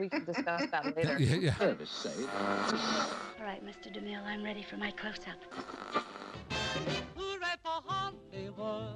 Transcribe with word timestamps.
But 0.00 0.04
we 0.04 0.08
can 0.08 0.24
discuss 0.24 0.70
that 0.70 0.96
later. 0.96 1.16
Yeah, 1.18 1.34
yeah. 1.36 1.54
All 1.60 1.68
right, 3.44 3.62
Mr. 3.64 3.92
DeMille, 3.92 4.24
I'm 4.24 4.42
ready 4.42 4.62
for 4.62 4.76
my 4.78 4.90
close-up. 4.92 5.36
Hooray 7.16 7.56
for 7.62 7.82
Hollywood. 7.86 8.94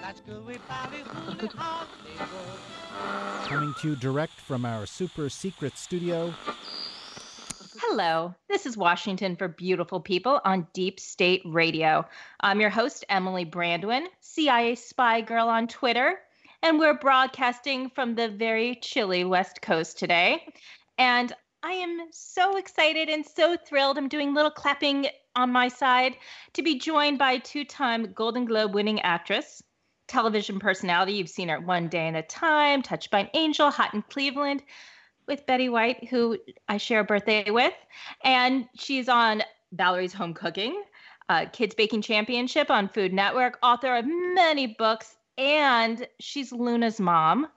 That's 0.00 0.20
gooey 0.20 0.58
valley, 0.68 1.02
hooray 1.04 1.48
Hollywood. 1.56 3.48
Coming 3.48 3.74
to 3.80 3.88
you 3.88 3.96
direct 3.96 4.34
from 4.34 4.64
our 4.64 4.86
super 4.86 5.28
secret 5.28 5.76
studio. 5.76 6.32
Hello, 7.78 8.34
this 8.48 8.66
is 8.66 8.76
Washington 8.76 9.34
for 9.34 9.48
Beautiful 9.48 9.98
People 9.98 10.40
on 10.44 10.68
Deep 10.72 11.00
State 11.00 11.42
Radio. 11.44 12.06
I'm 12.40 12.60
your 12.60 12.70
host, 12.70 13.04
Emily 13.08 13.44
Brandwin, 13.44 14.06
CIA 14.20 14.76
spy 14.76 15.22
girl 15.22 15.48
on 15.48 15.66
Twitter, 15.66 16.20
and 16.64 16.78
we're 16.78 16.94
broadcasting 16.94 17.90
from 17.90 18.14
the 18.14 18.30
very 18.30 18.76
chilly 18.76 19.22
West 19.22 19.60
Coast 19.60 19.98
today. 19.98 20.46
And 20.96 21.30
I 21.62 21.72
am 21.72 22.08
so 22.10 22.56
excited 22.56 23.10
and 23.10 23.24
so 23.24 23.54
thrilled. 23.68 23.98
I'm 23.98 24.08
doing 24.08 24.32
little 24.32 24.50
clapping 24.50 25.08
on 25.36 25.52
my 25.52 25.68
side 25.68 26.16
to 26.54 26.62
be 26.62 26.78
joined 26.78 27.18
by 27.18 27.36
two 27.36 27.66
time 27.66 28.12
Golden 28.14 28.46
Globe 28.46 28.74
winning 28.74 28.98
actress, 29.02 29.62
television 30.08 30.58
personality. 30.58 31.12
You've 31.12 31.28
seen 31.28 31.50
her 31.50 31.60
One 31.60 31.88
Day 31.88 32.08
at 32.08 32.14
a 32.14 32.22
Time, 32.22 32.80
Touched 32.80 33.10
by 33.10 33.20
an 33.20 33.30
Angel, 33.34 33.70
Hot 33.70 33.92
in 33.92 34.00
Cleveland 34.00 34.62
with 35.28 35.44
Betty 35.44 35.68
White, 35.68 36.08
who 36.08 36.38
I 36.66 36.78
share 36.78 37.00
a 37.00 37.04
birthday 37.04 37.50
with. 37.50 37.74
And 38.22 38.66
she's 38.74 39.10
on 39.10 39.42
Valerie's 39.72 40.14
Home 40.14 40.32
Cooking, 40.32 40.82
uh, 41.28 41.44
Kids 41.52 41.74
Baking 41.74 42.00
Championship 42.00 42.70
on 42.70 42.88
Food 42.88 43.12
Network, 43.12 43.58
author 43.62 43.94
of 43.96 44.06
many 44.06 44.68
books, 44.78 45.16
and 45.38 46.06
she's 46.20 46.52
Luna's 46.52 47.00
mom. 47.00 47.48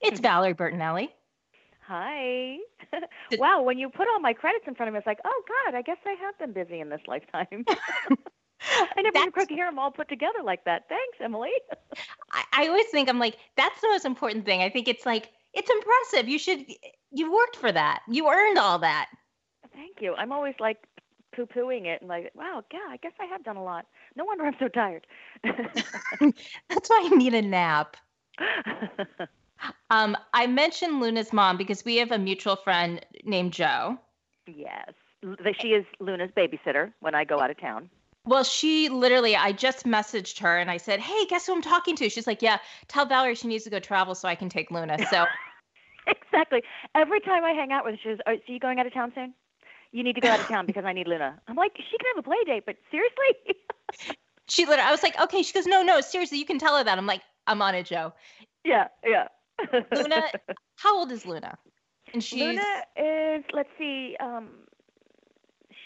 It's 0.00 0.16
mm-hmm. 0.16 0.22
Valerie 0.22 0.54
Bertinelli. 0.54 1.08
Hi. 1.86 2.56
wow, 3.38 3.62
when 3.62 3.78
you 3.78 3.90
put 3.90 4.08
all 4.08 4.20
my 4.20 4.32
credits 4.32 4.66
in 4.66 4.74
front 4.74 4.88
of 4.88 4.94
me, 4.94 4.98
it's 4.98 5.06
like, 5.06 5.20
oh 5.24 5.42
God, 5.64 5.74
I 5.74 5.82
guess 5.82 5.98
I 6.06 6.12
have 6.12 6.38
been 6.38 6.52
busy 6.52 6.80
in 6.80 6.88
this 6.88 7.02
lifetime. 7.06 7.64
I 7.66 9.02
never 9.02 9.12
That's- 9.12 9.32
could 9.34 9.50
hear 9.50 9.66
them 9.66 9.78
all 9.78 9.90
put 9.90 10.08
together 10.08 10.38
like 10.42 10.64
that. 10.64 10.88
Thanks, 10.88 11.18
Emily. 11.20 11.50
I, 12.32 12.44
I 12.52 12.68
always 12.68 12.86
think 12.86 13.08
I'm 13.08 13.18
like, 13.18 13.36
that's 13.56 13.80
the 13.80 13.88
most 13.88 14.04
important 14.04 14.46
thing. 14.46 14.62
I 14.62 14.70
think 14.70 14.88
it's 14.88 15.04
like, 15.04 15.30
it's 15.52 15.70
impressive. 15.70 16.28
You 16.28 16.38
should, 16.38 16.64
you 17.10 17.32
worked 17.32 17.56
for 17.56 17.70
that. 17.70 18.00
You 18.08 18.28
earned 18.28 18.58
all 18.58 18.78
that. 18.78 19.10
Thank 19.74 20.00
you. 20.00 20.14
I'm 20.14 20.32
always 20.32 20.54
like 20.58 20.78
poo 21.34 21.46
pooing 21.46 21.86
it 21.86 22.00
and 22.00 22.08
like, 22.08 22.30
wow, 22.34 22.62
yeah, 22.72 22.80
I 22.88 22.96
guess 22.98 23.12
I 23.20 23.24
have 23.26 23.44
done 23.44 23.56
a 23.56 23.62
lot. 23.62 23.86
No 24.16 24.24
wonder 24.24 24.44
I'm 24.44 24.56
so 24.58 24.68
tired. 24.68 25.06
That's 25.42 26.88
why 26.88 27.08
I 27.10 27.16
need 27.16 27.34
a 27.34 27.42
nap. 27.42 27.96
Um, 29.90 30.16
I 30.32 30.46
mentioned 30.46 31.00
Luna's 31.00 31.32
mom 31.32 31.56
because 31.56 31.84
we 31.84 31.96
have 31.96 32.10
a 32.10 32.18
mutual 32.18 32.56
friend 32.56 33.04
named 33.24 33.52
Joe. 33.52 33.98
yes. 34.46 34.92
She 35.58 35.68
is 35.68 35.86
Luna's 36.00 36.30
babysitter 36.36 36.92
when 37.00 37.14
I 37.14 37.24
go 37.24 37.40
out 37.40 37.50
of 37.50 37.58
town. 37.58 37.88
Well, 38.26 38.44
she 38.44 38.90
literally, 38.90 39.36
I 39.36 39.52
just 39.52 39.86
messaged 39.86 40.38
her 40.40 40.58
and 40.58 40.70
I 40.70 40.76
said, 40.76 41.00
Hey, 41.00 41.24
guess 41.26 41.46
who 41.46 41.54
I'm 41.54 41.62
talking 41.62 41.96
to? 41.96 42.10
She's 42.10 42.26
like, 42.26 42.42
Yeah, 42.42 42.58
tell 42.88 43.06
Valerie 43.06 43.34
she 43.34 43.48
needs 43.48 43.64
to 43.64 43.70
go 43.70 43.80
travel 43.80 44.14
so 44.14 44.28
I 44.28 44.34
can 44.34 44.50
take 44.50 44.70
Luna. 44.70 44.98
So 45.08 45.24
exactly. 46.06 46.62
Every 46.94 47.20
time 47.20 47.44
I 47.44 47.52
hang 47.52 47.72
out 47.72 47.84
with 47.84 47.94
her, 47.94 48.00
she 48.02 48.08
says, 48.10 48.18
oh, 48.26 48.36
you 48.46 48.58
going 48.58 48.78
out 48.78 48.86
of 48.86 48.92
town 48.92 49.12
soon? 49.14 49.34
You 49.94 50.02
need 50.02 50.16
to 50.16 50.20
go 50.20 50.28
out 50.28 50.40
of 50.40 50.48
town 50.48 50.66
because 50.66 50.84
I 50.84 50.92
need 50.92 51.06
Luna. 51.06 51.40
I'm 51.46 51.54
like, 51.54 51.70
she 51.76 51.96
can 51.96 52.06
have 52.16 52.18
a 52.18 52.28
play 52.28 52.36
date, 52.44 52.64
but 52.66 52.74
seriously? 52.90 54.16
she 54.48 54.66
literally, 54.66 54.88
I 54.88 54.90
was 54.90 55.04
like, 55.04 55.16
Okay. 55.20 55.40
She 55.44 55.52
goes, 55.52 55.68
No, 55.68 55.84
no, 55.84 56.00
seriously, 56.00 56.36
you 56.36 56.44
can 56.44 56.58
tell 56.58 56.76
her 56.76 56.82
that. 56.82 56.98
I'm 56.98 57.06
like, 57.06 57.22
I'm 57.46 57.62
on 57.62 57.76
it, 57.76 57.86
Joe. 57.86 58.12
yeah, 58.64 58.88
yeah. 59.06 59.28
Luna, 59.94 60.24
how 60.74 60.98
old 60.98 61.12
is 61.12 61.24
Luna? 61.24 61.56
And 62.12 62.24
she's 62.24 62.40
Luna 62.40 62.64
is, 62.96 63.44
let's 63.52 63.68
see, 63.78 64.16
um, 64.18 64.48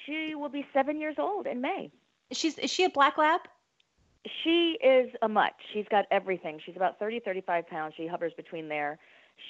she 0.07 0.35
will 0.35 0.49
be 0.49 0.67
seven 0.73 0.99
years 0.99 1.17
old 1.19 1.47
in 1.47 1.61
May. 1.61 1.91
she's 2.33 2.57
is 2.57 2.71
she 2.71 2.85
a 2.85 2.91
black 2.91 3.19
lab? 3.19 3.43
She 4.43 4.79
is 4.83 5.11
a 5.21 5.29
mutt. 5.29 5.53
She's 5.75 5.85
got 5.91 6.07
everything. 6.11 6.61
She's 6.65 6.77
about 6.77 6.99
30, 6.99 7.21
35 7.21 7.67
pounds. 7.69 7.93
She 7.95 8.07
hovers 8.07 8.33
between 8.39 8.69
there. 8.69 8.99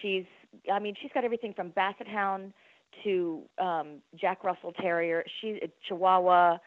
She's, 0.02 0.24
I 0.72 0.80
mean, 0.80 0.96
she's 1.00 1.12
got 1.14 1.24
everything 1.24 1.54
from 1.54 1.70
Basset 1.70 2.08
Hound 2.08 2.52
to 3.04 3.42
um, 3.58 3.96
Jack 4.16 4.44
Russell 4.44 4.72
Terrier. 4.72 5.24
She, 5.40 5.60
Chihuahua. 5.86 6.58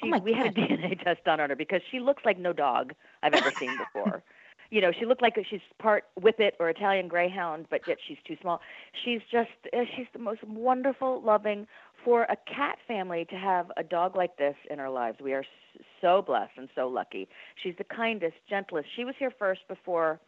She, 0.00 0.12
Oh 0.12 0.20
we 0.22 0.32
had 0.34 0.46
a 0.46 0.50
DNA 0.50 0.94
test 1.04 1.24
done 1.24 1.40
on 1.40 1.50
her 1.50 1.56
because 1.56 1.80
she 1.90 2.00
looks 2.00 2.22
like 2.24 2.38
no 2.38 2.52
dog 2.52 2.92
I've 3.22 3.34
ever 3.34 3.52
seen 3.58 3.76
before. 3.76 4.22
you 4.70 4.80
know, 4.80 4.90
she 4.98 5.04
looked 5.06 5.22
like 5.22 5.36
she's 5.48 5.60
part 5.78 6.04
Whippet 6.20 6.52
or 6.58 6.68
Italian 6.68 7.08
Greyhound, 7.08 7.66
but 7.70 7.82
yet 7.86 7.98
she's 8.06 8.18
too 8.26 8.36
small. 8.40 8.60
She's 9.04 9.20
just, 9.30 9.50
uh, 9.72 9.84
she's 9.96 10.06
the 10.12 10.18
most 10.18 10.42
wonderful, 10.44 11.22
loving. 11.22 11.66
For 12.04 12.22
a 12.24 12.36
cat 12.36 12.78
family 12.86 13.24
to 13.30 13.36
have 13.36 13.70
a 13.76 13.82
dog 13.82 14.16
like 14.16 14.36
this 14.36 14.56
in 14.70 14.78
our 14.80 14.90
lives, 14.90 15.18
we 15.20 15.32
are 15.32 15.40
s- 15.40 15.82
so 16.00 16.22
blessed 16.22 16.52
and 16.56 16.68
so 16.74 16.88
lucky. 16.88 17.28
She's 17.62 17.74
the 17.78 17.84
kindest, 17.84 18.34
gentlest. 18.48 18.88
She 18.96 19.04
was 19.04 19.14
here 19.18 19.32
first 19.38 19.60
before 19.68 20.20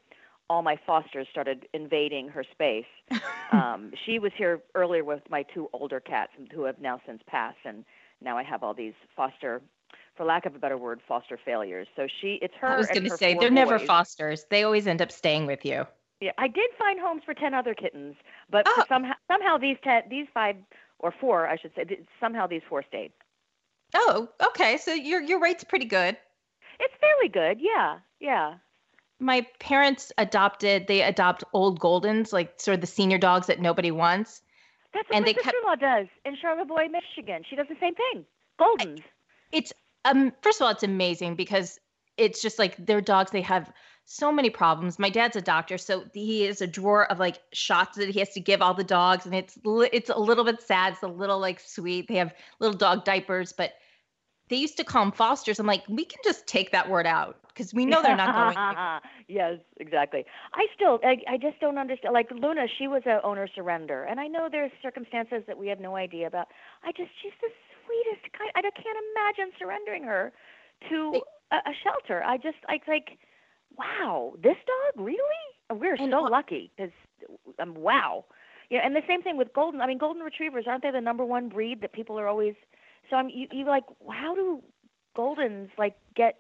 all 0.49 0.62
my 0.62 0.77
fosters 0.87 1.27
started 1.31 1.67
invading 1.73 2.29
her 2.29 2.45
space. 2.53 2.84
um, 3.53 3.93
she 4.05 4.19
was 4.19 4.33
here 4.37 4.61
earlier 4.75 5.05
with 5.05 5.23
my 5.31 5.43
two 5.43 5.69
older 5.73 6.01
cats 6.01 6.33
who 6.53 6.65
have 6.65 6.81
now 6.81 7.01
since 7.07 7.23
passed, 7.27 7.59
and 7.65 7.84
now 8.23 8.37
I 8.39 8.43
have 8.43 8.62
all 8.62 8.75
these 8.75 8.95
foster, 9.15 9.61
for 10.17 10.25
lack 10.25 10.47
of 10.47 10.55
a 10.55 10.59
better 10.59 10.79
word, 10.79 11.01
foster 11.07 11.39
failures. 11.43 11.87
So 11.97 12.07
she, 12.21 12.39
it's 12.43 12.55
her. 12.61 12.69
I 12.69 12.77
was 12.77 12.89
going 12.89 13.05
to 13.05 13.17
say 13.17 13.34
they're 13.34 13.51
never 13.51 13.79
fosters. 13.79 14.47
They 14.51 14.62
always 14.62 14.87
end 14.87 15.03
up 15.03 15.12
staying 15.12 15.47
with 15.47 15.65
you. 15.65 15.87
Yeah, 16.21 16.33
I 16.39 16.49
did 16.49 16.71
find 16.78 16.99
homes 16.99 17.23
for 17.25 17.34
ten 17.34 17.53
other 17.53 17.75
kittens, 17.75 18.17
but 18.51 18.67
Oh. 18.67 18.84
somehow 18.89 19.13
somehow 19.28 19.59
these 19.59 19.77
ten, 19.84 20.03
these 20.09 20.27
five 20.33 20.57
or 20.99 21.13
four, 21.21 21.47
I 21.47 21.57
should 21.59 21.73
say, 21.77 21.84
somehow 22.19 22.47
these 22.47 22.63
four 22.69 22.83
stayed. 22.89 23.13
Oh, 23.95 24.28
okay. 24.49 24.78
So 24.78 24.95
your 24.95 25.21
your 25.21 25.41
rate's 25.41 25.65
pretty 25.65 25.84
good. 25.84 26.17
It's 26.81 26.95
fairly 27.01 27.28
good. 27.28 27.61
Yeah, 27.61 27.99
yeah. 28.21 28.55
My 29.19 29.47
parents 29.60 30.12
adopted. 30.19 30.87
They 30.87 31.03
adopt 31.03 31.43
old 31.53 31.81
Goldens, 31.81 32.32
like 32.32 32.60
sort 32.60 32.75
of 32.75 32.81
the 32.81 32.87
senior 32.87 33.19
dogs 33.19 33.47
that 33.47 33.60
nobody 33.60 33.91
wants. 33.91 34.43
That's 34.93 35.09
what 35.09 35.16
And 35.16 35.25
my 35.25 35.27
they 35.27 35.34
kept- 35.34 35.47
sister-in-law 35.47 35.77
does 35.77 36.06
in 36.25 36.37
Charlevoix, 36.37 36.88
Michigan. 36.88 37.43
She 37.49 37.56
does 37.56 37.66
the 37.69 37.77
same 37.81 37.94
thing. 37.94 38.25
Goldens. 38.60 39.03
It's 39.53 39.72
um. 40.04 40.32
First 40.43 40.60
of 40.60 40.66
all, 40.66 40.71
it's 40.71 40.82
amazing 40.82 41.34
because 41.37 41.78
it's 42.16 42.41
just 42.43 42.59
like 42.59 42.77
their 42.84 43.00
dogs. 43.00 43.31
They 43.31 43.43
have 43.43 43.72
so 44.04 44.31
many 44.31 44.50
problems. 44.50 44.99
My 44.99 45.10
dad's 45.10 45.37
a 45.37 45.43
doctor, 45.43 45.77
so 45.78 46.04
he 46.15 46.43
has 46.44 46.60
a 46.60 46.66
drawer 46.66 47.10
of 47.10 47.19
like 47.19 47.38
shots 47.53 47.97
that 47.98 48.09
he 48.09 48.19
has 48.21 48.31
to 48.31 48.41
give 48.41 48.62
all 48.62 48.72
the 48.75 48.84
dogs, 48.84 49.27
and 49.27 49.34
it's 49.34 49.59
it's 49.65 50.10
a 50.10 50.19
little 50.19 50.44
bit 50.44 50.62
sad. 50.62 50.94
It's 50.94 51.03
a 51.03 51.09
little 51.09 51.38
like 51.38 51.60
sweet. 51.60 52.09
They 52.09 52.16
have 52.16 52.34
little 52.60 52.77
dog 52.77 53.04
diapers, 53.04 53.53
but 53.53 53.72
they 54.48 54.56
used 54.56 54.77
to 54.77 54.84
call 54.84 55.04
them 55.04 55.12
fosters. 55.12 55.59
I'm 55.59 55.66
like, 55.66 55.83
we 55.88 56.04
can 56.04 56.21
just 56.25 56.47
take 56.47 56.71
that 56.72 56.88
word 56.88 57.06
out 57.06 57.38
because 57.56 57.72
we 57.72 57.87
know 57.87 58.03
they're 58.03 58.17
not 58.17 58.34
going. 58.34 58.56
yes, 59.28 59.59
exactly. 59.81 60.25
I 60.53 60.67
still, 60.75 61.00
I, 61.03 61.17
I 61.33 61.37
just 61.39 61.59
don't 61.61 61.78
understand. 61.78 62.12
Like 62.12 62.31
Luna, 62.31 62.67
she 62.78 62.87
was 62.87 63.03
a 63.06 63.21
owner 63.25 63.49
surrender, 63.55 64.05
and 64.05 64.21
I 64.21 64.27
know 64.27 64.49
there's 64.50 64.71
circumstances 64.83 65.43
that 65.47 65.56
we 65.56 65.69
have 65.69 65.81
no 65.81 65.97
idea 65.97 66.27
about. 66.27 66.49
I 66.84 66.93
just, 66.93 67.11
she's 67.22 67.33
the 67.41 67.49
sweetest 67.84 68.33
kind. 68.37 68.50
I 68.55 68.61
can't 68.62 68.99
imagine 69.15 69.53
surrendering 69.59 70.05
her 70.05 70.33
to 70.91 71.21
a, 71.53 71.57
a 71.57 71.72
shelter. 71.83 72.22
I 72.22 72.36
just, 72.36 72.59
I 72.69 72.78
like, 72.86 73.19
wow, 73.77 74.34
this 74.42 74.57
dog 74.66 75.04
really? 75.04 75.19
We're 75.71 75.97
And 75.97 76.10
so 76.10 76.22
wha- 76.22 76.28
lucky 76.28 76.71
because, 76.77 76.92
um, 77.59 77.75
wow. 77.75 78.25
Yeah, 78.71 78.80
and 78.84 78.95
the 78.97 79.03
same 79.07 79.22
thing 79.22 79.36
with 79.36 79.53
golden. 79.54 79.80
I 79.80 79.86
mean, 79.86 79.98
golden 79.98 80.22
retrievers 80.22 80.65
aren't 80.69 80.83
they 80.83 80.91
the 80.91 81.01
number 81.01 81.25
one 81.25 81.48
breed 81.48 81.80
that 81.83 81.92
people 81.92 82.19
are 82.19 82.27
always? 82.27 82.54
So 83.09 83.16
I'm, 83.16 83.28
you, 83.28 83.47
you 83.53 83.65
like, 83.65 83.84
how 84.10 84.34
do 84.34 84.63
goldens 85.16 85.69
like 85.78 85.95
get 86.15 86.36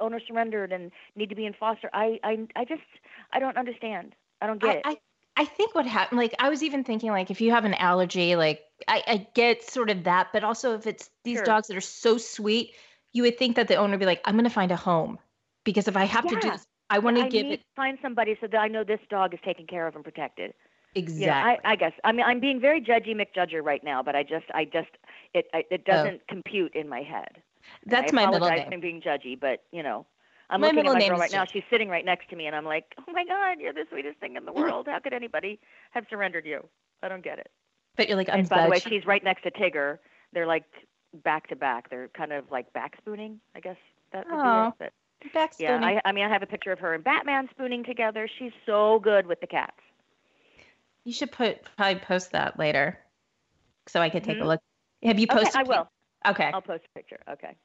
owner 0.00 0.20
surrendered 0.26 0.72
and 0.72 0.90
need 1.16 1.28
to 1.28 1.34
be 1.34 1.46
in 1.46 1.54
foster? 1.54 1.90
I, 1.92 2.18
I, 2.24 2.46
I 2.56 2.64
just, 2.64 2.82
I 3.32 3.38
don't 3.38 3.56
understand. 3.56 4.14
I 4.40 4.46
don't 4.46 4.60
get 4.60 4.70
I, 4.70 4.78
it. 4.78 4.82
I 4.84 4.96
I 5.36 5.44
think 5.44 5.74
what 5.74 5.86
happened, 5.86 6.18
like 6.18 6.34
I 6.38 6.50
was 6.50 6.62
even 6.62 6.84
thinking, 6.84 7.10
like 7.10 7.30
if 7.30 7.40
you 7.40 7.50
have 7.52 7.64
an 7.64 7.74
allergy, 7.74 8.36
like 8.36 8.60
I, 8.88 9.02
I 9.06 9.26
get 9.34 9.62
sort 9.62 9.88
of 9.88 10.04
that, 10.04 10.28
but 10.32 10.44
also 10.44 10.74
if 10.74 10.86
it's 10.86 11.08
these 11.24 11.38
Sure. 11.38 11.44
dogs 11.44 11.68
that 11.68 11.76
are 11.76 11.80
so 11.80 12.18
sweet, 12.18 12.74
you 13.12 13.22
would 13.22 13.38
think 13.38 13.56
that 13.56 13.68
the 13.68 13.76
owner 13.76 13.92
would 13.92 14.00
be 14.00 14.06
like, 14.06 14.20
I'm 14.24 14.36
gonna 14.36 14.50
find 14.50 14.70
a 14.70 14.76
home 14.76 15.18
because 15.64 15.88
if 15.88 15.96
I 15.96 16.04
have 16.04 16.26
to 16.26 16.36
do 16.36 16.50
this, 16.50 16.66
I 16.90 16.98
want 16.98 17.16
to 17.16 17.28
give 17.28 17.46
it 17.46 17.58
to 17.58 17.64
find 17.76 17.98
somebody 18.02 18.36
so 18.40 18.48
that 18.48 18.58
I 18.58 18.68
know 18.68 18.84
this 18.84 19.00
dog 19.08 19.32
is 19.32 19.40
taken 19.44 19.66
care 19.66 19.86
of 19.86 19.94
and 19.94 20.04
protected. 20.04 20.52
exactly. 20.94 21.26
Yeah, 21.26 21.56
I, 21.64 21.72
I 21.72 21.76
guess. 21.76 21.92
I 22.04 22.12
mean, 22.12 22.26
I'm 22.26 22.40
being 22.40 22.60
very 22.60 22.80
judgy 22.80 23.14
McJudger 23.14 23.64
right 23.64 23.82
now, 23.84 24.02
but 24.02 24.16
I 24.16 24.22
just, 24.24 24.46
I 24.52 24.64
just, 24.64 24.90
it 25.32 25.46
I, 25.54 25.64
it 25.70 25.84
oh. 25.88 25.92
doesn't 25.92 26.26
compute 26.28 26.74
in 26.74 26.88
my 26.88 27.02
head. 27.02 27.42
That's 27.86 28.12
my 28.12 28.26
middle 28.26 28.38
apologize 28.40 28.70
name. 28.70 28.80
for 28.80 28.82
being 28.82 29.00
judgy, 29.02 29.38
but 29.38 29.62
you 29.72 29.82
know, 29.82 30.06
I'm 30.48 30.60
My 30.60 30.68
looking 30.68 30.86
at 30.86 30.92
my 30.92 31.08
girl 31.08 31.18
right 31.18 31.32
now. 31.32 31.44
She's 31.52 31.62
sitting 31.70 31.88
right 31.88 32.04
next 32.04 32.28
to 32.30 32.36
me, 32.36 32.46
and 32.46 32.56
I'm 32.56 32.64
like, 32.64 32.94
oh 32.98 33.12
my 33.12 33.24
God, 33.24 33.60
you're 33.60 33.72
the 33.72 33.84
sweetest 33.90 34.18
thing 34.18 34.36
in 34.36 34.44
the 34.44 34.52
world. 34.60 34.86
How 34.88 34.98
could 34.98 35.12
anybody 35.12 35.58
have 35.92 36.04
surrendered 36.10 36.46
you? 36.46 36.66
I 37.02 37.08
don't 37.08 37.22
get 37.24 37.38
it. 37.38 37.50
But 37.96 38.08
you're 38.08 38.16
like, 38.16 38.28
I'm 38.28 38.40
and 38.40 38.48
by 38.48 38.62
the 38.62 38.68
way, 38.68 38.80
she's 38.80 39.06
right 39.06 39.22
next 39.22 39.42
to 39.42 39.50
Tigger. 39.50 39.98
They're 40.32 40.46
like 40.46 40.64
back 41.24 41.48
to 41.48 41.56
back. 41.56 41.90
They're 41.90 42.08
kind 42.08 42.32
of 42.32 42.50
like 42.50 42.72
back 42.72 42.96
spooning, 42.98 43.40
I 43.54 43.60
guess 43.60 43.76
that 44.12 44.26
would 44.30 44.40
Aw, 44.40 44.70
be 44.70 44.84
it. 44.86 44.92
But 45.24 45.32
back 45.32 45.52
yeah, 45.58 45.76
spooning. 45.76 45.98
I, 46.04 46.08
I 46.08 46.12
mean, 46.12 46.24
I 46.24 46.28
have 46.28 46.42
a 46.42 46.46
picture 46.46 46.72
of 46.72 46.78
her 46.80 46.94
and 46.94 47.02
Batman 47.04 47.48
spooning 47.50 47.84
together. 47.84 48.28
She's 48.38 48.52
so 48.66 48.98
good 49.02 49.26
with 49.26 49.40
the 49.40 49.46
cats. 49.46 49.76
You 51.04 51.12
should 51.12 51.32
put 51.32 51.58
probably 51.76 52.00
post 52.00 52.32
that 52.32 52.58
later, 52.58 52.98
so 53.88 54.00
I 54.00 54.10
could 54.10 54.24
take 54.24 54.38
Mhm. 54.38 54.42
a 54.42 54.46
look. 54.46 54.60
Have 55.02 55.18
you 55.18 55.26
Okay, 55.26 55.36
posted? 55.36 55.60
I 55.60 55.62
will. 55.64 55.88
Okay. 56.28 56.50
I'll 56.52 56.60
post 56.60 56.84
a 56.84 56.98
picture. 56.98 57.18
Okay. 57.30 57.56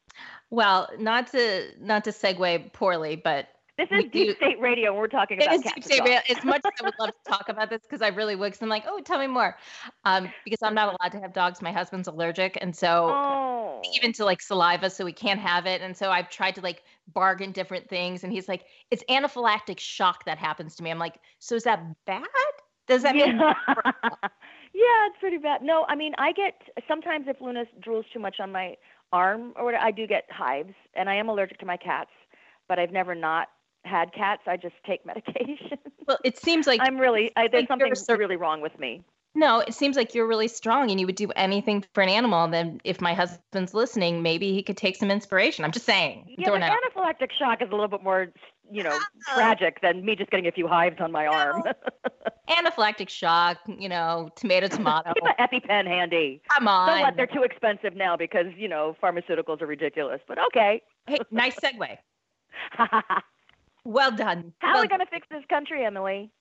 Well, 0.50 0.90
not 0.98 1.28
to 1.32 1.68
not 1.80 2.04
to 2.06 2.12
segue 2.12 2.72
poorly, 2.74 3.16
but 3.18 3.48
This 3.78 3.90
is 3.92 4.04
Deep 4.06 4.12
do- 4.14 4.36
State 4.36 4.60
Radio, 4.62 4.92
and 4.92 5.00
we're 5.00 5.08
talking 5.08 5.38
about 5.44 5.62
deep 5.62 5.84
state 5.84 6.02
real. 6.04 6.20
As 6.30 6.44
much 6.46 6.62
as 6.66 6.72
I 6.82 6.86
would 6.86 6.94
love 7.00 7.10
to 7.10 7.30
talk 7.32 7.50
about 7.50 7.70
this, 7.70 7.82
because 7.82 8.02
I 8.02 8.08
really 8.10 8.36
would. 8.38 8.48
Because 8.48 8.62
I'm 8.62 8.70
like, 8.70 8.86
oh, 8.88 9.02
tell 9.02 9.20
me 9.20 9.28
more, 9.28 9.58
um, 10.06 10.32
because 10.46 10.60
I'm 10.64 10.74
not 10.74 10.88
allowed 11.00 11.12
to 11.12 11.20
have 11.20 11.34
dogs. 11.34 11.62
My 11.62 11.74
husband's 11.74 12.08
allergic, 12.08 12.58
and 12.62 12.74
so 12.76 13.10
Oh. 13.12 13.82
even 13.94 14.14
to 14.14 14.24
like 14.26 14.42
saliva, 14.42 14.90
so 14.90 15.04
we 15.04 15.12
can't 15.12 15.42
have 15.42 15.66
it. 15.66 15.82
And 15.82 15.98
so 15.98 16.10
I've 16.10 16.30
tried 16.30 16.56
to 16.56 16.62
like 16.62 16.82
bargain 17.14 17.52
different 17.52 17.90
things, 17.90 18.24
and 18.24 18.32
he's 18.32 18.48
like, 18.48 18.64
it's 18.90 19.04
anaphylactic 19.10 19.80
shock 19.80 20.24
that 20.26 20.38
happens 20.38 20.76
to 20.78 20.84
me. 20.84 20.92
I'm 20.92 21.00
like, 21.00 21.20
so 21.40 21.56
is 21.56 21.64
that 21.64 21.84
bad? 22.06 22.24
Does 22.88 23.02
that 23.02 23.16
mean? 23.16 23.38
yeah. 23.40 23.54
yeah, 24.76 25.08
it's 25.08 25.18
pretty 25.22 25.38
bad. 25.38 25.62
No, 25.62 25.86
I 25.88 25.96
mean, 25.96 26.14
I 26.18 26.34
get 26.34 26.62
sometimes 26.86 27.28
if 27.30 27.40
Luna 27.40 27.64
drools 27.86 28.04
too 28.12 28.20
much 28.20 28.42
on 28.42 28.52
my 28.52 28.76
arm 29.14 29.54
or 29.56 29.64
whatever, 29.64 29.84
I 29.84 29.92
do 29.92 30.06
get 30.06 30.26
hives, 30.30 30.74
and 30.96 31.10
I 31.10 31.16
am 31.16 31.30
allergic 31.30 31.60
to 31.60 31.66
my 31.66 31.78
cats, 31.78 32.12
but 32.68 32.78
I've 32.78 32.92
never 32.92 33.16
not 33.16 33.48
had 33.86 34.14
cats. 34.14 34.42
I 34.48 34.58
just 34.58 34.76
take 34.86 35.06
medication. 35.06 35.78
Well, 36.06 36.20
it 36.26 36.38
seems 36.38 36.68
like 36.68 36.82
I'm 36.84 36.98
really, 36.98 37.32
I, 37.38 37.48
there's 37.48 37.70
like 37.70 37.80
something 37.80 38.18
really 38.20 38.36
wrong 38.36 38.60
with 38.60 38.78
me. 38.78 39.02
No, 39.34 39.60
it 39.60 39.74
seems 39.74 39.98
like 39.98 40.16
you're 40.16 40.28
really 40.28 40.48
strong 40.48 40.92
and 40.92 41.00
you 41.00 41.06
would 41.06 41.16
do 41.16 41.30
anything 41.36 41.84
for 41.94 42.02
an 42.02 42.08
animal. 42.08 42.46
And 42.46 42.54
then 42.54 42.82
if 42.86 43.02
my 43.02 43.14
husband's 43.14 43.74
listening, 43.74 44.22
maybe 44.22 44.54
he 44.54 44.64
could 44.64 44.78
take 44.78 44.96
some 44.96 45.12
inspiration. 45.12 45.66
I'm 45.66 45.72
just 45.72 45.86
saying. 45.86 46.36
Yeah, 46.38 46.50
but 46.52 46.62
anaphylactic 46.62 47.32
shock 47.38 47.62
is 47.62 47.68
a 47.70 47.72
little 47.72 47.90
bit 47.90 48.02
more, 48.02 48.28
you 48.72 48.84
know, 48.84 48.96
um, 48.96 49.02
tragic 49.36 49.80
than 49.82 50.04
me 50.06 50.16
just 50.16 50.32
getting 50.32 50.48
a 50.48 50.52
few 50.52 50.68
hives 50.68 50.98
on 51.00 51.12
my 51.12 51.28
arm. 51.28 51.64
Anaphylactic 52.50 53.10
shock, 53.10 53.58
you 53.68 53.90
know, 53.90 54.30
tomato, 54.36 54.68
tomato. 54.76 55.14
Keep 55.14 55.24
an 55.26 55.48
EpiPen 55.48 55.88
handy. 55.88 56.42
Come 56.50 56.68
on. 56.68 56.90
So 56.90 56.94
on. 56.94 57.02
what? 57.02 57.16
They're 57.16 57.28
too 57.28 57.44
expensive 57.44 57.96
now 57.96 58.16
because 58.16 58.48
you 58.58 58.68
know 58.68 58.96
pharmaceuticals 59.02 59.62
are 59.62 59.68
ridiculous. 59.68 60.22
But 60.28 60.38
okay. 60.48 60.82
Hey, 61.08 61.20
nice 61.32 61.56
segue. 61.60 61.98
Well 63.86 64.12
done. 64.12 64.52
How 64.60 64.78
are 64.78 64.82
we 64.82 64.88
going 64.88 65.00
to 65.00 65.06
fix 65.06 65.28
this 65.30 65.44
country, 65.48 65.86
Emily? 65.86 66.32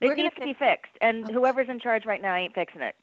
It 0.00 0.06
We're 0.08 0.16
needs 0.16 0.34
to 0.34 0.44
be 0.44 0.54
fixed, 0.54 0.92
and 1.00 1.24
Oh. 1.30 1.32
whoever's 1.32 1.68
in 1.68 1.78
charge 1.78 2.04
right 2.04 2.20
now 2.20 2.34
ain't 2.34 2.54
fixing 2.54 2.82
it. 2.82 2.96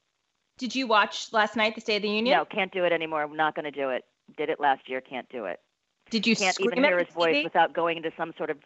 Did 0.58 0.74
you 0.74 0.86
watch 0.86 1.32
last 1.32 1.56
night, 1.56 1.74
the 1.74 1.80
State 1.80 1.96
of 1.96 2.02
the 2.02 2.08
Union? 2.10 2.36
No, 2.36 2.44
can't 2.44 2.70
do 2.70 2.84
it 2.84 2.92
anymore. 2.92 3.22
I'm 3.22 3.34
not 3.36 3.54
going 3.54 3.64
to 3.64 3.70
do 3.70 3.88
it. 3.90 4.04
Did 4.36 4.50
it 4.50 4.60
last 4.60 4.88
year. 4.88 5.00
Can't 5.00 5.28
do 5.30 5.46
it. 5.46 5.60
Did 6.10 6.26
you 6.26 6.36
Can't 6.36 6.58
even 6.60 6.82
hear 6.82 6.98
his 6.98 7.08
voice 7.14 7.44
without 7.44 7.72
going 7.74 7.98
into 7.98 8.10
some 8.16 8.32
sort 8.36 8.50
of 8.50 8.58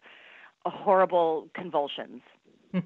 horrible 0.67 1.49
convulsions. 1.55 2.23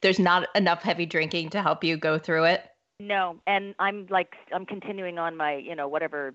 There's 0.00 0.18
not 0.18 0.48
enough 0.54 0.82
heavy 0.82 1.06
drinking 1.06 1.50
to 1.50 1.62
help 1.62 1.84
you 1.84 1.96
go 1.96 2.18
through 2.18 2.44
it. 2.44 2.64
No, 2.98 3.36
and 3.46 3.74
I'm 3.78 4.06
like 4.10 4.34
I'm 4.52 4.66
continuing 4.66 5.18
on 5.18 5.36
my 5.36 5.56
you 5.56 5.74
know 5.74 5.88
whatever 5.88 6.34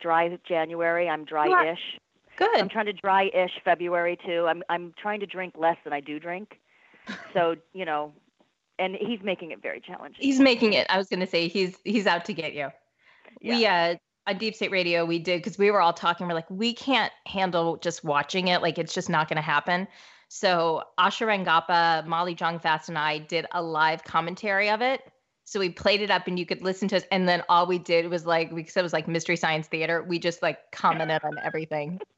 dry 0.00 0.38
January. 0.46 1.08
I'm 1.08 1.24
dry-ish. 1.24 1.98
Good. 2.38 2.58
I'm 2.58 2.68
trying 2.68 2.86
to 2.86 2.92
dry-ish 2.92 3.50
February 3.64 4.16
too. 4.24 4.46
I'm 4.48 4.62
I'm 4.68 4.94
trying 5.00 5.20
to 5.20 5.26
drink 5.26 5.54
less 5.58 5.76
than 5.84 5.92
I 5.92 6.00
do 6.00 6.18
drink. 6.18 6.58
So 7.34 7.56
you 7.72 7.84
know, 7.84 8.12
and 8.78 8.94
he's 8.94 9.20
making 9.24 9.50
it 9.50 9.60
very 9.60 9.80
challenging. 9.80 10.22
He's 10.22 10.38
making 10.38 10.74
it. 10.74 10.86
I 10.88 10.98
was 10.98 11.08
going 11.08 11.20
to 11.20 11.26
say 11.26 11.48
he's 11.48 11.76
he's 11.84 12.06
out 12.06 12.24
to 12.26 12.32
get 12.32 12.54
you. 12.54 12.68
We 13.42 13.66
uh 13.66 13.96
on 14.26 14.38
Deep 14.38 14.54
State 14.54 14.70
Radio 14.70 15.04
we 15.04 15.18
did 15.18 15.42
because 15.42 15.58
we 15.58 15.70
were 15.70 15.80
all 15.80 15.92
talking. 15.92 16.26
We're 16.26 16.34
like, 16.34 16.50
we 16.50 16.74
can't 16.74 17.12
handle 17.26 17.76
just 17.78 18.04
watching 18.04 18.48
it. 18.48 18.62
Like 18.62 18.78
it's 18.78 18.94
just 18.94 19.08
not 19.08 19.28
going 19.28 19.36
to 19.36 19.42
happen. 19.42 19.88
So 20.28 20.82
Asha 20.98 21.26
Rangappa, 21.26 22.06
Molly 22.06 22.34
Jong 22.34 22.58
Fast, 22.58 22.88
and 22.88 22.96
I 22.96 23.18
did 23.18 23.46
a 23.52 23.62
live 23.62 24.04
commentary 24.04 24.70
of 24.70 24.80
it. 24.80 25.02
So 25.44 25.60
we 25.60 25.68
played 25.68 26.00
it 26.00 26.10
up 26.10 26.26
and 26.26 26.38
you 26.38 26.46
could 26.46 26.62
listen 26.62 26.88
to 26.88 26.96
us. 26.96 27.02
And 27.10 27.28
then 27.28 27.42
all 27.48 27.66
we 27.66 27.78
did 27.78 28.08
was 28.08 28.24
like 28.24 28.50
we 28.52 28.64
said 28.64 28.80
it 28.80 28.84
was 28.84 28.92
like 28.92 29.08
Mystery 29.08 29.36
Science 29.36 29.66
Theater. 29.66 30.02
We 30.02 30.18
just 30.18 30.40
like 30.40 30.70
commented 30.72 31.22
on 31.24 31.38
everything. 31.44 32.00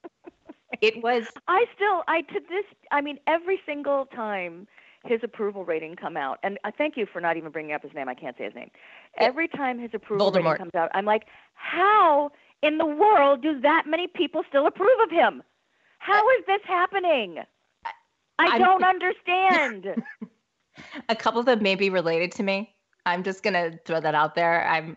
It 0.81 1.03
was 1.03 1.25
I 1.47 1.67
still 1.75 2.03
I 2.09 2.23
to 2.23 2.41
this 2.49 2.65
I 2.91 3.01
mean 3.01 3.19
every 3.27 3.61
single 3.65 4.07
time 4.07 4.67
his 5.07 5.21
approval 5.23 5.65
rating 5.65 5.97
come 5.97 6.17
out 6.17 6.39
and 6.43 6.59
I 6.65 6.71
thank 6.71 6.97
you 6.97 7.07
for 7.07 7.21
not 7.21 7.37
even 7.37 7.51
bringing 7.51 7.73
up 7.75 7.83
his 7.83 7.93
name. 7.95 8.09
I 8.09 8.15
can't 8.15 8.37
say 8.37 8.45
his 8.45 8.55
name. 8.55 8.71
Yeah. 9.19 9.25
Every 9.25 9.49
time 9.49 9.79
his 9.79 9.91
approval 9.95 10.31
Voldemort. 10.33 10.45
rating 10.53 10.57
comes 10.59 10.75
out, 10.75 10.91
I'm 10.95 11.05
like, 11.05 11.27
how 11.55 12.31
in 12.63 12.79
the 12.79 12.87
world 12.87 13.43
do 13.43 13.61
that 13.61 13.85
many 13.87 14.07
people 14.07 14.43
still 14.49 14.67
approve 14.67 14.99
of 15.03 15.11
him? 15.11 15.43
How 15.99 16.29
is 16.39 16.47
this 16.47 16.61
happening? 16.65 17.39
I 18.39 18.47
I'm- 18.47 18.61
don't 18.61 18.85
understand. 18.95 19.95
a 21.09 21.17
couple 21.17 21.41
of 21.41 21.47
them 21.47 21.63
may 21.63 21.75
be 21.75 21.91
related 21.91 22.33
to 22.33 22.43
me. 22.43 22.75
I'm 23.07 23.23
just 23.23 23.43
gonna 23.43 23.79
throw 23.85 24.01
that 24.01 24.15
out 24.15 24.35
there. 24.35 24.67
I'm 24.67 24.97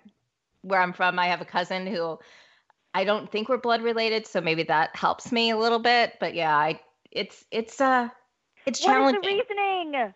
where 0.62 0.82
I'm 0.82 0.94
from. 0.94 1.20
I 1.20 1.28
have 1.28 1.42
a 1.42 1.46
cousin 1.46 1.86
who 1.86 2.18
I 2.94 3.04
don't 3.04 3.30
think 3.32 3.50
we're 3.50 3.58
blood 3.58 3.82
related, 3.82 4.26
so 4.26 4.42
maybe 4.42 4.64
that 4.64 4.96
helps 4.96 5.32
me 5.32 5.50
a 5.52 5.58
little 5.58 5.80
bit. 5.80 6.14
But 6.20 6.34
yeah, 6.34 6.56
I 6.56 6.80
it's 7.12 7.46
it's 7.52 7.82
uh 7.82 8.10
it's 8.68 8.86
what 8.86 9.16
is 9.16 9.22
the 9.22 9.28
reasoning? 9.28 9.96
I 9.96 10.14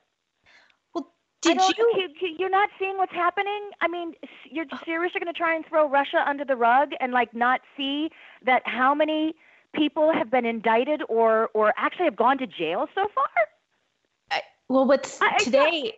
Did 1.42 1.58
you? 1.58 2.08
you? 2.22 2.36
You're 2.38 2.50
not 2.52 2.70
seeing 2.78 2.98
what's 2.98 3.14
happening. 3.14 3.72
I 3.82 3.88
mean, 3.88 4.14
you're 4.50 4.66
seriously 4.86 5.20
going 5.20 5.34
to 5.34 5.38
try 5.38 5.56
and 5.56 5.66
throw 5.66 5.90
Russia 5.90 6.24
under 6.28 6.46
the 6.46 6.56
rug 6.56 6.92
and 7.00 7.12
like 7.12 7.34
not 7.34 7.62
see 7.76 8.12
that 8.46 8.62
how 8.66 8.94
many 8.94 9.34
people 9.74 10.14
have 10.14 10.30
been 10.30 10.46
indicted 10.46 11.02
or 11.10 11.50
or 11.56 11.74
actually 11.78 12.06
have 12.06 12.16
gone 12.16 12.38
to 12.38 12.46
jail 12.46 12.88
so 12.94 13.08
far? 13.16 14.42
Well, 14.70 14.86
what's 14.86 15.20
I- 15.22 15.38
I 15.40 15.44
today? 15.44 15.94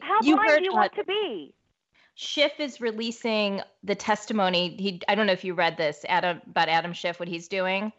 How 0.00 0.20
you 0.22 0.36
blind 0.36 0.58
do 0.58 0.64
you 0.64 0.72
uh, 0.72 0.76
want 0.76 0.94
to 0.94 1.04
be? 1.04 1.54
Schiff 2.14 2.52
is 2.58 2.80
releasing 2.80 3.60
the 3.84 3.94
testimony. 3.94 4.74
He 4.78 5.02
I 5.06 5.14
don't 5.14 5.26
know 5.26 5.32
if 5.34 5.44
you 5.44 5.54
read 5.54 5.76
this, 5.76 6.04
Adam 6.08 6.40
about 6.48 6.68
Adam 6.70 6.94
Schiff, 6.94 7.20
what 7.20 7.28
he's 7.28 7.46
doing. 7.48 7.92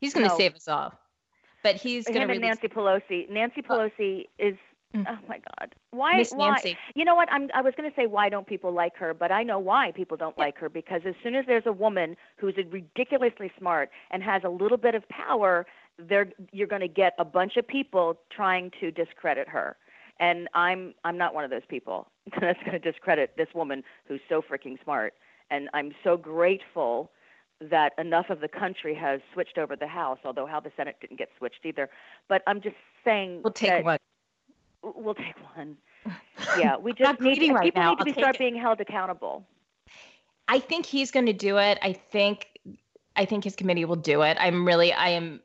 He's 0.00 0.12
going 0.12 0.24
to 0.24 0.32
No. 0.32 0.36
save 0.36 0.54
us 0.54 0.68
all, 0.68 0.92
but 1.66 1.74
he's 1.74 2.04
going 2.04 2.14
to 2.14 2.22
Him 2.22 2.30
and 2.30 2.40
Nancy 2.40 2.68
Pelosi. 2.68 3.28
Nancy 3.28 3.60
Pelosi 3.60 4.26
is. 4.38 4.54
Mm. 4.94 5.04
Oh 5.08 5.18
my 5.28 5.40
God! 5.58 5.74
Why? 5.90 6.16
Miss 6.16 6.30
why? 6.30 6.50
Nancy. 6.50 6.78
You 6.94 7.04
know 7.04 7.16
what? 7.16 7.28
I'm. 7.32 7.48
I 7.52 7.60
was 7.60 7.74
going 7.76 7.90
to 7.90 7.96
say 7.96 8.06
why 8.06 8.28
don't 8.28 8.46
people 8.46 8.70
like 8.70 8.96
her, 8.98 9.12
but 9.12 9.32
I 9.32 9.42
know 9.42 9.58
why 9.58 9.90
people 9.90 10.16
don't 10.16 10.38
like 10.38 10.56
her 10.58 10.68
because 10.68 11.00
as 11.04 11.14
soon 11.24 11.34
as 11.34 11.44
there's 11.46 11.66
a 11.66 11.72
woman 11.72 12.16
who's 12.36 12.54
ridiculously 12.70 13.50
smart 13.58 13.90
and 14.12 14.22
has 14.22 14.42
a 14.44 14.48
little 14.48 14.76
bit 14.76 14.94
of 14.94 15.02
power, 15.08 15.66
there 15.98 16.28
you're 16.52 16.68
going 16.68 16.82
to 16.82 16.88
get 16.88 17.14
a 17.18 17.24
bunch 17.24 17.56
of 17.56 17.66
people 17.66 18.16
trying 18.30 18.70
to 18.80 18.92
discredit 18.92 19.48
her. 19.48 19.76
And 20.20 20.48
I'm 20.54 20.94
I'm 21.04 21.18
not 21.18 21.34
one 21.34 21.42
of 21.42 21.50
those 21.50 21.66
people 21.68 22.06
that's 22.40 22.60
going 22.60 22.80
to 22.80 22.92
discredit 22.92 23.32
this 23.36 23.48
woman 23.56 23.82
who's 24.06 24.20
so 24.28 24.40
freaking 24.40 24.76
smart. 24.84 25.14
And 25.50 25.68
I'm 25.74 25.90
so 26.04 26.16
grateful 26.16 27.10
that 27.60 27.92
enough 27.98 28.28
of 28.30 28.40
the 28.40 28.48
country 28.48 28.94
has 28.94 29.20
switched 29.32 29.56
over 29.58 29.76
the 29.76 29.86
House, 29.86 30.18
although 30.24 30.46
how 30.46 30.60
the 30.60 30.70
Senate 30.76 30.96
didn't 31.00 31.16
get 31.18 31.28
switched 31.38 31.64
either. 31.64 31.88
But 32.28 32.42
I'm 32.46 32.60
just 32.60 32.76
saying 33.04 33.40
We'll 33.42 33.52
take 33.52 33.84
one. 33.84 33.98
we'll 34.82 35.14
take 35.14 35.34
one. 35.56 35.76
Yeah, 36.58 36.76
we 36.76 36.92
just 36.92 37.18
need 37.20 37.34
pleading 37.36 37.52
right 37.54 37.64
people 37.64 37.82
now. 37.82 37.90
need 37.90 37.98
to 37.98 38.04
be 38.04 38.12
start 38.12 38.36
it. 38.36 38.38
being 38.38 38.54
held 38.54 38.80
accountable. 38.80 39.44
I 40.48 40.58
think 40.60 40.86
he's 40.86 41.10
going 41.10 41.26
to 41.26 41.32
do 41.32 41.56
it. 41.58 41.78
I 41.82 41.92
think 41.92 42.46
I 43.16 43.24
think 43.24 43.42
his 43.42 43.56
committee 43.56 43.84
will 43.84 43.96
do 43.96 44.22
it. 44.22 44.36
I'm 44.38 44.64
really 44.66 44.92
I 44.92 45.08
am 45.08 45.40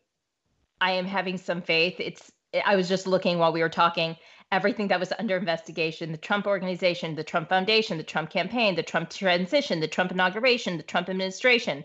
I 0.81 0.91
am 0.91 1.05
having 1.05 1.37
some 1.37 1.61
faith. 1.61 1.95
It's 1.99 2.31
I 2.65 2.75
was 2.75 2.87
just 2.89 3.07
looking 3.07 3.39
while 3.39 3.51
we 3.53 3.61
were 3.61 3.69
talking 3.69 4.15
everything 4.51 4.89
that 4.89 4.99
was 4.99 5.13
under 5.17 5.37
investigation, 5.37 6.11
the 6.11 6.17
Trump 6.17 6.45
organization, 6.45 7.15
the 7.15 7.23
Trump 7.23 7.49
Foundation, 7.49 7.97
the 7.97 8.03
Trump 8.03 8.29
campaign, 8.29 8.75
the 8.75 8.83
Trump 8.83 9.09
transition, 9.09 9.79
the 9.79 9.87
Trump 9.87 10.11
inauguration, 10.11 10.77
the 10.77 10.83
Trump 10.83 11.09
administration. 11.09 11.83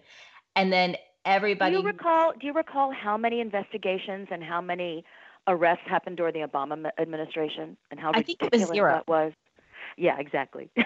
And 0.56 0.72
then 0.72 0.96
everybody 1.24 1.72
Do 1.72 1.80
you 1.80 1.86
recall? 1.86 2.32
Do 2.32 2.46
you 2.46 2.52
recall 2.52 2.92
how 2.92 3.16
many 3.16 3.40
investigations 3.40 4.28
and 4.30 4.42
how 4.42 4.60
many 4.60 5.04
arrests 5.46 5.84
happened 5.86 6.16
during 6.16 6.34
the 6.34 6.46
Obama 6.46 6.90
administration, 6.98 7.76
and 7.90 8.00
how 8.00 8.10
I 8.14 8.22
think 8.22 8.42
it 8.42 8.52
was 8.52 8.66
zero. 8.66 8.92
that 8.92 9.08
was? 9.08 9.32
Yeah, 9.96 10.18
exactly. 10.18 10.70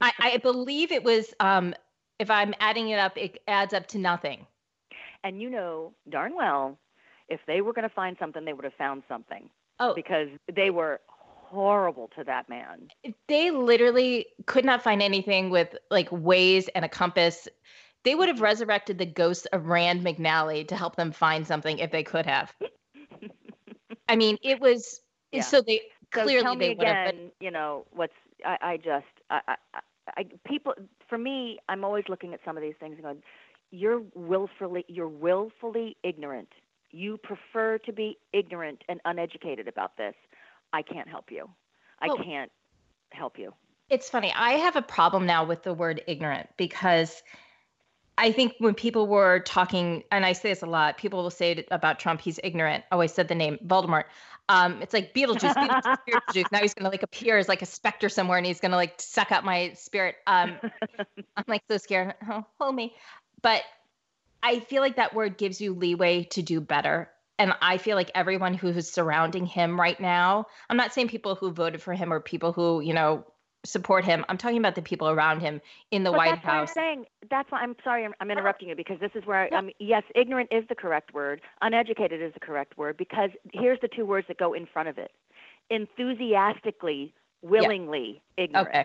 I, 0.00 0.12
I 0.18 0.36
believe 0.38 0.92
it 0.92 1.02
was 1.02 1.32
um 1.40 1.74
if 2.18 2.30
I'm 2.30 2.54
adding 2.60 2.88
it 2.90 2.98
up, 2.98 3.16
it 3.16 3.40
adds 3.46 3.74
up 3.74 3.86
to 3.88 3.98
nothing. 3.98 4.46
and 5.24 5.40
you 5.40 5.50
know 5.50 5.92
darn 6.10 6.34
well, 6.34 6.78
if 7.28 7.40
they 7.46 7.60
were 7.60 7.72
going 7.72 7.88
to 7.88 7.94
find 7.94 8.16
something, 8.18 8.44
they 8.44 8.52
would 8.52 8.64
have 8.64 8.74
found 8.74 9.02
something 9.08 9.48
Oh, 9.78 9.94
because 9.94 10.28
they 10.54 10.70
were 10.70 11.00
horrible 11.08 12.08
to 12.16 12.24
that 12.24 12.48
man. 12.48 12.90
They 13.28 13.50
literally 13.50 14.26
could 14.46 14.64
not 14.64 14.82
find 14.82 15.02
anything 15.02 15.50
with 15.50 15.76
like 15.90 16.08
ways 16.10 16.68
and 16.68 16.84
a 16.84 16.88
compass. 16.88 17.48
They 18.04 18.14
would 18.14 18.28
have 18.28 18.40
mm-hmm. 18.40 18.42
resurrected 18.42 18.98
the 18.98 19.06
ghost 19.06 19.46
of 19.52 19.66
Rand 19.66 20.02
McNally 20.04 20.66
to 20.68 20.76
help 20.76 20.96
them 20.96 21.12
find 21.12 21.46
something 21.46 21.78
if 21.78 21.90
they 21.90 22.02
could 22.02 22.26
have. 22.26 22.52
I 24.08 24.16
mean, 24.16 24.38
it 24.42 24.60
was 24.60 25.00
Yeah. 25.32 25.40
so 25.40 25.60
they 25.62 25.82
So 26.14 26.22
clearly 26.22 26.56
they 26.56 26.70
would 26.70 26.88
have. 26.88 27.12
again, 27.12 27.30
you 27.40 27.50
know, 27.50 27.86
what's 27.90 28.12
I, 28.44 28.56
I 28.62 28.76
just 28.76 29.06
I, 29.30 29.40
I, 29.48 29.56
I- 29.74 29.80
I 30.16 30.24
people 30.46 30.74
for 31.08 31.18
me, 31.18 31.58
I'm 31.68 31.84
always 31.84 32.04
looking 32.08 32.32
at 32.34 32.40
some 32.44 32.56
of 32.56 32.62
these 32.62 32.74
things 32.78 32.94
and 32.94 33.02
going, 33.02 33.22
you're 33.70 34.02
willfully 34.14 34.84
you're 34.88 35.08
willfully 35.08 35.96
ignorant. 36.02 36.48
You 36.90 37.18
prefer 37.18 37.78
to 37.78 37.92
be 37.92 38.18
ignorant 38.32 38.82
and 38.88 39.00
uneducated 39.04 39.68
about 39.68 39.96
this. 39.96 40.14
I 40.72 40.82
can't 40.82 41.08
help 41.08 41.30
you. 41.30 41.48
I 42.00 42.08
Well- 42.08 42.18
can't 42.18 42.52
help 43.12 43.38
you. 43.38 43.54
It's 43.88 44.10
funny. 44.10 44.32
I 44.34 44.52
have 44.52 44.74
a 44.74 44.82
problem 44.82 45.26
now 45.26 45.44
with 45.44 45.62
the 45.62 45.72
word 45.72 46.02
ignorant 46.08 46.48
because 46.56 47.22
I 48.18 48.32
think 48.32 48.54
when 48.58 48.74
people 48.74 49.06
were 49.06 49.40
talking, 49.40 50.02
and 50.10 50.24
I 50.24 50.32
say 50.32 50.48
this 50.48 50.62
a 50.62 50.66
lot, 50.66 50.96
people 50.96 51.22
will 51.22 51.30
say 51.30 51.52
it 51.52 51.68
about 51.70 52.00
Trump, 52.00 52.20
he's 52.20 52.40
ignorant. 52.42 52.82
Oh, 52.90 53.00
I 53.00 53.06
said 53.06 53.28
the 53.28 53.34
name 53.34 53.58
Voldemort. 53.64 54.04
Um, 54.48 54.80
it's 54.80 54.94
like 54.94 55.12
Beetlejuice, 55.14 55.54
Beetlejuice, 55.54 55.98
Beetlejuice. 56.08 56.52
Now 56.52 56.60
he's 56.60 56.72
gonna 56.74 56.88
like 56.90 57.02
appear 57.02 57.36
as 57.36 57.48
like 57.48 57.62
a 57.62 57.66
specter 57.66 58.08
somewhere, 58.08 58.38
and 58.38 58.46
he's 58.46 58.60
gonna 58.60 58.76
like 58.76 59.00
suck 59.00 59.32
up 59.32 59.44
my 59.44 59.72
spirit. 59.74 60.16
Um, 60.26 60.56
I'm 61.36 61.44
like 61.46 61.62
so 61.70 61.76
scared. 61.78 62.14
Oh, 62.28 62.44
hold 62.60 62.74
me. 62.74 62.94
But 63.42 63.62
I 64.46 64.60
feel 64.60 64.80
like 64.80 64.96
that 64.96 65.12
word 65.12 65.36
gives 65.38 65.60
you 65.60 65.74
leeway 65.74 66.24
to 66.30 66.42
do 66.42 66.60
better. 66.60 67.10
And 67.38 67.52
I 67.60 67.78
feel 67.78 67.96
like 67.96 68.10
everyone 68.14 68.54
who 68.54 68.68
is 68.68 68.90
surrounding 68.90 69.44
him 69.44 69.78
right 69.78 70.00
now, 70.00 70.46
I'm 70.70 70.76
not 70.76 70.94
saying 70.94 71.08
people 71.08 71.34
who 71.34 71.50
voted 71.50 71.82
for 71.82 71.92
him 71.94 72.12
or 72.12 72.20
people 72.20 72.52
who, 72.52 72.80
you 72.80 72.94
know, 72.94 73.26
support 73.64 74.04
him. 74.04 74.24
I'm 74.28 74.38
talking 74.38 74.58
about 74.58 74.76
the 74.76 74.82
people 74.82 75.08
around 75.08 75.40
him 75.40 75.60
in 75.90 76.04
the 76.04 76.12
But 76.12 76.18
White 76.18 76.34
that's 76.36 76.44
why 76.46 76.52
I'm 76.52 76.60
House. 76.60 76.74
saying 76.74 77.04
that's 77.28 77.50
why 77.50 77.58
I'm 77.58 77.74
sorry 77.82 78.04
I'm, 78.04 78.14
I'm 78.20 78.30
interrupting 78.30 78.68
you 78.68 78.76
because 78.76 79.00
this 79.00 79.10
is 79.16 79.26
where 79.26 79.42
I, 79.44 79.48
No. 79.50 79.56
I'm 79.58 79.64
um, 79.66 79.70
yes 79.80 80.04
ignorant 80.14 80.48
is 80.52 80.64
the 80.68 80.76
correct 80.76 81.12
word 81.12 81.40
uneducated 81.60 82.22
is 82.22 82.32
the 82.32 82.40
correct 82.40 82.78
word 82.78 82.96
because 82.96 83.30
here's 83.52 83.80
the 83.80 83.88
two 83.88 84.06
words 84.06 84.28
that 84.28 84.38
go 84.38 84.52
in 84.54 84.66
front 84.72 84.88
of 84.88 84.98
it 84.98 85.10
enthusiastically 85.68 87.12
willingly 87.42 88.22
ignorant 88.36 88.68
Okay. 88.68 88.84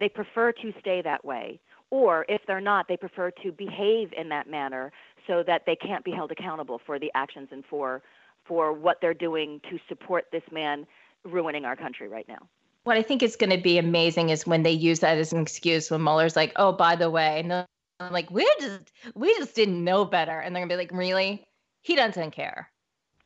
they 0.00 0.08
prefer 0.08 0.50
to 0.52 0.72
stay 0.80 1.00
that 1.02 1.24
way 1.24 1.60
or 1.90 2.24
if 2.28 2.40
they're 2.46 2.60
not 2.60 2.88
they 2.88 2.96
prefer 2.96 3.30
to 3.30 3.52
behave 3.52 4.12
in 4.16 4.28
that 4.28 4.48
manner 4.48 4.92
so 5.26 5.42
that 5.46 5.62
they 5.66 5.76
can't 5.76 6.04
be 6.04 6.10
held 6.12 6.30
accountable 6.32 6.80
for 6.84 6.98
the 6.98 7.10
actions 7.14 7.48
and 7.52 7.64
for 7.64 8.02
for 8.44 8.72
what 8.72 8.98
they're 9.00 9.14
doing 9.14 9.60
to 9.70 9.78
support 9.88 10.26
this 10.32 10.42
man 10.52 10.86
ruining 11.24 11.64
our 11.64 11.76
country 11.76 12.08
right 12.08 12.28
now 12.28 12.48
What 12.84 12.96
I 12.96 13.02
think 13.02 13.22
is 13.22 13.36
going 13.36 13.50
to 13.50 13.58
be 13.60 13.78
amazing 13.78 14.30
is 14.30 14.46
when 14.46 14.62
they 14.62 14.70
use 14.70 15.00
that 15.00 15.18
as 15.18 15.32
an 15.32 15.40
excuse 15.40 15.90
when 15.90 16.02
Mueller's 16.02 16.36
like, 16.36 16.52
"Oh, 16.56 16.72
by 16.72 16.96
the 16.96 17.10
way," 17.10 17.40
and 17.40 17.50
they're 17.50 17.66
like, 18.10 18.30
"We 18.30 18.44
just 18.60 18.92
we 19.14 19.34
just 19.38 19.54
didn't 19.54 19.82
know 19.84 20.04
better," 20.04 20.38
and 20.40 20.54
they're 20.54 20.62
gonna 20.62 20.72
be 20.72 20.76
like, 20.76 20.92
"Really? 20.92 21.46
He 21.82 21.96
doesn't 21.96 22.30
care." 22.32 22.70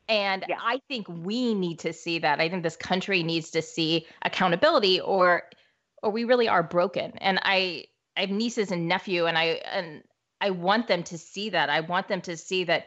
And 0.08 0.44
Yeah. 0.46 0.58
I 0.60 0.80
think 0.88 1.06
we 1.08 1.54
need 1.54 1.78
to 1.80 1.92
see 1.92 2.18
that. 2.20 2.40
I 2.40 2.48
think 2.48 2.62
this 2.62 2.76
country 2.76 3.22
needs 3.22 3.50
to 3.52 3.62
see 3.62 4.06
accountability, 4.22 5.00
or 5.00 5.44
or 6.02 6.10
we 6.10 6.24
really 6.24 6.48
are 6.48 6.62
broken. 6.62 7.12
And 7.18 7.38
I 7.42 7.86
I 8.16 8.20
have 8.22 8.30
nieces 8.30 8.70
and 8.70 8.88
nephew, 8.88 9.26
and 9.26 9.38
I 9.38 9.60
and 9.72 10.02
I 10.40 10.50
want 10.50 10.88
them 10.88 11.02
to 11.04 11.18
see 11.18 11.50
that. 11.50 11.70
I 11.70 11.80
want 11.80 12.08
them 12.08 12.20
to 12.22 12.36
see 12.36 12.64
that 12.64 12.86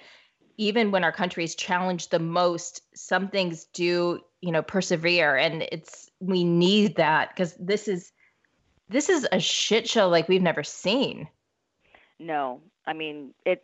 even 0.58 0.92
when 0.92 1.03
our 1.03 1.12
country 1.12 1.44
is 1.44 1.56
challenged 1.56 2.12
the 2.12 2.20
most, 2.20 2.82
some 2.96 3.30
things 3.30 3.65
do, 3.74 4.20
you 4.42 4.51
know, 4.51 4.62
persevere. 4.62 5.36
And 5.36 5.63
it's 5.72 6.10
we 6.20 6.44
need 6.44 6.96
that 6.98 7.30
because 7.30 7.56
this 7.60 7.88
is 7.88 8.12
this 8.89 9.10
is 9.10 9.27
a 9.32 9.39
shit 9.39 9.88
show 9.88 10.10
like 10.10 10.27
we've 10.27 10.42
never 10.42 10.63
seen. 10.63 11.27
No, 12.20 12.62
I 12.86 12.94
mean 12.94 13.34
it. 13.46 13.63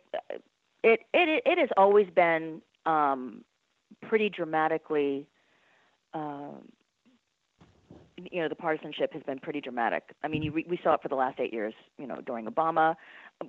It 0.82 1.00
it 1.12 1.42
it 1.44 1.58
has 1.58 1.68
always 1.76 2.08
been 2.10 2.62
um, 2.86 3.44
pretty 4.02 4.28
dramatically. 4.28 5.28
Um, 6.14 6.68
you 8.30 8.42
know, 8.42 8.48
the 8.48 8.54
partisanship 8.54 9.12
has 9.12 9.22
been 9.22 9.38
pretty 9.38 9.60
dramatic. 9.60 10.14
I 10.22 10.28
mean, 10.28 10.42
you, 10.42 10.52
we 10.52 10.64
we 10.68 10.78
saw 10.82 10.94
it 10.94 11.02
for 11.02 11.08
the 11.08 11.14
last 11.14 11.38
eight 11.40 11.52
years. 11.52 11.74
You 11.98 12.06
know, 12.06 12.20
during 12.24 12.46
Obama, 12.46 12.96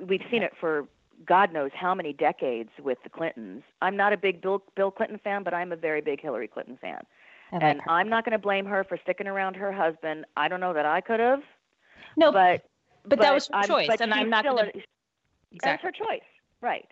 we've 0.08 0.22
seen 0.30 0.44
it 0.44 0.54
for 0.60 0.88
God 1.28 1.54
knows 1.54 1.72
how 1.74 1.94
many 1.94 2.14
decades 2.14 2.70
with 2.82 2.98
the 3.04 3.10
Clintons. 3.10 3.64
I'm 3.82 3.96
not 3.96 4.14
a 4.14 4.18
big 4.18 4.42
Bill 4.42 4.64
Bill 4.76 4.92
Clinton 4.92 5.20
fan, 5.24 5.44
but 5.44 5.54
I'm 5.54 5.72
a 5.72 5.76
very 5.76 6.02
big 6.02 6.22
Hillary 6.22 6.48
Clinton 6.48 6.78
fan. 6.82 7.04
Like 7.52 7.64
And 7.64 7.82
her. 7.82 7.92
I'm 7.92 8.10
not 8.10 8.24
going 8.26 8.32
to 8.34 8.40
blame 8.40 8.66
her 8.66 8.84
for 8.84 8.98
sticking 9.04 9.28
around 9.28 9.56
her 9.56 9.72
husband. 9.72 10.26
I 10.38 10.48
don't 10.48 10.62
know 10.62 10.74
that 10.74 10.86
I 10.86 11.02
could 11.02 11.20
have, 11.20 11.42
no, 12.16 12.32
but 12.32 12.64
but, 13.06 13.20
that 13.20 13.34
was 13.34 13.48
her 13.48 13.56
I'm- 13.56 13.68
choice, 13.68 13.90
and 14.00 14.14
I'm 14.14 14.30
not 14.30 14.44
still 14.46 14.56
gonna 14.56 14.72
a- 14.74 15.58
that's 15.62 15.84
her 15.84 15.92
choice, 15.92 16.22
right? 16.62 16.88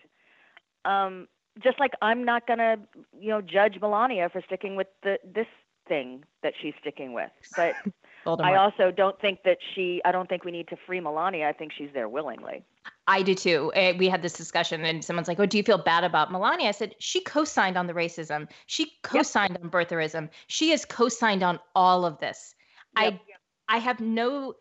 Um, 0.84 1.28
just 1.62 1.80
like 1.80 1.92
I'm 2.02 2.24
not 2.24 2.46
gonna, 2.46 2.76
you 3.18 3.28
know, 3.30 3.40
judge 3.40 3.78
Melania 3.80 4.28
for 4.28 4.42
sticking 4.42 4.76
with 4.76 4.86
the 5.02 5.18
this 5.24 5.46
thing 5.90 6.24
that 6.42 6.54
she's 6.62 6.72
sticking 6.80 7.12
with. 7.12 7.30
But 7.56 7.74
I 8.40 8.54
also 8.54 8.90
don't 8.90 9.20
think 9.20 9.40
that 9.44 9.58
she. 9.74 10.00
I 10.04 10.12
don't 10.12 10.28
think 10.28 10.44
we 10.44 10.52
need 10.52 10.68
to 10.68 10.76
free 10.86 11.00
Melania. 11.00 11.48
I 11.48 11.52
think 11.52 11.72
she's 11.76 11.90
there 11.92 12.08
willingly. 12.08 12.64
I 13.06 13.22
do 13.22 13.34
too. 13.34 13.72
Eh, 13.74 13.94
We 13.98 14.08
had 14.08 14.22
this 14.22 14.34
discussion, 14.34 14.84
and 14.84 15.04
someone's 15.04 15.28
like, 15.28 15.40
"Oh, 15.40 15.46
do 15.46 15.58
you 15.58 15.62
feel 15.62 15.78
bad 15.78 16.04
about 16.04 16.30
Melania?" 16.30 16.68
I 16.68 16.70
said, 16.70 16.94
"She 16.98 17.22
co-signed 17.22 17.76
on 17.76 17.86
the 17.86 17.92
racism. 17.92 18.48
She 18.66 18.92
co-signed 19.02 19.58
on 19.62 19.70
birtherism. 19.70 20.30
She 20.46 20.70
has 20.70 20.84
co-signed 20.84 21.42
on 21.42 21.58
all 21.74 22.06
of 22.06 22.18
this. 22.20 22.54
Yep. 22.98 23.20
I, 23.68 23.76
I 23.76 23.78
have 23.78 24.00
no. 24.00 24.54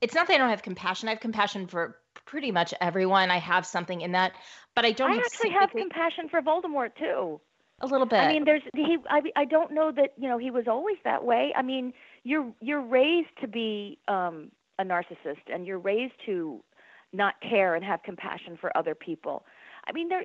It's 0.00 0.14
not 0.14 0.26
that 0.28 0.34
I 0.34 0.38
don't 0.38 0.48
have 0.48 0.62
compassion. 0.62 1.08
I 1.08 1.12
have 1.12 1.20
compassion 1.20 1.66
for 1.66 1.98
pretty 2.24 2.50
much 2.50 2.72
everyone. 2.80 3.30
I 3.30 3.38
have 3.38 3.66
something 3.66 4.00
in 4.00 4.12
that, 4.12 4.32
but 4.74 4.84
I 4.84 4.92
don't 4.92 5.10
I 5.10 5.14
have 5.16 5.24
actually 5.24 5.50
have 5.50 5.70
compassion 5.70 6.28
for 6.30 6.40
Voldemort 6.40 6.94
too. 6.96 7.40
A 7.80 7.86
little 7.86 8.06
bit. 8.06 8.18
I 8.18 8.28
mean, 8.28 8.44
there's 8.44 8.62
he. 8.74 8.98
I 9.08 9.20
I 9.36 9.44
don't 9.44 9.72
know 9.72 9.92
that 9.92 10.12
you 10.16 10.28
know 10.28 10.38
he 10.38 10.50
was 10.50 10.64
always 10.68 10.96
that 11.04 11.24
way. 11.24 11.52
I 11.56 11.62
mean, 11.62 11.92
you're 12.24 12.52
you're 12.60 12.82
raised 12.82 13.28
to 13.40 13.48
be 13.48 13.98
um, 14.08 14.50
a 14.78 14.84
narcissist, 14.84 15.42
and 15.52 15.66
you're 15.66 15.78
raised 15.78 16.14
to 16.26 16.62
not 17.12 17.34
care 17.40 17.74
and 17.74 17.84
have 17.84 18.02
compassion 18.02 18.56
for 18.60 18.76
other 18.76 18.94
people. 18.94 19.44
I 19.86 19.92
mean, 19.92 20.08
there. 20.08 20.24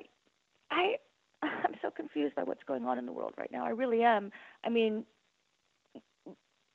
I 0.72 0.96
I'm 1.42 1.76
so 1.82 1.90
confused 1.92 2.36
by 2.36 2.44
what's 2.44 2.64
going 2.64 2.86
on 2.86 2.98
in 2.98 3.06
the 3.06 3.14
world 3.14 3.34
right 3.38 3.52
now. 3.52 3.66
I 3.66 3.70
really 3.70 4.04
am. 4.04 4.32
I 4.64 4.70
mean, 4.70 5.06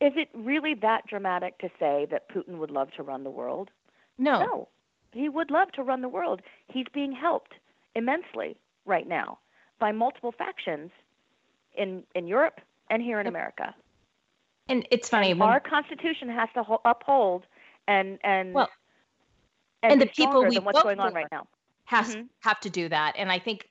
is 0.00 0.12
it 0.16 0.28
really 0.34 0.74
that 0.80 1.06
dramatic 1.06 1.58
to 1.58 1.68
say 1.78 2.06
that 2.10 2.30
Putin 2.30 2.58
would 2.58 2.70
love 2.70 2.88
to 2.96 3.02
run 3.02 3.24
the 3.24 3.30
world? 3.30 3.70
no, 4.18 4.40
No, 4.40 4.68
he 5.12 5.28
would 5.28 5.50
love 5.50 5.72
to 5.72 5.82
run 5.82 6.00
the 6.00 6.08
world. 6.08 6.40
He's 6.68 6.86
being 6.92 7.12
helped 7.12 7.54
immensely 7.94 8.56
right 8.86 9.06
now 9.06 9.38
by 9.80 9.90
multiple 9.90 10.30
factions 10.32 10.90
in 11.74 12.04
in 12.14 12.26
Europe 12.28 12.60
and 12.90 13.02
here 13.02 13.18
in 13.20 13.26
America. 13.26 13.74
and 14.68 14.86
it's 14.92 15.08
funny. 15.08 15.34
when- 15.34 15.48
Our 15.48 15.58
Constitution 15.58 16.28
has 16.28 16.48
to 16.54 16.62
ho- 16.62 16.80
uphold 16.84 17.46
and 17.88 18.18
and 18.22 18.54
Well, 18.54 18.70
and, 19.82 19.92
and 19.92 20.00
the 20.00 20.06
people 20.06 20.44
we 20.44 20.58
what's 20.60 20.82
going 20.82 21.00
on 21.00 21.12
right 21.12 21.26
now. 21.32 21.46
has 21.86 22.14
Mhm. 22.14 22.28
have 22.40 22.60
to 22.60 22.70
do 22.70 22.88
that. 22.88 23.16
And 23.16 23.32
I 23.32 23.38
think 23.40 23.68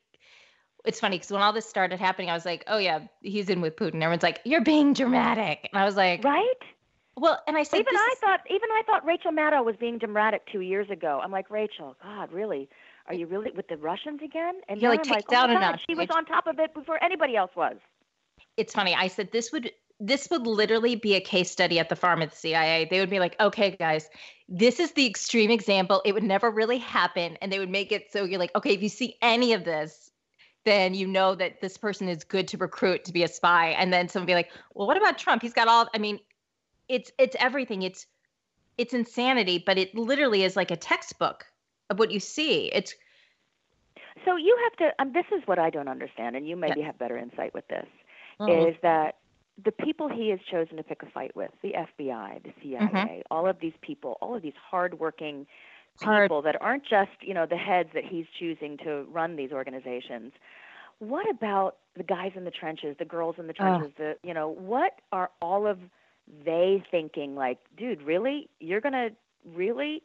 it's 0.83 0.99
funny 0.99 1.17
because 1.17 1.31
when 1.31 1.41
all 1.41 1.53
this 1.53 1.69
started 1.69 1.99
happening, 1.99 2.29
I 2.29 2.33
was 2.33 2.45
like, 2.45 2.63
"Oh 2.67 2.77
yeah, 2.79 2.99
he's 3.21 3.49
in 3.49 3.61
with 3.61 3.75
Putin." 3.77 3.95
Everyone's 4.01 4.23
like, 4.23 4.41
"You're 4.43 4.63
being 4.63 4.91
dramatic," 4.93 5.69
and 5.71 5.79
I 5.81 5.85
was 5.85 5.95
like, 5.95 6.23
Right? 6.23 6.61
"Well," 7.15 7.41
and 7.47 7.55
I 7.57 7.63
said, 7.63 7.79
even 7.81 7.95
I 7.95 8.09
is- 8.13 8.19
thought 8.19 8.41
even 8.49 8.69
I 8.71 8.81
thought 8.85 9.05
Rachel 9.05 9.31
Maddow 9.31 9.63
was 9.63 9.75
being 9.77 9.97
dramatic 9.99 10.45
two 10.47 10.61
years 10.61 10.89
ago. 10.89 11.21
I'm 11.23 11.31
like 11.31 11.49
Rachel, 11.49 11.95
God, 12.03 12.31
really? 12.33 12.67
Are 13.09 13.15
you 13.15 13.25
really 13.25 13.51
with 13.55 13.67
the 13.67 13.77
Russians 13.77 14.21
again? 14.23 14.61
And 14.69 14.79
You're, 14.79 14.91
like, 14.91 15.05
I'm 15.05 15.09
like, 15.09 15.19
kicked 15.21 15.33
oh 15.33 15.47
down 15.47 15.59
God, 15.59 15.79
she 15.89 15.95
was 15.95 16.07
on 16.15 16.25
top 16.25 16.45
of 16.45 16.59
it 16.59 16.75
before 16.75 17.03
anybody 17.03 17.35
else 17.35 17.51
was. 17.55 17.77
it's 18.55 18.73
funny. 18.73 18.93
I 18.95 19.07
said 19.07 19.31
this 19.31 19.51
would 19.51 19.71
this 20.01 20.29
would 20.29 20.47
literally 20.47 20.95
be 20.95 21.15
a 21.15 21.19
case 21.19 21.51
study 21.51 21.77
at 21.77 21.89
the 21.89 21.95
farm 21.95 22.21
at 22.21 22.29
the 22.29 22.37
CIA. 22.37 22.87
They 22.89 22.99
would 23.01 23.09
be 23.09 23.19
like, 23.19 23.35
"Okay, 23.41 23.71
guys, 23.71 24.09
this 24.47 24.79
is 24.79 24.93
the 24.93 25.05
extreme 25.05 25.51
example. 25.51 26.01
It 26.05 26.13
would 26.13 26.23
never 26.23 26.51
really 26.51 26.77
happen," 26.77 27.35
and 27.41 27.51
they 27.51 27.59
would 27.59 27.69
make 27.69 27.91
it 27.91 28.11
so 28.11 28.23
you're 28.23 28.39
like, 28.39 28.55
"Okay, 28.55 28.73
if 28.73 28.81
you 28.83 28.89
see 28.89 29.17
any 29.21 29.53
of 29.53 29.65
this." 29.65 30.11
Then 30.65 30.93
you 30.93 31.07
know 31.07 31.35
that 31.35 31.61
this 31.61 31.77
person 31.77 32.09
is 32.09 32.23
good 32.23 32.47
to 32.49 32.57
recruit 32.57 33.05
to 33.05 33.13
be 33.13 33.23
a 33.23 33.27
spy, 33.27 33.69
and 33.69 33.91
then 33.91 34.07
someone 34.07 34.27
be 34.27 34.35
like, 34.35 34.51
"Well, 34.75 34.87
what 34.87 34.97
about 34.97 35.17
Trump? 35.17 35.41
He's 35.41 35.53
got 35.53 35.67
all." 35.67 35.89
I 35.95 35.97
mean, 35.97 36.19
it's 36.87 37.11
it's 37.17 37.35
everything. 37.39 37.81
It's 37.81 38.05
it's 38.77 38.93
insanity, 38.93 39.63
but 39.65 39.77
it 39.77 39.95
literally 39.95 40.43
is 40.43 40.55
like 40.55 40.69
a 40.71 40.77
textbook 40.77 41.45
of 41.89 41.99
what 41.99 42.11
you 42.11 42.19
see. 42.19 42.69
It's 42.73 42.95
So 44.25 44.35
you 44.35 44.57
have 44.63 44.75
to. 44.77 45.01
Um, 45.01 45.13
this 45.13 45.25
is 45.31 45.41
what 45.47 45.59
I 45.59 45.69
don't 45.69 45.87
understand, 45.87 46.35
and 46.35 46.47
you 46.47 46.55
maybe 46.55 46.81
have 46.81 46.97
better 46.97 47.17
insight 47.17 47.53
with 47.53 47.67
this. 47.67 47.87
oh, 48.39 48.67
Is 48.67 48.75
that 48.81 49.15
the 49.63 49.71
people 49.71 50.07
he 50.07 50.29
has 50.29 50.39
chosen 50.49 50.77
to 50.77 50.83
pick 50.83 51.03
a 51.03 51.05
fight 51.07 51.35
with, 51.35 51.51
the 51.61 51.73
FBI, 51.75 52.39
the 52.43 52.53
CIA, 52.61 52.79
Mhm. 52.79 53.21
all 53.29 53.45
of 53.47 53.59
these 53.59 53.73
people, 53.81 54.17
all 54.21 54.35
of 54.35 54.41
these 54.41 54.55
hardworking 54.55 55.45
Hard- 56.01 56.25
people 56.29 56.41
that 56.43 56.61
aren't 56.61 56.83
just 56.85 57.11
you 57.21 57.33
know 57.33 57.45
the 57.45 57.57
heads 57.57 57.89
that 57.93 58.05
he's 58.05 58.25
choosing 58.37 58.77
to 58.77 59.03
run 59.09 59.35
these 59.35 59.51
organizations. 59.51 60.33
What 60.99 61.29
about 61.29 61.77
the 61.95 62.03
guys 62.03 62.31
in 62.35 62.43
the 62.45 62.51
trenches, 62.51 62.95
the 62.97 63.05
girls 63.05 63.37
in 63.39 63.47
the 63.47 63.53
Oh. 63.59 63.63
trenches? 63.63 63.93
The 63.95 64.17
you 64.23 64.33
know 64.33 64.47
what 64.49 64.99
are 65.11 65.29
all 65.41 65.65
of 65.67 65.79
they 66.45 66.83
thinking 66.91 67.35
like, 67.35 67.57
dude, 67.75 68.01
really? 68.03 68.49
You're 68.59 68.81
gonna 68.81 69.11
really? 69.43 70.03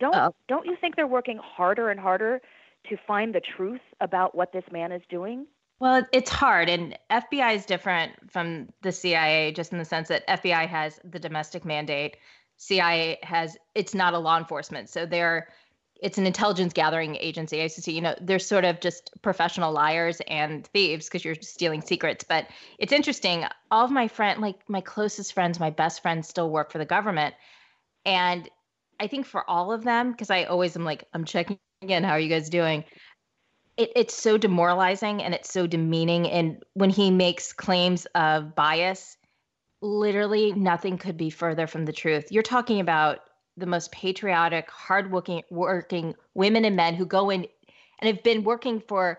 Don't 0.00 0.14
Oh. 0.14 0.34
don't 0.48 0.66
you 0.66 0.76
think 0.80 0.96
they're 0.96 1.06
working 1.06 1.38
harder 1.38 1.90
and 1.90 2.00
harder 2.00 2.40
to 2.88 2.96
find 3.06 3.34
the 3.34 3.40
truth 3.40 3.82
about 4.00 4.34
what 4.34 4.52
this 4.52 4.64
man 4.72 4.90
is 4.92 5.02
doing? 5.08 5.46
Well, 5.78 6.04
it's 6.12 6.30
hard, 6.30 6.68
and 6.68 6.98
FBI 7.10 7.54
is 7.54 7.64
different 7.64 8.30
from 8.30 8.68
the 8.82 8.92
CIA, 8.92 9.52
just 9.52 9.72
in 9.72 9.78
the 9.78 9.84
sense 9.84 10.08
that 10.08 10.26
FBI 10.28 10.66
has 10.66 11.00
the 11.04 11.18
domestic 11.18 11.64
mandate. 11.64 12.16
CIA 12.56 13.18
has 13.22 13.56
it's 13.74 13.94
not 13.94 14.12
a 14.12 14.18
law 14.18 14.36
enforcement, 14.36 14.88
so 14.90 15.06
they're 15.06 15.48
it's 16.02 16.16
an 16.16 16.26
intelligence 16.26 16.72
gathering 16.72 17.16
agency. 17.16 17.58
ICC, 17.58 17.92
you 17.92 18.00
know, 18.00 18.14
they're 18.22 18.38
sort 18.38 18.64
of 18.64 18.80
just 18.80 19.10
professional 19.20 19.70
liars 19.70 20.20
and 20.28 20.66
thieves 20.68 21.06
because 21.06 21.24
you're 21.26 21.34
stealing 21.34 21.82
secrets. 21.82 22.24
But 22.24 22.46
it's 22.78 22.92
interesting. 22.92 23.44
All 23.70 23.84
of 23.84 23.90
my 23.90 24.08
friend, 24.08 24.40
like 24.40 24.56
my 24.68 24.80
closest 24.80 25.34
friends, 25.34 25.60
my 25.60 25.68
best 25.68 26.00
friends, 26.00 26.26
still 26.26 26.50
work 26.50 26.72
for 26.72 26.78
the 26.78 26.86
government, 26.86 27.34
and 28.06 28.48
I 29.00 29.06
think 29.06 29.26
for 29.26 29.48
all 29.48 29.72
of 29.72 29.82
them, 29.82 30.12
because 30.12 30.30
I 30.30 30.44
always 30.44 30.76
am 30.76 30.84
like, 30.84 31.04
I'm 31.14 31.24
checking 31.24 31.58
in. 31.80 32.04
How 32.04 32.12
are 32.12 32.20
you 32.20 32.28
guys 32.28 32.50
doing? 32.50 32.84
it, 33.80 33.92
it's 33.96 34.14
so 34.14 34.36
demoralizing 34.36 35.22
and 35.22 35.34
it's 35.34 35.52
so 35.52 35.66
demeaning. 35.66 36.28
And 36.28 36.62
when 36.74 36.90
he 36.90 37.10
makes 37.10 37.52
claims 37.52 38.06
of 38.14 38.54
bias, 38.54 39.16
literally 39.80 40.52
nothing 40.52 40.98
could 40.98 41.16
be 41.16 41.30
further 41.30 41.66
from 41.66 41.86
the 41.86 41.92
truth. 41.92 42.30
You're 42.30 42.42
talking 42.42 42.80
about 42.80 43.20
the 43.56 43.66
most 43.66 43.90
patriotic, 43.90 44.70
hardworking 44.70 45.42
working 45.50 46.14
women 46.34 46.64
and 46.64 46.76
men 46.76 46.94
who 46.94 47.06
go 47.06 47.30
in 47.30 47.46
and 48.00 48.14
have 48.14 48.22
been 48.22 48.44
working 48.44 48.80
for 48.80 49.18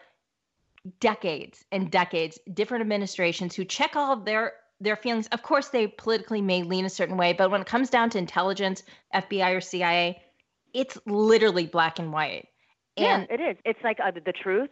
decades 0.99 1.63
and 1.71 1.91
decades, 1.91 2.39
different 2.53 2.81
administrations 2.81 3.55
who 3.55 3.65
check 3.65 3.95
all 3.95 4.13
of 4.13 4.25
their 4.25 4.53
their 4.81 4.95
feelings. 4.95 5.27
Of 5.27 5.43
course, 5.43 5.69
they 5.69 5.87
politically 5.87 6.41
may 6.41 6.63
lean 6.63 6.83
a 6.85 6.89
certain 6.89 7.15
way, 7.15 7.31
but 7.33 7.51
when 7.51 7.61
it 7.61 7.67
comes 7.67 7.89
down 7.89 8.09
to 8.11 8.17
intelligence, 8.17 8.83
FBI 9.13 9.55
or 9.55 9.61
CIA, 9.61 10.21
it's 10.73 10.97
literally 11.05 11.67
black 11.67 11.99
and 11.99 12.11
white. 12.11 12.47
And 12.97 13.27
yeah, 13.29 13.35
it 13.35 13.39
is. 13.39 13.57
It's 13.63 13.79
like 13.83 13.99
either 14.01 14.19
the 14.19 14.33
truth 14.33 14.69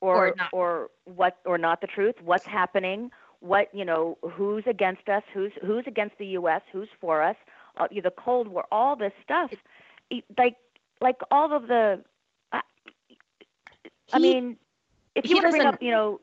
or 0.00 0.28
Or 0.28 0.34
not. 0.36 0.48
or 0.52 0.90
what 1.04 1.38
or 1.44 1.58
not 1.58 1.80
the 1.82 1.86
truth. 1.86 2.16
What's 2.24 2.46
happening? 2.46 3.10
What 3.40 3.68
you 3.74 3.84
know? 3.84 4.18
Who's 4.22 4.64
against 4.66 5.08
us? 5.08 5.22
Who's 5.32 5.52
who's 5.64 5.84
against 5.86 6.18
the 6.18 6.26
U.S.? 6.40 6.62
Who's 6.72 6.88
for 7.00 7.22
us? 7.22 7.36
Uh, 7.76 7.86
the 8.02 8.10
Cold 8.10 8.48
War, 8.48 8.64
all 8.72 8.96
this 8.96 9.12
stuff, 9.22 9.52
like 10.38 10.56
like 11.00 11.20
all 11.30 11.54
of 11.54 11.68
the. 11.68 12.02
I, 12.52 12.60
I 14.12 14.18
He- 14.18 14.22
mean, 14.22 14.56
if 15.14 15.28
you 15.28 15.36
were 15.36 15.42
to 15.42 15.50
bring 15.50 15.62
up, 15.62 15.80
you 15.82 15.90
know, 15.90 16.20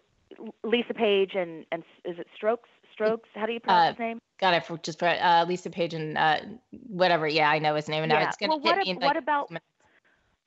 Lisa 0.63 0.93
Page 0.93 1.31
and 1.35 1.65
and 1.71 1.83
is 2.05 2.19
it 2.19 2.27
Strokes? 2.35 2.69
Strokes? 2.97 3.29
How 3.35 3.45
do 3.45 3.53
you 3.53 3.59
pronounce 3.59 3.89
Uh, 3.89 3.91
his 3.91 3.99
name? 3.99 4.19
Got 4.39 4.53
it. 4.55 4.65
for- 4.65 4.77
just 4.79 4.97
for 4.99 5.07
uh, 5.07 5.45
Lisa 5.45 5.69
Page 5.69 5.93
and 5.93 6.17
uh, 6.17 6.39
whatever. 6.87 7.27
Yeah, 7.27 7.49
I 7.49 7.59
know 7.59 7.75
his 7.75 7.87
name, 7.87 8.03
and 8.03 8.09
now 8.11 8.21
it's 8.21 8.37
gonna 8.37 8.57
Well, 8.57 8.59
hit 8.59 8.77
what 8.77 8.87
in, 8.87 8.95
what 8.97 9.05
like, 9.05 9.17
about- 9.17 9.51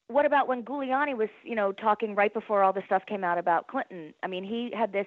what 0.09 0.27
about 0.27 0.49
when 0.49 0.65
Giuliani 0.65 1.17
was, 1.17 1.29
you 1.45 1.55
know, 1.55 1.71
talking 1.71 2.17
right 2.17 2.35
before 2.35 2.65
all 2.65 2.73
the 2.73 2.83
stuff 2.87 3.07
came 3.07 3.23
out 3.23 3.39
about 3.39 3.69
Clinton? 3.69 4.13
I 4.25 4.27
mean, 4.27 4.43
he 4.43 4.73
had 4.77 4.93
this 4.93 5.07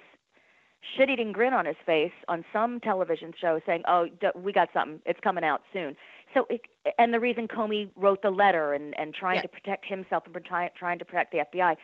shit-eating 0.96 1.32
grin 1.32 1.52
on 1.52 1.66
his 1.66 1.76
face 1.84 2.12
on 2.28 2.42
some 2.54 2.80
television 2.80 3.32
show, 3.38 3.60
saying, 3.66 3.82
"Oh, 3.86 4.06
d- 4.08 4.28
we 4.34 4.52
got 4.52 4.70
something. 4.72 5.00
It's 5.04 5.20
coming 5.20 5.44
out 5.44 5.62
soon." 5.74 5.94
So, 6.32 6.46
it, 6.48 6.62
and 6.98 7.12
the 7.12 7.20
reason 7.20 7.48
Comey 7.48 7.90
wrote 7.96 8.22
the 8.22 8.30
letter 8.30 8.72
and 8.72 8.98
and 8.98 9.14
trying 9.14 9.36
Yeah. 9.36 9.42
to 9.42 9.48
protect 9.48 9.84
himself 9.86 10.24
and 10.26 10.44
trying 10.44 10.70
trying 10.74 10.98
to 10.98 11.04
protect 11.04 11.32
the 11.32 11.38
FBI, 11.40 11.76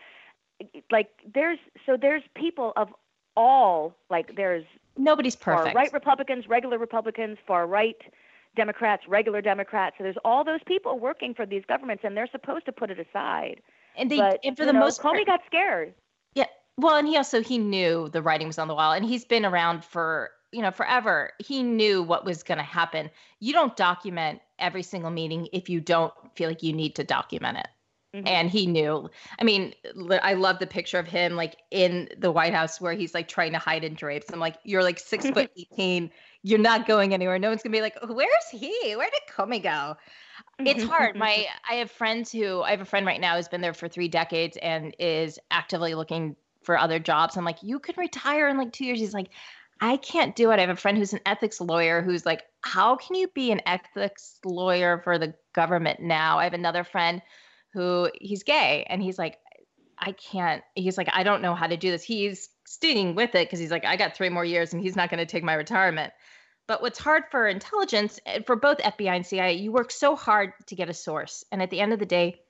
like 0.91 1.09
there's 1.35 1.59
so 1.87 1.97
there's 1.99 2.23
people 2.35 2.73
of 2.77 2.89
all 3.37 3.95
like 4.11 4.35
there's 4.37 4.65
Nobody's 4.97 5.37
perfect. 5.37 5.75
far 5.75 5.75
right 5.75 5.93
Republicans, 5.93 6.49
regular 6.49 6.79
Republicans, 6.79 7.39
far 7.47 7.67
right 7.67 7.97
Democrats, 8.57 9.05
regular 9.09 9.41
Democrats. 9.41 9.97
So 9.99 10.05
there's 10.05 10.19
all 10.25 10.45
those 10.45 10.61
people 10.67 10.99
working 10.99 11.35
for 11.35 11.47
these 11.47 11.63
governments, 11.69 12.03
and 12.05 12.17
they're 12.17 12.29
supposed 12.31 12.67
to 12.67 12.73
put 12.73 12.91
it 12.91 12.99
aside. 12.99 13.61
and 13.97 14.11
they, 14.11 14.19
but 14.19 14.41
and 14.45 14.57
for 14.57 14.65
the 14.65 14.73
know, 14.73 14.81
most 14.81 15.01
Comey 15.01 15.25
part, 15.25 15.27
got 15.27 15.41
scared. 15.47 15.95
yeah. 16.35 16.47
Well, 16.77 16.97
and 16.97 17.07
he 17.07 17.17
also 17.17 17.43
he 17.43 17.59
knew 17.59 18.09
the 18.09 18.23
writing 18.23 18.47
was 18.47 18.59
on 18.59 18.69
the 18.69 18.75
wall, 18.75 18.93
and 18.93 19.05
he's 19.05 19.25
been 19.25 19.45
around 19.45 19.85
for 19.85 20.31
you 20.53 20.63
know 20.63 20.71
forever. 20.71 21.33
He 21.39 21.63
knew 21.63 22.03
what 22.03 22.25
was 22.25 22.43
going 22.43 22.59
to 22.59 22.65
happen. 22.65 23.11
You 23.39 23.53
don't 23.53 23.77
document 23.77 24.41
every 24.59 24.83
single 24.83 25.11
meeting 25.11 25.49
if 25.53 25.69
you 25.69 25.81
don't 25.81 26.13
feel 26.35 26.49
like 26.49 26.63
you 26.63 26.73
need 26.73 26.95
to 26.97 27.05
document 27.05 27.59
it. 27.59 27.69
Mhm. 28.15 28.27
and 28.27 28.51
he 28.51 28.67
knew 28.67 29.09
i 29.39 29.45
mean 29.45 29.73
i 30.23 30.35
love 30.35 30.59
the 30.59 30.67
picture 30.67 30.99
of 30.99 31.07
him 31.07 31.37
like 31.37 31.57
in 31.71 32.09
the 32.19 32.33
white 32.33 32.53
house 32.53 32.81
where 32.81 32.93
he's 32.93 33.15
like 33.15 33.29
trying 33.29 33.53
to 33.53 33.59
hide 33.59 33.85
in 33.85 33.95
drapes. 33.95 34.33
I'm 34.33 34.41
like 34.41 34.57
you're 34.65 34.83
like 34.83 34.99
six 34.99 35.25
foot 35.31 35.51
18 35.57 36.11
you're 36.43 36.59
not 36.59 36.89
going 36.89 37.13
anywhere. 37.13 37.39
No 37.39 37.51
one's 37.51 37.63
gonna 37.63 37.73
be 37.77 37.83
like 37.83 37.97
where's 38.09 38.49
he? 38.51 38.95
Where 38.97 39.11
did 39.11 39.23
comey 39.33 39.63
go 39.63 39.97
it's 40.59 40.85
hard. 40.85 41.17
my 41.17 41.47
i 41.69 41.75
have 41.75 41.91
friends 41.91 42.33
who 42.33 42.63
i 42.63 42.71
have 42.71 42.81
a 42.81 42.85
friend 42.85 43.07
right 43.07 43.21
now 43.21 43.37
who's 43.37 43.49
been 43.49 43.61
there 43.61 43.75
for 43.75 43.89
three 43.89 44.09
decades 44.09 44.57
and 44.61 44.95
is 44.99 45.39
actively 45.51 45.95
looking 45.95 46.37
for 46.63 46.79
other 46.79 46.99
jobs. 46.99 47.37
I'm 47.37 47.45
like 47.45 47.63
you 47.63 47.79
could 47.79 47.97
retire 47.97 48.49
in 48.49 48.59
like 48.59 48.73
two 48.73 48.85
years. 48.85 49.01
He's 49.01 49.15
like 49.15 49.31
i 49.81 49.97
can't 49.97 50.37
do 50.37 50.51
it. 50.51 50.59
I 50.59 50.61
have 50.61 50.71
a 50.71 50.77
friend 50.77 50.99
who's 50.99 51.13
an 51.13 51.21
ethics 51.25 51.61
lawyer 51.61 52.03
who's 52.03 52.27
like 52.27 52.43
how 52.63 52.97
can 52.97 53.17
you 53.17 53.29
be 53.29 53.51
an 53.51 53.63
ethics 53.67 54.39
lawyer 54.45 55.01
for 55.03 55.19
the 55.19 55.35
government 55.55 56.01
now? 56.01 56.39
I 56.39 56.45
have 56.45 56.53
another 56.55 56.85
friend 56.85 57.23
who 57.73 58.11
he's 58.21 58.43
gay 58.43 58.85
and 58.89 59.03
he's 59.03 59.19
like 59.19 59.39
i 59.99 60.13
can't 60.13 60.63
he's 60.75 60.99
like 60.99 61.09
i 61.13 61.23
don't 61.23 61.43
know 61.43 61.55
how 61.55 61.67
to 61.67 61.77
do 61.77 61.91
this. 61.91 62.03
He's 62.03 62.49
sticking 62.67 63.15
with 63.15 63.35
it 63.35 63.47
because 63.47 63.59
he's 63.59 63.71
like 63.71 63.85
i 63.85 63.97
got 63.97 64.17
three 64.17 64.29
more 64.29 64.45
years 64.45 64.73
and 64.73 64.83
he's 64.83 64.97
not 64.97 65.11
going 65.11 65.19
to 65.19 65.27
take 65.27 65.45
my 65.45 65.55
retirement. 65.55 66.13
But 66.67 66.83
what's 66.83 67.01
hard 67.01 67.25
for 67.33 67.49
intelligence 67.49 68.21
eh, 68.27 68.41
for 68.47 68.57
both 68.57 68.79
fbi 68.79 69.17
and 69.17 69.27
cia 69.27 69.53
you 69.53 69.73
work 69.73 69.91
so 69.91 70.17
hard 70.17 70.53
to 70.67 70.75
get 70.75 70.89
a 70.89 70.95
source 70.95 71.45
and 71.51 71.63
at 71.63 71.71
the 71.71 71.81
end 71.81 71.93
of 71.93 71.99
the 71.99 72.07
day 72.07 72.41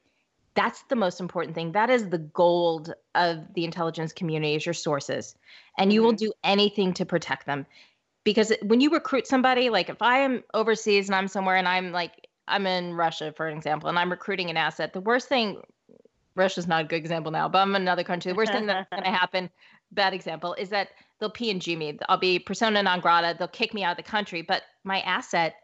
that's 0.54 0.82
the 0.88 0.96
most 0.96 1.20
important 1.20 1.54
thing. 1.54 1.72
That 1.72 1.90
is 1.90 2.08
the 2.08 2.18
gold 2.18 2.92
of 3.14 3.54
the 3.54 3.64
intelligence 3.64 4.12
community 4.12 4.54
is 4.54 4.66
your 4.66 4.74
sources 4.74 5.36
and 5.78 5.92
you 5.92 6.02
will 6.02 6.12
do 6.12 6.32
anything 6.42 6.92
to 6.94 7.06
protect 7.06 7.46
them. 7.46 7.66
Because 8.24 8.52
when 8.62 8.80
you 8.80 8.90
recruit 8.90 9.26
somebody 9.26 9.70
like 9.70 9.88
if 9.88 10.02
i 10.02 10.18
am 10.18 10.42
overseas 10.52 11.08
and 11.08 11.16
i'm 11.16 11.28
somewhere 11.28 11.56
and 11.56 11.66
i'm 11.66 11.90
like 11.90 12.19
i'm 12.50 12.66
in 12.66 12.94
russia 12.94 13.32
for 13.36 13.46
an 13.48 13.56
example 13.56 13.88
and 13.88 13.98
i'm 13.98 14.10
recruiting 14.10 14.50
an 14.50 14.56
asset. 14.56 14.92
The 14.92 15.00
worst 15.00 15.28
thing 15.28 15.60
russia's 16.36 16.66
not 16.66 16.84
a 16.84 16.88
good 16.88 16.96
example 16.96 17.32
now 17.32 17.48
but 17.48 17.58
i'm 17.58 17.74
in 17.74 17.82
another 17.82 18.04
country. 18.04 18.32
The 18.32 18.36
worst 18.36 18.52
thing 18.52 18.66
that's 18.66 18.88
going 18.90 19.04
to 19.10 19.10
happen 19.10 19.50
bad 19.92 20.14
example 20.14 20.54
is 20.54 20.68
that 20.70 20.88
they'll 21.18 21.30
p 21.30 21.50
and 21.50 21.60
g 21.60 21.74
me. 21.76 21.98
I'll 22.08 22.18
be 22.18 22.38
persona 22.38 22.82
non 22.82 23.00
grata. 23.00 23.36
They'll 23.38 23.48
kick 23.48 23.74
me 23.74 23.84
out 23.84 23.98
of 23.98 24.04
the 24.04 24.10
country 24.10 24.42
but 24.42 24.62
my 24.84 25.00
asset 25.00 25.54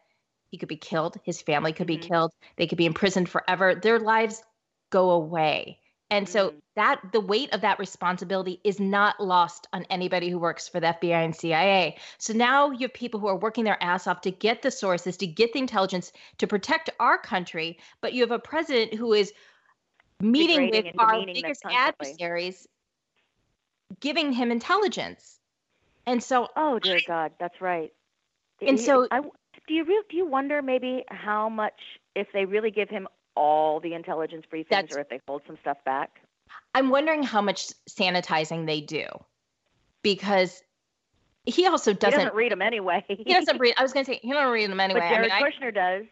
he 0.50 0.58
could 0.58 0.68
be 0.68 0.76
killed. 0.76 1.18
His 1.24 1.42
family 1.42 1.72
could 1.72 1.86
be 1.88 1.98
Mhm. 1.98 2.02
killed. 2.08 2.32
They 2.56 2.66
could 2.66 2.78
be 2.78 2.86
imprisoned 2.86 3.28
forever. 3.28 3.74
Their 3.74 3.98
lives 3.98 4.42
go 4.90 5.10
away 5.10 5.80
and 6.10 6.28
so 6.28 6.50
Mhm. 6.50 6.60
that 6.76 7.00
the 7.12 7.20
weight 7.20 7.52
of 7.52 7.62
that 7.62 7.78
responsibility 7.78 8.60
is 8.62 8.78
not 8.78 9.18
lost 9.20 9.66
on 9.72 9.84
anybody 9.90 10.28
who 10.28 10.38
works 10.38 10.68
for 10.68 10.78
the 10.78 10.88
FBI 10.88 11.22
and 11.24 11.34
CIA. 11.34 11.98
So 12.18 12.32
now 12.32 12.70
you 12.70 12.80
have 12.86 12.92
people 12.94 13.18
who 13.18 13.26
are 13.26 13.36
working 13.36 13.64
their 13.64 13.82
ass 13.82 14.06
off 14.06 14.20
to 14.22 14.30
get 14.30 14.62
the 14.62 14.70
sources, 14.70 15.16
to 15.18 15.26
get 15.26 15.52
the 15.52 15.58
intelligence 15.58 16.12
to 16.38 16.46
protect 16.46 16.90
our 17.00 17.18
country, 17.18 17.78
but 18.00 18.12
you 18.12 18.22
have 18.22 18.30
a 18.30 18.38
president 18.38 18.94
who 18.94 19.12
is 19.14 19.32
meeting 20.20 20.70
with 20.70 20.86
our 20.98 21.24
biggest 21.26 21.62
adversaries, 21.64 22.66
giving 24.00 24.32
him 24.32 24.50
intelligence. 24.50 25.40
And 26.06 26.22
so 26.22 26.48
Oh 26.56 26.78
dear 26.78 27.00
God, 27.06 27.32
that's 27.38 27.60
right. 27.60 27.92
And 28.60 28.80
so- 28.80 29.08
I, 29.10 29.20
do 29.66 29.74
you 29.74 29.84
do 30.08 30.16
you 30.16 30.26
wonder 30.26 30.62
maybe 30.62 31.04
how 31.08 31.48
much 31.48 31.80
if 32.14 32.30
they 32.32 32.44
really 32.44 32.70
give 32.70 32.88
him 32.88 33.08
all 33.36 33.80
the 33.80 33.94
intelligence 33.94 34.44
briefings, 34.52 34.68
That's- 34.70 34.96
or 34.96 35.00
if 35.00 35.08
they 35.08 35.20
hold 35.26 35.42
some 35.46 35.58
stuff 35.60 35.78
back? 35.84 36.20
I'm 36.74 36.90
wondering 36.90 37.22
how 37.22 37.40
much 37.40 37.68
sanitizing 37.88 38.66
they 38.66 38.80
do 38.80 39.06
because 40.02 40.62
he 41.44 41.66
also 41.66 41.92
doesn't, 41.92 42.18
doesn't 42.18 42.34
read 42.34 42.52
them 42.52 42.62
anyway. 42.62 43.04
he 43.08 43.32
doesn't 43.32 43.58
read 43.58 43.74
I 43.76 43.82
was 43.82 43.92
going 43.92 44.04
to 44.04 44.12
say 44.12 44.20
he 44.22 44.32
doesn't 44.32 44.52
read 44.52 44.70
them 44.70 44.80
anyway. 44.80 45.00
but 45.00 45.06
I 45.06 45.20
mean, 45.20 45.30
Jared 45.30 45.32
I- 45.32 45.42
Kushner 45.42 45.74
does. 45.74 46.06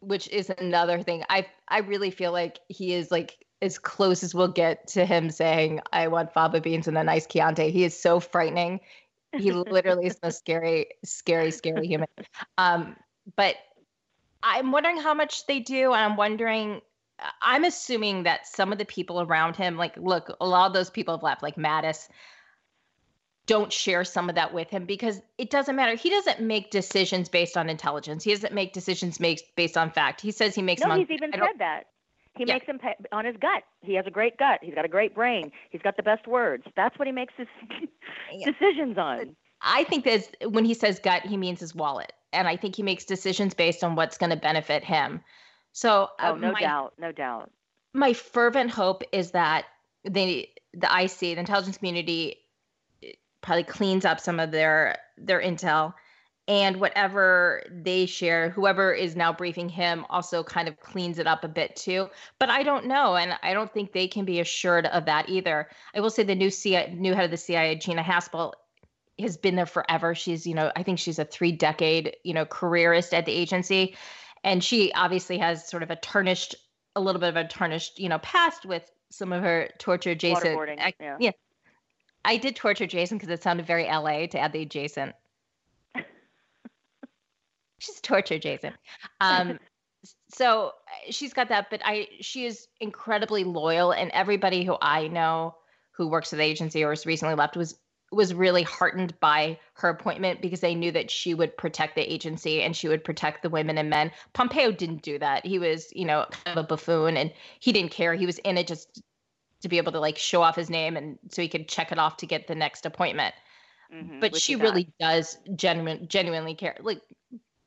which 0.00 0.28
is 0.28 0.50
another 0.58 1.02
thing. 1.02 1.24
I 1.28 1.46
I 1.68 1.78
really 1.78 2.10
feel 2.10 2.32
like 2.32 2.58
he 2.68 2.92
is 2.94 3.10
like 3.10 3.38
as 3.62 3.78
close 3.78 4.22
as 4.22 4.34
we'll 4.34 4.48
get 4.48 4.88
to 4.88 5.06
him 5.06 5.30
saying, 5.30 5.80
"I 5.92 6.08
want 6.08 6.32
fava 6.32 6.60
beans 6.60 6.88
and 6.88 6.98
a 6.98 7.04
nice 7.04 7.26
Chianti." 7.26 7.70
He 7.70 7.84
is 7.84 7.98
so 7.98 8.20
frightening. 8.20 8.80
He 9.36 9.52
literally 9.52 10.06
is 10.06 10.16
the 10.16 10.30
scary, 10.30 10.86
scary, 11.04 11.50
scary 11.50 11.86
human. 11.86 12.08
Um, 12.58 12.96
but 13.36 13.56
I'm 14.44 14.70
wondering 14.70 14.98
how 14.98 15.14
much 15.14 15.46
they 15.46 15.60
do, 15.60 15.92
and 15.92 16.02
I'm 16.04 16.16
wondering. 16.16 16.80
I'm 17.40 17.64
assuming 17.64 18.24
that 18.24 18.46
some 18.46 18.72
of 18.72 18.78
the 18.78 18.84
people 18.84 19.20
around 19.22 19.54
him, 19.54 19.76
like, 19.76 19.96
look, 19.96 20.36
a 20.40 20.46
lot 20.46 20.66
of 20.66 20.72
those 20.72 20.90
people 20.90 21.14
have 21.14 21.22
left, 21.22 21.44
like 21.44 21.54
Mattis, 21.54 22.08
don't 23.46 23.72
share 23.72 24.04
some 24.04 24.28
of 24.28 24.34
that 24.34 24.52
with 24.52 24.68
him 24.68 24.84
because 24.84 25.22
it 25.38 25.48
doesn't 25.48 25.76
matter. 25.76 25.94
He 25.94 26.10
doesn't 26.10 26.40
make 26.40 26.70
decisions 26.70 27.28
based 27.28 27.56
on 27.56 27.70
intelligence. 27.70 28.24
He 28.24 28.32
doesn't 28.32 28.52
make 28.52 28.72
decisions 28.72 29.18
based 29.54 29.76
on 29.76 29.90
fact. 29.92 30.20
He 30.20 30.32
says 30.32 30.54
he 30.56 30.62
makes 30.62 30.80
them 30.82 30.88
No, 30.88 30.94
on. 30.94 31.00
he's 31.00 31.10
even 31.10 31.30
said 31.32 31.42
that. 31.58 31.84
He 32.36 32.44
Yeah. 32.44 32.54
makes 32.54 32.66
them 32.66 32.80
pay 32.80 32.94
on 33.12 33.24
his 33.24 33.36
gut. 33.36 33.62
He 33.82 33.94
has 33.94 34.06
a 34.06 34.10
great 34.10 34.36
gut. 34.36 34.58
He's 34.60 34.74
got 34.74 34.84
a 34.84 34.88
great 34.88 35.14
brain. 35.14 35.52
He's 35.70 35.82
got 35.82 35.96
the 35.96 36.02
best 36.02 36.26
words. 36.26 36.64
That's 36.74 36.98
what 36.98 37.06
he 37.06 37.12
makes 37.12 37.32
his 37.36 37.46
Yeah. 38.32 38.50
decisions 38.50 38.98
on. 38.98 39.36
I 39.64 39.84
think 39.84 40.04
that 40.04 40.50
when 40.52 40.64
he 40.64 40.74
says 40.74 40.98
gut, 41.00 41.22
he 41.22 41.36
means 41.36 41.58
his 41.60 41.74
wallet, 41.74 42.12
and 42.32 42.46
I 42.46 42.56
think 42.56 42.76
he 42.76 42.82
makes 42.82 43.04
decisions 43.04 43.54
based 43.54 43.82
on 43.82 43.96
what's 43.96 44.18
going 44.18 44.30
to 44.30 44.36
benefit 44.36 44.84
him. 44.84 45.22
So, 45.72 46.10
Oh, 46.20 46.32
uh, 46.32 46.36
no 46.36 46.52
my, 46.52 46.60
doubt, 46.60 46.94
no 46.98 47.10
doubt. 47.12 47.50
my 47.94 48.12
fervent 48.12 48.70
hope 48.70 49.02
is 49.12 49.30
that 49.32 49.64
they, 50.04 50.50
the 50.74 50.88
IC, 51.02 51.18
the 51.18 51.38
intelligence 51.38 51.78
community, 51.78 52.36
eh, 53.02 53.12
probably 53.40 53.64
cleans 53.64 54.04
up 54.04 54.20
some 54.20 54.38
of 54.38 54.50
their 54.50 54.98
their 55.16 55.40
intel, 55.40 55.94
and 56.46 56.76
whatever 56.78 57.62
they 57.70 58.04
share, 58.04 58.50
whoever 58.50 58.92
is 58.92 59.16
now 59.16 59.32
briefing 59.32 59.68
him, 59.70 60.04
also 60.10 60.42
kind 60.44 60.68
of 60.68 60.78
cleans 60.80 61.18
it 61.18 61.26
up 61.26 61.42
a 61.42 61.48
bit 61.48 61.74
too. 61.74 62.08
But 62.38 62.50
I 62.50 62.62
don't 62.62 62.84
know, 62.86 63.16
and 63.16 63.38
I 63.42 63.54
don't 63.54 63.72
think 63.72 63.92
they 63.92 64.06
can 64.08 64.24
be 64.26 64.40
assured 64.40 64.86
of 64.86 65.06
that 65.06 65.28
either. 65.30 65.68
I 65.94 66.00
will 66.00 66.10
say 66.10 66.22
the 66.22 66.34
new 66.34 66.50
CIA, 66.50 66.92
new 66.94 67.14
head 67.14 67.24
of 67.24 67.30
the 67.30 67.36
CIA, 67.38 67.76
Gina 67.76 68.02
Haspel, 68.02 68.52
has 69.18 69.36
been 69.36 69.56
there 69.56 69.66
forever. 69.66 70.14
She's, 70.14 70.46
you 70.46 70.54
know, 70.54 70.72
I 70.76 70.82
think 70.82 70.98
she's 70.98 71.18
a 71.18 71.24
three 71.24 71.52
decade, 71.52 72.16
you 72.24 72.34
know, 72.34 72.44
careerist 72.44 73.14
at 73.14 73.26
the 73.26 73.32
agency. 73.32 73.96
And 74.42 74.62
she 74.62 74.92
obviously 74.92 75.38
has 75.38 75.68
sort 75.68 75.82
of 75.82 75.90
a 75.90 75.96
tarnished, 75.96 76.54
a 76.96 77.00
little 77.00 77.20
bit 77.20 77.30
of 77.30 77.36
a 77.36 77.44
tarnished, 77.44 77.98
you 77.98 78.08
know, 78.08 78.18
past 78.18 78.66
with 78.66 78.90
some 79.10 79.32
of 79.32 79.42
her 79.42 79.70
torture 79.78 80.14
Jason. 80.14 80.56
Waterboarding, 80.56 80.84
ac- 80.84 80.96
yeah. 81.20 81.30
I 82.24 82.36
did 82.36 82.56
torture 82.56 82.86
Jason 82.86 83.18
because 83.18 83.30
it 83.30 83.42
sounded 83.42 83.66
very 83.66 83.84
LA 83.84 84.26
to 84.26 84.38
add 84.38 84.52
the 84.52 84.62
adjacent. 84.62 85.14
she's 87.78 88.00
torture 88.00 88.38
Jason. 88.38 88.72
Um, 89.20 89.58
so 90.30 90.72
she's 91.10 91.32
got 91.32 91.48
that, 91.48 91.68
but 91.70 91.80
I 91.84 92.08
she 92.20 92.46
is 92.46 92.66
incredibly 92.80 93.44
loyal, 93.44 93.92
and 93.92 94.10
everybody 94.12 94.64
who 94.64 94.76
I 94.80 95.08
know 95.08 95.54
who 95.92 96.08
works 96.08 96.32
at 96.32 96.38
the 96.38 96.44
agency 96.44 96.82
or 96.82 96.90
has 96.90 97.06
recently 97.06 97.34
left 97.34 97.56
was 97.56 97.76
was 98.14 98.34
really 98.34 98.62
heartened 98.62 99.18
by 99.20 99.58
her 99.74 99.88
appointment 99.88 100.40
because 100.40 100.60
they 100.60 100.74
knew 100.74 100.92
that 100.92 101.10
she 101.10 101.34
would 101.34 101.56
protect 101.56 101.94
the 101.94 102.12
agency 102.12 102.62
and 102.62 102.76
she 102.76 102.88
would 102.88 103.04
protect 103.04 103.42
the 103.42 103.50
women 103.50 103.78
and 103.78 103.90
men. 103.90 104.10
Pompeo 104.32 104.72
didn't 104.72 105.02
do 105.02 105.18
that. 105.18 105.44
He 105.46 105.58
was, 105.58 105.92
you 105.92 106.04
know, 106.04 106.26
kind 106.30 106.58
of 106.58 106.64
a 106.64 106.66
buffoon 106.66 107.16
and 107.16 107.32
he 107.60 107.72
didn't 107.72 107.90
care. 107.90 108.14
He 108.14 108.26
was 108.26 108.38
in 108.38 108.58
it 108.58 108.66
just 108.66 109.02
to 109.62 109.68
be 109.68 109.78
able 109.78 109.92
to 109.92 110.00
like 110.00 110.18
show 110.18 110.42
off 110.42 110.56
his 110.56 110.70
name 110.70 110.96
and 110.96 111.18
so 111.30 111.40
he 111.42 111.48
could 111.48 111.68
check 111.68 111.92
it 111.92 111.98
off 111.98 112.18
to 112.18 112.26
get 112.26 112.46
the 112.46 112.54
next 112.54 112.84
appointment. 112.86 113.34
Mhm, 113.92 114.20
But 114.20 114.36
she 114.36 114.56
really 114.56 114.92
does 114.98 115.38
genuine, 115.56 116.08
genuinely 116.08 116.54
care. 116.54 116.76
Like 116.80 117.00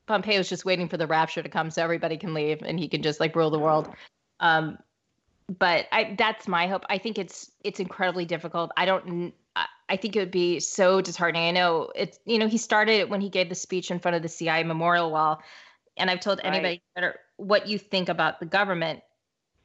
Pompeo's 0.06 0.48
just 0.48 0.64
waiting 0.64 0.88
for 0.88 0.96
the 0.96 1.06
rapture 1.06 1.42
to 1.42 1.48
come 1.48 1.70
so 1.70 1.82
everybody 1.82 2.16
can 2.16 2.34
leave 2.34 2.62
and 2.62 2.78
he 2.78 2.88
can 2.88 3.02
just 3.02 3.20
like 3.20 3.36
rule 3.36 3.50
the 3.50 3.58
world. 3.58 3.88
Um, 4.40 4.78
but 5.58 5.86
I 5.92 6.14
that's 6.18 6.46
my 6.46 6.66
hope. 6.66 6.84
I 6.90 6.98
think 6.98 7.18
it's 7.18 7.50
it's 7.64 7.80
incredibly 7.80 8.24
difficult. 8.24 8.70
I 8.76 8.84
don't. 8.84 9.32
I- 9.88 9.96
think 9.96 10.16
it 10.16 10.20
would 10.20 10.30
be 10.30 10.60
so 10.60 11.00
disheartening. 11.00 11.48
I 11.48 11.50
know 11.50 11.90
it's 11.94 12.18
you 12.24 12.38
know 12.38 12.48
he 12.48 12.58
started 12.58 12.94
it 12.94 13.08
when 13.08 13.20
he 13.20 13.28
gave 13.28 13.48
the 13.48 13.54
speech 13.54 13.90
in 13.90 13.98
front 13.98 14.16
of 14.16 14.22
the 14.22 14.28
CIA 14.28 14.64
memorial 14.64 15.10
wall, 15.10 15.42
and 15.96 16.10
I've 16.10 16.20
told 16.20 16.38
Right. 16.38 16.52
anybody 16.52 16.82
no 16.96 17.00
matter 17.00 17.20
what 17.36 17.66
you 17.66 17.78
think 17.78 18.08
about 18.08 18.40
the 18.40 18.46
government, 18.46 19.02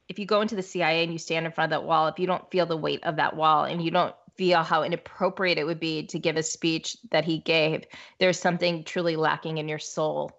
if 0.09 0.19
you 0.19 0.25
go 0.25 0.41
into 0.41 0.55
the 0.55 0.63
CIA 0.63 1.03
and 1.03 1.11
you 1.11 1.19
stand 1.19 1.45
in 1.45 1.51
front 1.51 1.71
of 1.73 1.79
that 1.81 1.87
wall, 1.87 2.07
if 2.07 2.19
you 2.19 2.27
don't 2.27 2.49
feel 2.51 2.65
the 2.65 2.77
weight 2.77 3.03
of 3.03 3.15
that 3.17 3.35
wall 3.35 3.65
and 3.65 3.81
you 3.83 3.91
don't 3.91 4.15
feel 4.35 4.63
how 4.63 4.83
inappropriate 4.83 5.57
it 5.57 5.63
would 5.63 5.79
be 5.79 6.05
to 6.07 6.19
give 6.19 6.37
a 6.37 6.43
speech 6.43 6.97
that 7.11 7.23
he 7.23 7.37
gave, 7.37 7.85
there's 8.19 8.39
something 8.39 8.83
truly 8.83 9.15
lacking 9.15 9.57
in 9.57 9.67
your 9.69 9.79
soul. 9.79 10.31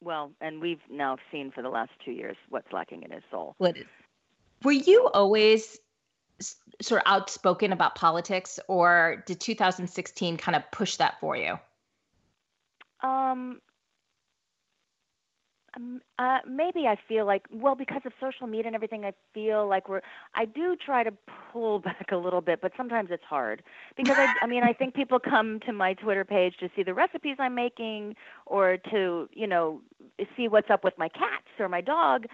Well, 0.00 0.32
and 0.40 0.60
we've 0.60 0.80
now 0.90 1.16
seen 1.32 1.50
for 1.50 1.62
the 1.62 1.68
last 1.68 1.90
two 2.04 2.12
years 2.12 2.36
what's 2.48 2.72
lacking 2.72 3.02
in 3.02 3.10
his 3.10 3.22
soul. 3.30 3.54
What 3.58 3.76
is? 3.76 3.86
Were 4.62 4.72
you 4.72 5.08
always 5.08 5.78
sort 6.82 7.02
of 7.02 7.06
outspoken 7.06 7.72
about 7.72 7.94
politics, 7.94 8.58
or 8.68 9.22
did 9.26 9.40
2016 9.40 10.36
kind 10.36 10.56
of 10.56 10.62
push 10.70 10.96
that 10.96 11.18
for 11.20 11.36
you? 11.36 11.58
Um, 13.02 13.60
um, 15.76 16.00
uh, 16.18 16.38
maybe 16.48 16.86
I 16.86 16.96
feel 17.08 17.26
like, 17.26 17.44
well, 17.52 17.74
because 17.74 18.02
of 18.04 18.12
social 18.20 18.46
media 18.46 18.66
and 18.66 18.74
everything, 18.74 19.04
I 19.04 19.12
feel 19.34 19.68
like 19.68 19.88
we're. 19.88 20.00
I 20.34 20.44
do 20.46 20.76
try 20.76 21.04
to 21.04 21.12
pull 21.52 21.78
back 21.80 22.08
a 22.12 22.16
little 22.16 22.40
bit, 22.40 22.60
but 22.60 22.72
sometimes 22.76 23.10
it's 23.10 23.24
hard 23.24 23.62
because 23.96 24.16
I. 24.18 24.32
I 24.42 24.46
mean, 24.46 24.62
I 24.62 24.72
think 24.72 24.94
people 24.94 25.18
come 25.18 25.60
to 25.66 25.72
my 25.72 25.94
Twitter 25.94 26.24
page 26.24 26.54
to 26.60 26.68
see 26.74 26.82
the 26.82 26.94
recipes 26.94 27.36
I'm 27.38 27.54
making, 27.54 28.16
or 28.46 28.78
to 28.90 29.28
you 29.32 29.46
know 29.46 29.82
see 30.36 30.48
what's 30.48 30.70
up 30.70 30.84
with 30.84 30.94
my 30.98 31.08
cats 31.08 31.48
or 31.58 31.68
my 31.68 31.80
dog. 31.80 32.26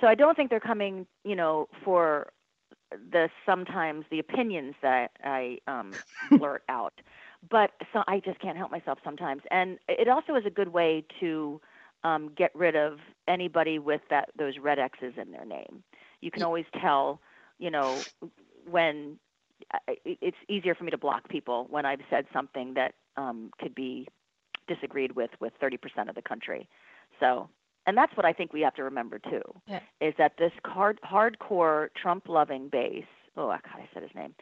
So 0.00 0.06
I 0.06 0.14
don't 0.14 0.36
think 0.36 0.50
they're 0.50 0.60
coming, 0.60 1.06
you 1.24 1.36
know, 1.36 1.68
for 1.84 2.32
the 3.10 3.28
sometimes 3.46 4.04
the 4.10 4.18
opinions 4.18 4.74
that 4.82 5.12
I 5.24 5.58
um, 5.66 5.92
blurt 6.30 6.62
out. 6.68 6.94
But 7.50 7.72
so 7.92 8.02
I 8.06 8.20
just 8.20 8.38
can't 8.40 8.56
help 8.56 8.70
myself 8.70 8.98
sometimes, 9.02 9.42
and 9.50 9.78
it 9.88 10.08
also 10.08 10.36
is 10.36 10.46
a 10.46 10.50
good 10.50 10.68
way 10.68 11.04
to 11.20 11.60
um, 12.04 12.32
get 12.36 12.54
rid 12.54 12.76
of 12.76 12.98
anybody 13.26 13.78
with 13.78 14.00
that 14.10 14.30
those 14.38 14.58
red 14.58 14.78
X's 14.78 15.14
in 15.20 15.32
their 15.32 15.44
name. 15.44 15.82
You 16.20 16.30
can 16.30 16.42
always 16.42 16.66
tell, 16.80 17.20
you 17.58 17.70
know, 17.70 18.00
when 18.70 19.18
it's 20.04 20.36
easier 20.48 20.74
for 20.74 20.84
me 20.84 20.90
to 20.90 20.98
block 20.98 21.28
people 21.28 21.66
when 21.70 21.86
I've 21.86 22.00
said 22.10 22.26
something 22.32 22.74
that 22.74 22.94
um, 23.16 23.50
could 23.58 23.74
be 23.74 24.08
disagreed 24.68 25.12
with 25.12 25.30
with 25.40 25.52
30% 25.60 26.08
of 26.08 26.14
the 26.14 26.22
country. 26.22 26.68
So, 27.20 27.48
and 27.86 27.96
that's 27.96 28.16
what 28.16 28.24
I 28.26 28.32
think 28.32 28.52
we 28.52 28.60
have 28.62 28.74
to 28.74 28.84
remember 28.84 29.18
too, 29.18 29.42
Yeah. 29.66 29.80
is 30.00 30.14
that 30.18 30.36
this 30.38 30.52
hard, 30.64 31.00
hardcore 31.02 31.88
Trump-loving 31.94 32.68
base. 32.68 33.04
Oh, 33.36 33.48
God, 33.48 33.60
I 33.74 33.88
said 33.92 34.02
his 34.02 34.14
name. 34.14 34.34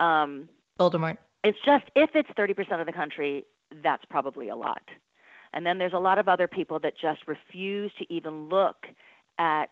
Um, 0.00 0.48
Voldemort. 0.78 1.18
it's 1.44 1.58
just 1.64 1.84
if 1.94 2.10
it's 2.14 2.30
30% 2.30 2.80
of 2.80 2.86
the 2.86 2.92
country, 2.92 3.44
that's 3.82 4.04
probably 4.06 4.48
a 4.48 4.56
lot. 4.56 4.82
And 5.52 5.66
then 5.66 5.78
there's 5.78 5.92
a 5.92 5.98
lot 5.98 6.18
of 6.18 6.28
other 6.28 6.46
people 6.48 6.78
that 6.80 6.94
just 7.00 7.26
refuse 7.26 7.92
to 7.98 8.12
even 8.12 8.48
look 8.48 8.86
at 9.38 9.70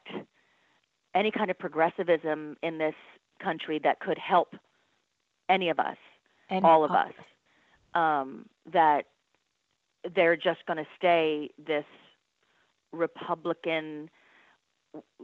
any 1.15 1.31
kind 1.31 1.51
of 1.51 1.59
progressivism 1.59 2.57
in 2.63 2.79
this 2.79 2.95
country 3.43 3.79
that 3.85 4.01
could 4.01 4.19
help 4.19 4.55
any 5.49 5.69
of 5.71 5.79
us, 5.79 5.97
And 6.51 6.65
all 6.65 6.85
of 6.85 6.91
us. 6.91 7.13
Um, 7.95 8.47
that 8.73 9.07
they're 10.15 10.37
just 10.37 10.65
going 10.67 10.77
to 10.77 10.87
stay 10.97 11.51
this 11.65 11.85
Republican, 12.93 14.11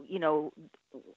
you 0.07 0.19
know, 0.19 0.51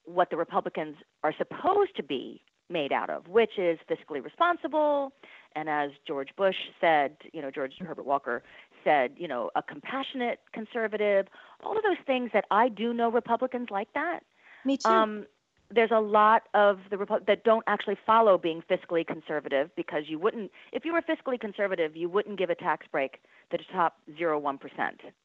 what 0.05 0.29
the 0.29 0.37
Republicans 0.37 0.95
are 1.23 1.33
supposed 1.37 1.95
to 1.95 2.03
be 2.03 2.41
made 2.69 2.91
out 2.91 3.09
of, 3.09 3.27
which 3.27 3.57
is 3.57 3.79
fiscally 3.89 4.23
responsible, 4.23 5.11
and 5.55 5.67
as 5.67 5.89
George 6.05 6.29
Bush 6.37 6.55
said, 6.79 7.15
you 7.33 7.41
know, 7.41 7.49
George 7.49 7.73
Herbert 7.79 8.05
Walker 8.05 8.43
said, 8.83 9.11
you 9.17 9.27
know, 9.27 9.49
a 9.55 9.63
compassionate 9.63 10.39
conservative, 10.53 11.27
all 11.63 11.75
of 11.75 11.83
those 11.83 11.97
things 12.05 12.29
that 12.33 12.45
I 12.51 12.69
do 12.69 12.93
know 12.93 13.09
Republicans 13.09 13.69
like 13.71 13.91
that. 13.93 14.19
Me 14.65 14.77
too. 14.77 14.89
Um, 14.89 15.25
there's 15.71 15.91
a 15.91 15.99
lot 15.99 16.43
of 16.53 16.79
the 16.89 16.95
Repu- 16.95 17.25
that 17.27 17.43
don't 17.43 17.63
actually 17.67 17.97
follow 18.05 18.37
being 18.37 18.63
fiscally 18.69 19.05
conservative 19.05 19.69
because 19.75 20.03
you 20.07 20.17
wouldn't, 20.17 20.51
if 20.71 20.83
you 20.83 20.93
were 20.93 21.01
fiscally 21.01 21.39
conservative, 21.39 21.95
you 21.95 22.09
wouldn't 22.09 22.39
give 22.39 22.49
a 22.49 22.55
tax 22.55 22.87
break 22.91 23.19
the 23.51 23.59
top 23.71 23.97
0.1%. 24.19 24.59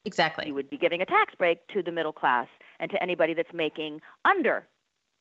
exactly. 0.04 0.46
You 0.46 0.54
would 0.54 0.70
be 0.70 0.78
giving 0.78 1.02
a 1.02 1.06
tax 1.06 1.34
break 1.34 1.66
to 1.68 1.82
the 1.82 1.92
middle 1.92 2.12
class 2.12 2.48
and 2.80 2.90
to 2.90 3.02
anybody 3.02 3.34
that's 3.34 3.52
making 3.52 4.00
under, 4.24 4.66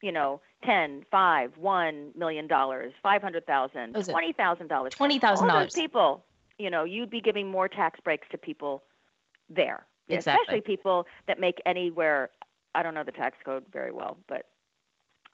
you 0.01 0.11
know, 0.11 0.41
10, 0.65 1.05
5, 1.11 1.51
1 1.57 2.11
million 2.15 2.47
dollars, 2.47 2.93
500,000, 3.03 3.93
$20,000. 3.93 4.69
$20,000. 4.69 5.41
All 5.41 5.59
those 5.59 5.73
people, 5.73 6.23
you 6.57 6.69
know, 6.69 6.83
you'd 6.83 7.09
be 7.09 7.21
giving 7.21 7.49
more 7.49 7.67
tax 7.67 7.99
breaks 7.99 8.27
to 8.31 8.37
people 8.37 8.83
there. 9.49 9.85
Exactly. 10.09 10.41
Especially 10.43 10.61
people 10.61 11.05
that 11.27 11.39
make 11.39 11.61
anywhere, 11.65 12.29
I 12.75 12.83
don't 12.83 12.93
know 12.93 13.03
the 13.03 13.11
tax 13.11 13.37
code 13.43 13.63
very 13.71 13.91
well, 13.91 14.17
but 14.27 14.45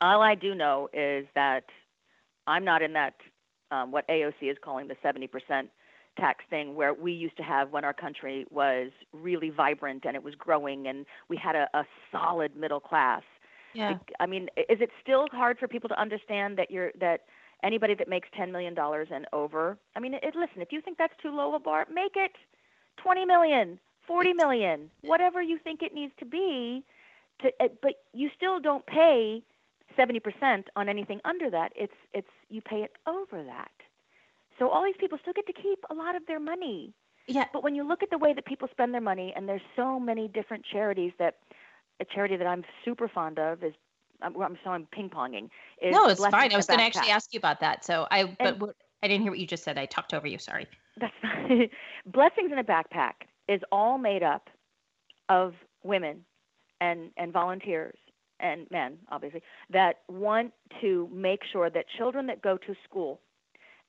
all 0.02 0.22
I 0.22 0.36
do 0.36 0.56
know 0.56 0.90
is 0.94 1.26
that 1.36 1.66
I'm 2.48 2.64
not 2.64 2.82
in 2.82 2.94
that, 2.94 3.16
um, 3.72 3.92
what 3.92 4.08
AOC 4.08 4.50
is 4.50 4.58
calling 4.64 4.88
the 4.88 4.96
70% 5.04 5.68
tax 6.18 6.44
thing 6.50 6.76
where 6.76 6.94
we 6.94 7.12
used 7.12 7.38
to 7.38 7.44
have 7.44 7.72
when 7.72 7.86
our 7.86 7.94
country 7.94 8.46
was 8.50 8.92
really 9.14 9.50
vibrant 9.50 10.04
and 10.06 10.16
it 10.16 10.24
was 10.24 10.36
growing 10.36 10.88
and 10.88 11.06
we 11.30 11.38
had 11.38 11.56
a, 11.56 11.68
a 11.74 11.84
solid 12.12 12.56
middle 12.56 12.80
class. 12.80 13.24
Yeah. 13.74 13.98
I 14.20 14.26
mean, 14.26 14.50
is 14.58 14.82
it 14.82 14.90
still 15.02 15.28
hard 15.32 15.60
for 15.60 15.68
people 15.68 15.90
to 15.90 16.00
understand 16.00 16.58
that 16.58 16.72
you're 16.72 16.92
that 17.00 17.22
anybody 17.64 17.94
that 17.96 18.08
makes 18.08 18.28
ten 18.36 18.52
million 18.52 18.74
dollars 18.74 19.10
and 19.12 19.26
over? 19.32 19.78
I 19.96 20.00
mean, 20.00 20.16
it, 20.16 20.36
listen, 20.36 20.62
if 20.62 20.72
you 20.72 20.82
think 20.82 20.98
that's 20.98 21.14
too 21.22 21.30
low 21.30 21.54
a 21.56 21.60
bar, 21.60 21.86
make 21.94 22.14
it 22.16 22.32
twenty 22.98 23.26
million, 23.26 23.80
forty 24.08 24.34
million, 24.34 24.90
whatever 25.02 25.42
you 25.42 25.60
think 25.64 25.82
it 25.82 25.94
needs 25.94 26.14
to 26.20 26.26
be. 26.26 26.84
To, 27.42 27.50
uh, 27.62 27.68
but 27.82 27.94
you 28.14 28.30
still 28.36 28.60
don't 28.60 28.86
pay 28.86 29.44
seventy 29.96 30.20
percent 30.20 30.68
on 30.76 30.90
anything 30.90 31.22
under 31.24 31.50
that. 31.52 31.72
It's 31.76 31.94
it's 32.14 32.28
you 32.50 32.62
pay 32.62 32.78
it 32.78 32.94
over 33.08 33.44
that. 33.44 33.72
So 34.60 34.70
all 34.70 34.84
these 34.84 34.96
people 35.00 35.18
still 35.22 35.34
get 35.34 35.48
to 35.48 35.54
keep 35.54 35.80
a 35.90 35.94
lot 35.94 36.16
of 36.16 36.26
their 36.28 36.40
money. 36.40 36.94
Yeah. 37.28 37.46
But 37.54 37.64
when 37.64 37.76
you 37.76 37.88
look 37.88 38.04
at 38.04 38.10
the 38.10 38.18
way 38.18 38.34
that 38.34 38.46
people 38.46 38.68
spend 38.72 38.94
their 38.94 39.02
money, 39.02 39.34
and 39.36 39.48
there's 39.48 39.62
so 39.76 40.00
many 40.00 40.28
different 40.28 40.66
charities 40.70 41.14
that 41.20 41.38
a 42.00 42.06
charity 42.06 42.38
that 42.38 42.48
I'm 42.48 42.64
super 42.84 43.08
fond 43.08 43.40
of 43.40 43.64
is 43.64 43.74
I'm, 44.22 44.40
I'm 44.42 44.58
so 44.64 44.72
I'm 44.72 44.88
ping 44.92 45.10
ponging. 45.10 45.50
No, 45.82 46.08
it's 46.08 46.20
Blessings 46.20 46.32
fine. 46.32 46.54
I 46.54 46.58
was 46.58 46.68
going 46.68 46.80
to 46.80 46.86
actually 46.86 47.12
ask 47.12 47.34
you 47.34 47.38
about 47.38 47.60
that. 47.62 47.86
So 47.86 48.08
I, 48.12 48.26
but 48.26 48.36
And- 48.40 48.62
what, 48.62 48.76
I 49.02 49.08
didn't 49.08 49.22
hear 49.22 49.32
what 49.32 49.40
you 49.40 49.48
just 49.48 49.64
said. 49.64 49.78
I 49.78 49.86
talked 49.86 50.14
over 50.14 50.28
you. 50.28 50.38
Sorry. 50.38 50.68
That's 51.00 51.14
fine. 51.22 51.70
Blessings 52.06 52.52
in 52.52 52.58
a 52.58 52.64
Backpack 52.64 53.14
is 53.48 53.62
all 53.72 53.98
made 53.98 54.24
up 54.24 54.50
of 55.30 55.54
women 55.84 56.26
and, 56.82 57.12
and 57.16 57.32
volunteers 57.32 57.98
and 58.42 58.68
men, 58.72 58.98
obviously, 59.10 59.42
that 59.70 60.00
want 60.08 60.52
to 60.82 61.10
make 61.14 61.42
sure 61.52 61.70
that 61.70 61.86
children 61.98 62.28
that 62.28 62.42
go 62.42 62.58
to 62.58 62.76
school 62.84 63.20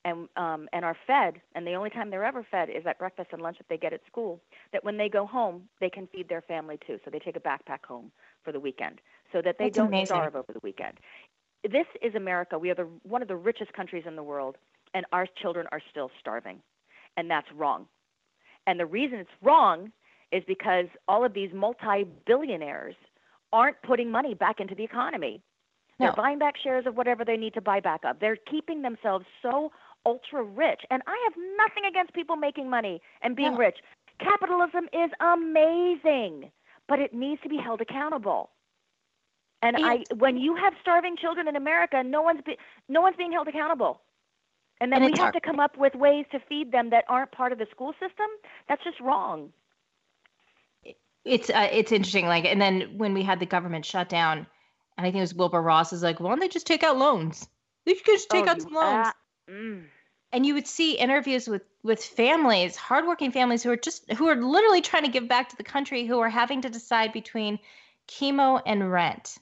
and 0.05 0.29
um, 0.37 0.69
and 0.73 0.85
are 0.85 0.97
fed, 1.07 1.41
and 1.55 1.67
the 1.67 1.75
only 1.75 1.91
time 1.91 2.11
they're 2.11 2.25
ever 2.25 2.47
fed 2.51 2.71
is 2.71 2.87
at 2.87 2.99
breakfast 2.99 3.31
and 3.33 3.43
lunch 3.43 3.59
that 3.59 3.67
they 3.69 3.77
get 3.77 3.93
at 3.93 4.01
school. 4.07 4.41
That 4.73 4.83
when 4.85 4.97
they 4.97 5.09
go 5.09 5.27
home, 5.27 5.69
they 5.81 5.91
can 5.91 6.07
feed 6.07 6.29
their 6.29 6.41
family 6.43 6.79
too. 6.87 6.99
So 7.05 7.11
they 7.11 7.19
take 7.19 7.37
a 7.37 7.41
backpack 7.41 7.85
home 7.87 8.11
for 8.43 8.53
the 8.53 8.61
weekend, 8.61 9.01
so 9.33 9.43
that 9.43 9.57
they 9.59 9.67
That's 9.67 9.77
don't 9.77 9.89
amazing. 9.89 10.07
starve 10.07 10.37
over 10.37 10.53
the 10.53 10.61
weekend. 10.63 10.95
This 11.63 11.87
is 12.03 12.15
America. 12.15 12.59
We 12.59 12.71
are 12.71 12.75
the 12.75 12.89
one 13.03 13.21
of 13.23 13.29
the 13.29 13.37
richest 13.37 13.73
countries 13.75 14.05
in 14.07 14.17
the 14.17 14.23
world, 14.23 14.57
and 14.95 15.05
our 15.13 15.27
children 15.43 15.67
are 15.73 15.83
still 15.91 16.11
starving, 16.19 16.61
and 17.17 17.31
that's 17.31 17.49
wrong. 17.55 17.87
And 18.67 18.81
the 18.81 18.87
reason 18.87 19.19
it's 19.19 19.31
wrong 19.43 19.93
is 20.33 20.43
because 20.47 20.87
all 21.09 21.25
of 21.25 21.35
these 21.35 21.51
multi-billionaires 21.53 22.95
aren't 23.53 23.83
putting 23.83 24.11
money 24.11 24.33
back 24.33 24.61
into 24.61 24.75
the 24.75 24.85
economy. 24.85 25.43
They're 25.99 26.13
buying 26.15 26.39
back 26.39 26.55
shares 26.57 26.87
of 26.87 26.97
whatever 26.97 27.27
they 27.27 27.37
need 27.37 27.53
to 27.55 27.61
buy 27.61 27.81
back 27.81 28.07
up. 28.07 28.21
They're 28.21 28.39
keeping 28.51 28.81
themselves 28.81 29.27
so 29.43 29.71
ultra 30.07 30.43
rich. 30.43 30.83
And 30.91 31.03
I 31.07 31.17
have 31.25 31.35
nothing 31.59 31.85
against 31.89 32.13
people 32.15 32.37
making 32.37 32.71
money 32.71 33.01
and 33.23 33.37
being 33.37 33.53
No. 33.53 33.59
rich. 33.59 33.79
Capitalism 34.19 34.89
is 34.93 35.11
amazing, 35.21 36.51
but 36.89 36.99
it 37.01 37.15
needs 37.15 37.41
to 37.43 37.49
be 37.49 37.57
held 37.57 37.81
accountable. 37.81 38.51
And 39.63 39.77
I, 39.83 40.05
when 40.17 40.37
you 40.39 40.57
have 40.57 40.75
starving 40.81 41.17
children 41.17 41.47
in 41.49 41.57
America, 41.57 42.03
no 42.03 42.23
one's 42.23 42.41
be, 42.43 42.57
no 42.89 43.01
one's 43.03 43.17
being 43.17 43.33
held 43.33 43.49
accountable. 43.49 44.01
And 44.81 44.93
then 44.93 45.03
And 45.03 45.05
we 45.05 45.13
have 45.19 45.19
hard. 45.21 45.35
to 45.35 45.41
come 45.41 45.61
up 45.61 45.77
with 45.77 45.95
ways 45.95 46.27
to 46.33 46.41
feed 46.41 46.73
them 46.73 46.91
that 46.91 47.05
aren't 47.09 47.33
part 47.33 47.53
of 47.53 47.59
the 47.59 47.67
school 47.71 47.93
system. 47.93 48.27
That's 48.69 48.83
just 48.85 49.01
wrong. 49.01 49.53
It's 51.25 51.51
uh, 51.51 51.69
it's 51.71 51.93
interesting. 51.93 52.27
Like, 52.27 52.45
and 52.47 52.61
then 52.61 52.97
when 52.97 53.13
we 53.15 53.23
had 53.23 53.41
the 53.41 53.47
government 53.47 53.85
shutdown, 53.85 54.39
and 54.39 55.07
I 55.07 55.11
think 55.11 55.17
it 55.17 55.21
was 55.21 55.35
Wilbur 55.35 55.61
Ross 55.61 55.93
is 55.93 56.03
like, 56.03 56.21
why 56.21 56.31
don't 56.31 56.41
they 56.41 56.49
just 56.49 56.67
take 56.67 56.83
out 56.83 56.97
loans? 56.99 57.47
They 57.85 57.95
could 57.95 58.07
just 58.07 58.31
take 58.31 58.47
Oh, 58.47 58.49
out 58.49 58.63
some 58.63 58.73
loans. 58.73 59.15
Mm. 59.51 59.83
and 60.33 60.47
you 60.47 60.55
would 60.55 60.67
see 60.67 60.93
interviews 60.93 61.49
with 61.49 61.63
with 61.83 62.03
families 62.03 62.77
hardworking 62.77 63.33
families 63.33 63.63
who 63.63 63.71
are 63.71 63.77
just 63.77 64.11
who 64.13 64.29
are 64.29 64.37
literally 64.37 64.81
trying 64.81 65.05
to 65.05 65.11
give 65.11 65.29
back 65.29 65.49
to 65.49 65.57
the 65.57 65.65
country 65.65 66.07
who 66.07 66.19
are 66.21 66.29
having 66.29 66.63
to 66.63 66.71
decide 66.71 67.13
between 67.13 67.59
chemo 68.09 68.61
and 68.67 68.91
rent 68.91 69.39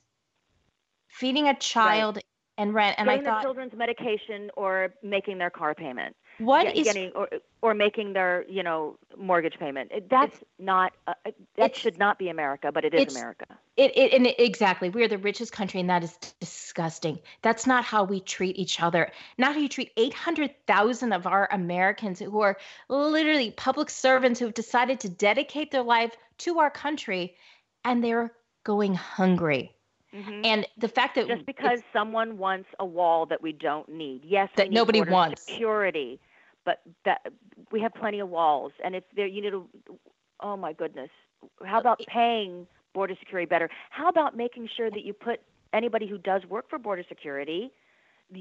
feeding 1.08 1.48
a 1.48 1.54
child 1.54 2.18
and 2.56 2.74
rent 2.74 2.96
and 2.98 3.08
getting 3.08 3.26
i 3.26 3.30
thought 3.30 3.42
children's 3.42 3.74
medication 3.74 4.50
or 4.56 4.92
making 5.02 5.38
their 5.38 5.50
car 5.50 5.74
payment. 5.74 6.14
what 6.38 6.64
Get- 6.64 6.76
is 6.76 6.84
getting 6.84 7.10
or 7.12 7.28
or 7.62 7.74
making 7.74 8.12
their 8.12 8.44
you 8.48 8.62
know 8.62 8.96
mortgage 9.16 9.58
payment. 9.58 9.90
That's 10.08 10.36
not 10.58 10.92
uh, 11.06 11.14
uh, 11.26 11.30
that 11.56 11.76
should 11.76 11.98
not 11.98 12.18
be 12.18 12.28
America, 12.28 12.70
but 12.72 12.84
it 12.84 12.94
is 12.94 13.16
America. 13.16 13.57
It, 13.78 13.96
it 13.96 14.12
and 14.12 14.26
it, 14.26 14.38
exactly 14.38 14.90
we 14.90 15.02
are 15.04 15.08
the 15.08 15.18
richest 15.18 15.52
country 15.52 15.80
and 15.80 15.88
that 15.88 16.02
is 16.02 16.16
disgusting 16.40 17.18
that's 17.42 17.66
not 17.66 17.84
how 17.84 18.04
we 18.04 18.20
treat 18.20 18.56
each 18.58 18.80
other 18.82 19.10
not 19.38 19.54
how 19.54 19.60
you 19.60 19.68
treat 19.68 19.92
800000 19.96 21.12
of 21.12 21.26
our 21.26 21.48
americans 21.52 22.18
who 22.18 22.40
are 22.40 22.58
literally 22.88 23.50
public 23.52 23.88
servants 23.88 24.40
who 24.40 24.46
have 24.46 24.54
decided 24.54 25.00
to 25.00 25.08
dedicate 25.08 25.70
their 25.70 25.82
life 25.82 26.14
to 26.38 26.58
our 26.58 26.70
country 26.70 27.36
and 27.84 28.02
they're 28.02 28.32
going 28.64 28.94
hungry 28.94 29.72
Mhm. 30.14 30.44
and 30.44 30.66
the 30.78 30.88
fact 30.88 31.14
that 31.16 31.28
Just 31.28 31.44
because 31.46 31.80
someone 31.92 32.38
wants 32.38 32.68
a 32.78 32.86
wall 32.86 33.26
that 33.26 33.42
we 33.42 33.52
don't 33.52 33.88
need. 33.90 34.24
Yes, 34.24 34.48
we 34.56 34.62
That 34.62 34.70
need 34.70 34.74
nobody 34.74 35.02
wants. 35.02 35.42
security, 35.44 36.18
but 36.64 36.80
that 37.04 37.20
we 37.70 37.80
have 37.80 37.92
plenty 37.92 38.20
of 38.20 38.30
walls, 38.30 38.72
and 38.82 38.94
it's 38.94 39.06
there. 39.14 39.26
You 39.26 39.42
need 39.42 39.50
to. 39.50 39.68
Oh 40.40 40.56
my 40.56 40.72
goodness, 40.72 41.10
how 41.62 41.78
about 41.78 42.00
paying 42.08 42.66
border 42.98 43.14
security 43.22 43.46
better? 43.54 43.68
How 43.98 44.08
about 44.14 44.36
making 44.44 44.68
sure 44.76 44.90
that 44.90 45.04
you 45.08 45.12
put 45.12 45.38
anybody 45.72 46.06
who 46.12 46.18
does 46.18 46.42
work 46.54 46.66
for 46.70 46.78
border 46.78 47.04
security, 47.08 47.70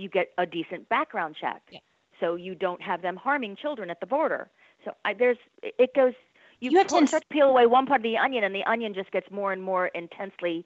you 0.03 0.09
get 0.09 0.27
a 0.37 0.45
decent 0.57 0.89
background 0.89 1.35
check, 1.39 1.61
Yeah. 1.69 1.79
so 2.19 2.35
you 2.35 2.53
don't 2.55 2.81
have 2.81 2.99
them 3.07 3.15
harming 3.27 3.53
children 3.63 3.89
at 3.95 3.99
the 3.99 4.07
border. 4.17 4.43
So 4.83 4.89
I, 5.05 5.13
there's 5.13 5.37
it 5.61 5.91
goes. 5.99 6.13
You, 6.59 6.71
You 6.71 6.77
have 6.79 6.87
to 6.87 6.93
pull- 6.93 7.01
ins- 7.01 7.11
to 7.11 7.21
peel 7.29 7.49
away 7.53 7.65
one 7.67 7.85
part 7.85 7.99
of 7.99 8.03
the 8.11 8.17
onion, 8.17 8.43
and 8.43 8.55
the 8.59 8.63
onion 8.73 8.91
just 8.95 9.11
gets 9.11 9.29
more 9.39 9.51
and 9.55 9.61
more 9.71 9.85
intensely. 10.01 10.65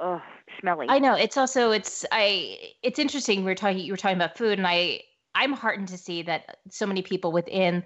Ugh, 0.00 0.20
smelly. 0.60 0.86
I 0.88 0.98
know 0.98 1.14
it's 1.14 1.36
also 1.42 1.62
it's 1.78 2.04
I 2.12 2.24
it's 2.82 2.98
interesting 3.04 3.44
we 3.44 3.50
are 3.50 3.60
talking 3.62 3.78
you 3.78 3.92
were 3.92 3.96
talking 4.04 4.16
about 4.22 4.36
food 4.36 4.56
and 4.58 4.66
I 4.66 5.00
I'm 5.34 5.52
heartened 5.52 5.88
to 5.88 5.98
see 5.98 6.22
that 6.22 6.58
so 6.70 6.84
many 6.86 7.02
people 7.02 7.32
within 7.32 7.82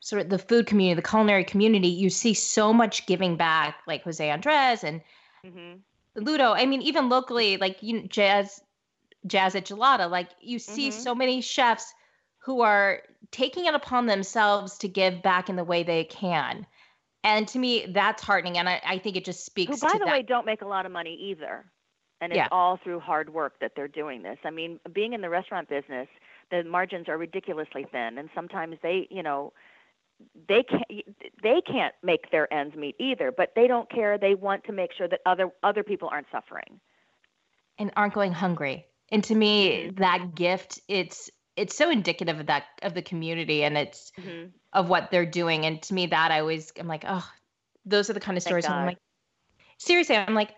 sort 0.00 0.22
of 0.22 0.28
the 0.28 0.38
food 0.38 0.66
community 0.66 0.94
the 0.94 1.08
culinary 1.08 1.44
community 1.44 1.88
you 1.88 2.10
see 2.10 2.34
so 2.34 2.72
much 2.72 3.06
giving 3.06 3.36
back 3.36 3.76
like 3.86 4.02
Jose 4.04 4.30
Andres 4.30 4.84
and 4.84 5.00
hmm 5.44 5.74
Ludo 6.14 6.52
I 6.52 6.66
mean 6.66 6.82
even 6.82 7.08
locally 7.08 7.56
like 7.56 7.82
you 7.82 8.06
jazz 8.08 8.60
jazz 9.26 9.54
at 9.54 9.66
Gelada 9.66 10.10
like 10.10 10.30
you 10.40 10.58
see 10.58 10.90
Mhm. 10.90 11.02
so 11.02 11.14
many 11.14 11.40
chefs 11.40 11.92
who 12.38 12.60
are 12.62 13.02
taking 13.30 13.66
it 13.66 13.74
upon 13.74 14.06
themselves 14.06 14.78
to 14.78 14.88
give 14.88 15.22
back 15.22 15.48
in 15.48 15.56
the 15.56 15.64
way 15.64 15.82
they 15.82 16.04
can 16.04 16.66
and 17.24 17.46
to 17.48 17.58
me 17.58 17.86
that's 17.92 18.22
heartening 18.22 18.58
and 18.58 18.68
I, 18.68 18.80
I 18.86 18.98
think 18.98 19.16
it 19.16 19.24
just 19.24 19.44
speaks 19.44 19.80
Who, 19.80 19.86
by 19.86 19.92
to 19.92 19.98
the 19.98 20.04
that 20.06 20.12
way, 20.12 20.22
don't 20.22 20.46
make 20.46 20.62
a 20.62 20.66
lot 20.66 20.86
of 20.86 20.92
money 20.92 21.14
either. 21.30 21.64
And 22.20 22.32
it's 22.32 22.38
Yeah. 22.38 22.48
all 22.50 22.78
through 22.82 23.00
hard 23.00 23.32
work 23.32 23.60
that 23.60 23.72
they're 23.76 23.86
doing 23.88 24.22
this. 24.22 24.38
I 24.44 24.50
mean, 24.50 24.80
being 24.92 25.12
in 25.12 25.20
the 25.20 25.28
restaurant 25.28 25.68
business, 25.68 26.08
the 26.50 26.64
margins 26.64 27.08
are 27.08 27.16
ridiculously 27.18 27.86
thin, 27.92 28.18
and 28.18 28.28
sometimes 28.34 28.76
they, 28.82 29.06
you 29.10 29.22
know, 29.22 29.52
they 30.48 30.62
can't 30.64 31.16
they 31.42 31.60
can't 31.66 31.94
make 32.02 32.30
their 32.30 32.52
ends 32.52 32.74
meet 32.76 32.96
either. 32.98 33.32
But 33.36 33.52
they 33.54 33.66
don't 33.66 33.90
care. 33.90 34.18
They 34.18 34.34
want 34.34 34.64
to 34.64 34.72
make 34.72 34.92
sure 34.96 35.08
that 35.08 35.20
other 35.26 35.50
other 35.62 35.82
people 35.82 36.08
aren't 36.10 36.26
suffering. 36.32 36.80
and 37.78 37.92
aren't 37.96 38.14
going 38.14 38.32
hungry. 38.32 38.86
And 39.10 39.22
to 39.24 39.34
me, 39.34 39.90
Mhm. 39.90 39.96
that 39.98 40.34
gift, 40.34 40.80
it's 40.88 41.30
it's 41.56 41.76
so 41.76 41.90
indicative 41.90 42.40
of 42.40 42.46
that 42.46 42.64
of 42.82 42.94
the 42.94 43.02
community 43.02 43.62
and 43.64 43.76
it's 43.78 44.12
Mm-hmm. 44.18 44.48
of 44.72 44.88
what 44.88 45.10
they're 45.10 45.26
doing. 45.26 45.64
And 45.64 45.80
to 45.82 45.94
me, 45.94 46.06
that 46.06 46.30
I 46.32 46.40
always 46.40 46.72
I'm 46.78 46.88
like, 46.88 47.04
oh, 47.06 47.26
those 47.86 48.10
are 48.10 48.14
the 48.14 48.20
kind 48.20 48.36
of 48.36 48.42
stories. 48.42 48.68
I'm 48.68 48.84
like, 48.86 48.98
seriously, 49.78 50.16
I'm 50.16 50.34
like, 50.34 50.54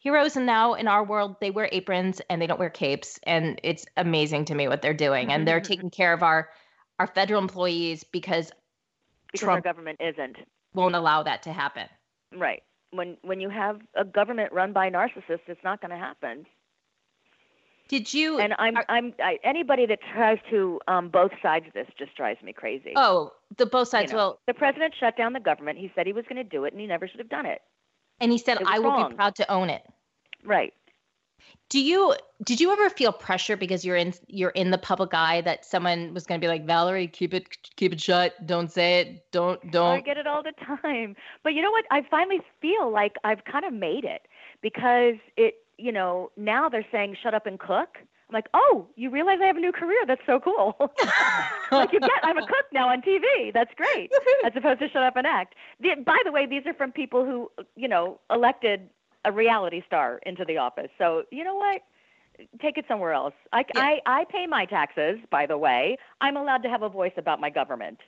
heroes 0.00 0.36
and 0.36 0.46
now 0.46 0.74
in 0.74 0.88
our 0.88 1.04
world, 1.04 1.36
they 1.40 1.50
wear 1.50 1.68
aprons 1.72 2.20
and 2.30 2.40
they 2.40 2.46
don't 2.46 2.58
wear 2.58 2.70
capes. 2.70 3.18
And 3.24 3.60
it's 3.62 3.86
amazing 3.96 4.46
to 4.46 4.54
me 4.54 4.68
what 4.68 4.82
they're 4.82 4.94
doing. 4.94 5.32
And 5.32 5.46
they're 5.46 5.60
taking 5.60 5.90
care 5.90 6.12
of 6.12 6.22
our 6.22 6.50
our 6.98 7.06
federal 7.06 7.40
employees 7.42 8.04
because 8.04 8.50
Because 9.40 9.48
our 9.48 9.54
Trump- 9.60 9.64
government 9.64 10.00
isn't 10.00 10.36
won't 10.74 10.94
allow 10.94 11.22
that 11.22 11.42
to 11.44 11.52
happen. 11.52 11.86
right. 12.36 12.62
When 12.92 13.16
when 13.22 13.40
you 13.40 13.48
have 13.50 13.80
a 13.94 14.04
government 14.04 14.52
run 14.52 14.72
by 14.72 14.90
narcissists, 14.90 15.46
it's 15.48 15.62
not 15.64 15.80
going 15.80 15.90
to 15.90 15.96
happen. 15.96 16.46
Did 17.88 18.12
you 18.12 18.38
And 18.40 18.52
I'm 18.58 18.76
are- 18.76 18.84
I'm 18.88 19.14
I, 19.20 19.38
anybody 19.44 19.86
that 19.86 20.00
tries 20.12 20.38
to 20.50 20.80
um, 20.88 21.08
both 21.08 21.30
sides 21.42 21.66
of 21.68 21.72
this 21.72 21.86
just 21.98 22.14
drives 22.16 22.42
me 22.42 22.52
crazy. 22.52 22.92
oh 22.96 23.32
the 23.58 23.66
both 23.66 23.88
You 23.88 23.90
sides 23.90 24.12
know, 24.12 24.18
well 24.18 24.40
the 24.46 24.54
president 24.54 24.94
shut 24.98 25.16
down 25.16 25.32
the 25.34 25.40
government. 25.40 25.78
He 25.78 25.90
said 25.94 26.06
he 26.06 26.12
was 26.12 26.24
going 26.28 26.36
to 26.42 26.48
do 26.48 26.64
it, 26.64 26.72
and 26.72 26.80
he 26.80 26.86
never 26.86 27.06
should 27.06 27.20
have 27.20 27.28
done 27.28 27.46
it. 27.46 27.60
and 28.20 28.32
he 28.32 28.38
said 28.38 28.58
I 28.66 28.78
will 28.78 28.90
wrong. 28.90 29.10
be 29.10 29.16
proud 29.16 29.34
to 29.36 29.50
own 29.50 29.70
it. 29.70 29.82
Right. 30.44 30.74
Do 31.68 31.80
you 31.80 32.14
did 32.44 32.60
you 32.60 32.70
ever 32.70 32.88
feel 32.90 33.12
pressure 33.12 33.56
because 33.56 33.84
you're 33.84 33.96
in 33.96 34.14
you're 34.28 34.50
in 34.50 34.70
the 34.70 34.78
public 34.78 35.12
eye 35.14 35.40
that 35.42 35.64
someone 35.64 36.14
was 36.14 36.24
going 36.24 36.40
to 36.40 36.44
be 36.44 36.48
like 36.48 36.64
Valerie, 36.64 37.08
keep 37.08 37.34
it 37.34 37.48
keep 37.76 37.92
it 37.92 38.00
shut, 38.00 38.46
don't 38.46 38.70
say 38.70 39.00
it, 39.00 39.30
don't 39.32 39.60
don't. 39.72 39.96
I 39.96 40.00
get 40.00 40.16
it 40.16 40.26
all 40.26 40.42
the 40.42 40.52
time. 40.64 41.16
But 41.42 41.54
you 41.54 41.62
know 41.62 41.70
what? 41.70 41.84
I 41.90 42.02
finally 42.08 42.40
feel 42.60 42.90
like 42.90 43.16
I've 43.24 43.44
kind 43.44 43.64
of 43.64 43.72
made 43.72 44.04
it 44.04 44.22
because 44.62 45.16
it, 45.36 45.54
you 45.78 45.90
know, 45.90 46.30
now 46.36 46.68
they're 46.68 46.86
saying 46.92 47.16
shut 47.22 47.34
up 47.34 47.46
and 47.46 47.58
cook. 47.58 47.98
I'm 48.28 48.34
like, 48.34 48.48
oh, 48.54 48.88
you 48.96 49.10
realize 49.10 49.38
I 49.40 49.46
have 49.46 49.56
a 49.56 49.60
new 49.60 49.70
career? 49.70 50.00
That's 50.06 50.22
so 50.26 50.40
cool. 50.40 50.74
like 51.70 51.92
you 51.92 52.00
get, 52.00 52.10
I'm 52.24 52.36
a 52.36 52.46
cook 52.46 52.66
now 52.72 52.88
on 52.88 53.00
TV. 53.00 53.52
That's 53.52 53.70
great. 53.76 54.10
As 54.44 54.52
opposed 54.56 54.80
to 54.80 54.88
shut 54.88 55.04
up 55.04 55.16
and 55.16 55.28
act. 55.28 55.54
The, 55.78 55.90
by 56.04 56.18
the 56.24 56.32
way, 56.32 56.44
these 56.44 56.62
are 56.66 56.74
from 56.74 56.90
people 56.90 57.24
who, 57.24 57.50
you 57.76 57.86
know, 57.86 58.18
elected 58.28 58.88
a 59.26 59.32
reality 59.32 59.82
star 59.86 60.20
into 60.24 60.44
the 60.46 60.56
office. 60.56 60.88
So 60.96 61.24
you 61.30 61.44
know 61.44 61.56
what? 61.56 61.82
Take 62.62 62.76
it 62.78 62.84
somewhere 62.86 63.12
else. 63.12 63.34
I, 63.52 63.64
Yeah. 63.74 63.80
I, 63.80 64.00
I 64.20 64.24
pay 64.30 64.46
my 64.46 64.64
taxes. 64.66 65.18
By 65.30 65.46
the 65.46 65.58
way, 65.58 65.96
I'm 66.20 66.36
allowed 66.36 66.62
to 66.64 66.68
have 66.68 66.82
a 66.82 66.88
voice 66.88 67.12
about 67.16 67.40
my 67.40 67.50
government. 67.50 67.98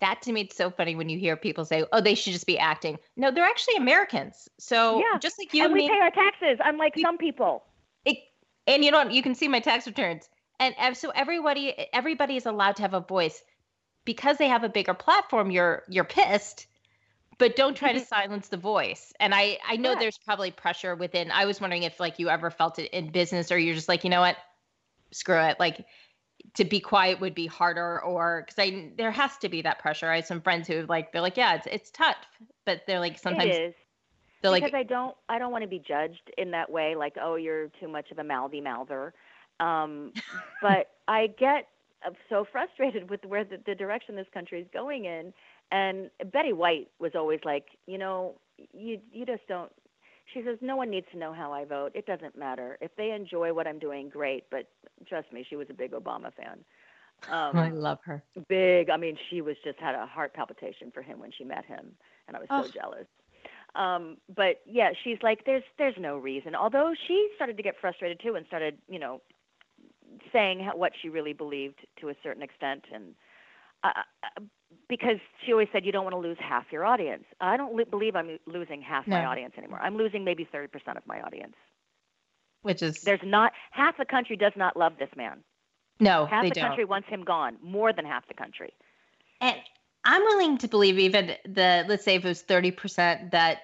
that 0.00 0.20
to 0.22 0.32
me 0.32 0.42
it's 0.42 0.56
so 0.56 0.70
funny 0.70 0.94
when 0.96 1.08
you 1.08 1.18
hear 1.18 1.36
people 1.36 1.64
say, 1.64 1.84
"Oh, 1.92 2.00
they 2.02 2.14
should 2.14 2.32
just 2.34 2.46
be 2.46 2.58
acting." 2.58 2.98
No, 3.16 3.30
they're 3.30 3.44
actually 3.54 3.76
Americans. 3.76 4.48
So 4.58 4.98
Yeah, 4.98 5.18
just 5.18 5.38
like 5.38 5.54
you 5.54 5.62
and 5.62 5.72
and 5.72 5.74
we 5.74 5.88
me, 5.88 5.88
pay 5.94 6.00
our 6.00 6.10
taxes, 6.10 6.58
unlike 6.64 6.96
We- 6.96 7.02
some 7.02 7.16
people. 7.18 7.64
it, 8.04 8.18
and 8.66 8.84
you 8.84 8.90
know 8.90 8.98
what? 8.98 9.12
You 9.12 9.22
can 9.22 9.34
see 9.34 9.48
my 9.48 9.60
tax 9.60 9.86
returns, 9.86 10.28
and, 10.60 10.74
and 10.78 10.96
so 10.96 11.10
everybody 11.10 11.74
everybody 11.92 12.36
is 12.36 12.46
allowed 12.46 12.76
to 12.76 12.82
have 12.82 12.94
a 12.94 13.00
voice 13.00 13.42
because 14.04 14.36
they 14.38 14.48
have 14.48 14.64
a 14.64 14.68
bigger 14.68 14.94
platform. 14.94 15.50
You're 15.50 15.82
you're 15.88 16.04
pissed, 16.04 16.66
but 17.38 17.56
don't 17.56 17.76
try 17.76 17.92
to 17.92 18.00
silence 18.00 18.48
the 18.48 18.56
voice. 18.56 19.12
And 19.20 19.34
I 19.34 19.58
I 19.66 19.76
know 19.76 19.90
Correct. 19.90 20.00
there's 20.00 20.18
probably 20.18 20.50
pressure 20.50 20.94
within. 20.94 21.30
I 21.30 21.44
was 21.44 21.60
wondering 21.60 21.82
if 21.82 22.00
like 22.00 22.18
you 22.18 22.28
ever 22.28 22.50
felt 22.50 22.78
it 22.78 22.90
in 22.92 23.10
business, 23.10 23.52
or 23.52 23.58
you're 23.58 23.74
just 23.74 23.88
like, 23.88 24.04
you 24.04 24.10
know 24.10 24.20
what, 24.20 24.36
screw 25.12 25.38
it. 25.38 25.58
Like 25.60 25.86
to 26.54 26.64
be 26.64 26.80
quiet 26.80 27.20
would 27.20 27.34
be 27.34 27.46
harder 27.46 28.00
or 28.02 28.44
because 28.46 28.58
I 28.58 28.90
there 28.96 29.10
has 29.10 29.36
to 29.38 29.48
be 29.48 29.62
that 29.62 29.78
pressure. 29.78 30.10
I 30.10 30.16
have 30.16 30.26
some 30.26 30.40
friends 30.40 30.68
who 30.68 30.86
like 30.88 31.12
they're 31.12 31.22
like, 31.22 31.36
yeah, 31.36 31.54
it's 31.54 31.66
it's 31.66 31.90
tough, 31.90 32.16
but 32.64 32.82
they're 32.86 33.00
like 33.00 33.18
sometimes 33.18 33.56
it 33.56 33.62
is. 33.62 33.74
they're 34.42 34.52
because 34.52 34.72
like 34.72 34.74
I 34.74 34.82
don't 34.82 35.16
I 35.28 35.38
don't 35.38 35.52
want 35.52 35.62
to 35.62 35.68
be 35.68 35.78
judged 35.78 36.30
in 36.38 36.50
that 36.52 36.70
way, 36.70 36.94
like 36.94 37.16
oh 37.20 37.36
you're 37.36 37.68
too 37.80 37.88
much 37.88 38.10
of 38.10 38.18
a 38.18 38.24
mouthy 38.24 38.60
mouther. 38.60 39.12
Um, 39.60 40.12
but 40.62 40.90
I 41.08 41.28
get 41.38 41.68
uh, 42.06 42.10
so 42.28 42.46
frustrated 42.50 43.10
with 43.10 43.24
where 43.24 43.44
the, 43.44 43.58
the 43.64 43.74
direction 43.74 44.16
this 44.16 44.26
country 44.32 44.60
is 44.60 44.66
going 44.72 45.06
in. 45.06 45.32
And 45.72 46.10
Betty 46.32 46.52
White 46.52 46.88
was 46.98 47.12
always 47.14 47.40
like, 47.44 47.66
you 47.86 47.98
know, 47.98 48.36
you 48.72 49.00
you 49.12 49.26
just 49.26 49.46
don't. 49.48 49.72
She 50.32 50.42
says 50.42 50.58
no 50.60 50.76
one 50.76 50.90
needs 50.90 51.06
to 51.12 51.18
know 51.18 51.32
how 51.32 51.52
I 51.52 51.64
vote. 51.64 51.92
It 51.94 52.06
doesn't 52.06 52.36
matter 52.36 52.78
if 52.80 52.90
they 52.96 53.12
enjoy 53.12 53.52
what 53.52 53.66
I'm 53.66 53.78
doing. 53.78 54.08
Great, 54.08 54.44
but 54.50 54.68
trust 55.08 55.32
me, 55.32 55.44
she 55.48 55.56
was 55.56 55.68
a 55.70 55.74
big 55.74 55.92
Obama 55.92 56.32
fan. 56.34 56.64
Um, 57.28 57.56
I 57.56 57.70
love 57.70 57.98
her. 58.04 58.22
big. 58.48 58.90
I 58.90 58.96
mean, 58.96 59.16
she 59.30 59.40
was 59.40 59.56
just 59.64 59.78
had 59.78 59.94
a 59.94 60.06
heart 60.06 60.34
palpitation 60.34 60.90
for 60.92 61.02
him 61.02 61.18
when 61.18 61.30
she 61.36 61.44
met 61.44 61.64
him, 61.64 61.96
and 62.28 62.36
I 62.36 62.40
was 62.40 62.48
so 62.56 62.62
Oh. 62.64 62.68
jealous. 62.72 63.06
Um, 63.74 64.16
but 64.34 64.60
yeah, 64.66 64.90
she's 65.04 65.18
like, 65.22 65.44
there's 65.44 65.64
there's 65.78 65.96
no 65.98 66.16
reason. 66.18 66.54
Although 66.54 66.92
she 67.06 67.28
started 67.36 67.56
to 67.56 67.62
get 67.62 67.74
frustrated 67.80 68.20
too, 68.20 68.34
and 68.36 68.46
started, 68.46 68.78
you 68.88 68.98
know, 68.98 69.20
saying 70.32 70.60
what 70.74 70.92
she 71.00 71.08
really 71.08 71.32
believed 71.32 71.80
to 72.00 72.08
a 72.08 72.14
certain 72.22 72.42
extent, 72.42 72.84
and 72.92 73.14
uh, 73.86 74.02
uh, 74.38 74.40
because 74.88 75.18
she 75.44 75.52
always 75.52 75.68
said 75.72 75.84
you 75.84 75.92
don't 75.92 76.04
want 76.04 76.14
to 76.14 76.18
lose 76.20 76.36
half 76.40 76.64
your 76.70 76.84
audience. 76.84 77.24
I 77.40 77.56
don't 77.56 77.74
li- 77.74 77.84
believe 77.84 78.14
I'm 78.16 78.38
losing 78.46 78.82
half 78.82 79.06
my 79.06 79.24
audience 79.24 79.54
anymore. 79.58 79.80
I'm 79.82 79.96
losing 79.96 80.24
maybe 80.24 80.48
thirty 80.50 80.68
percent 80.68 80.96
of 80.96 81.06
my 81.06 81.20
audience. 81.22 81.54
Which 82.62 82.82
is 82.82 83.02
There's 83.02 83.20
not 83.24 83.52
half 83.70 83.96
the 83.96 84.04
country 84.04 84.36
does 84.36 84.52
not 84.56 84.76
love 84.76 84.94
this 84.98 85.10
man. 85.16 85.38
no, 86.00 86.26
Half 86.26 86.44
the 86.44 86.50
don't. 86.50 86.64
country 86.68 86.84
wants 86.84 87.08
him 87.08 87.22
gone. 87.22 87.56
More 87.62 87.92
than 87.92 88.04
half 88.04 88.26
the 88.28 88.34
country. 88.34 88.72
And 89.40 89.56
I'm 90.04 90.22
willing 90.22 90.58
to 90.58 90.68
believe 90.68 90.98
even 90.98 91.34
the 91.44 91.84
let's 91.88 92.04
say 92.04 92.16
if 92.16 92.24
it 92.24 92.28
was 92.28 92.42
30% 92.42 93.30
that 93.32 93.58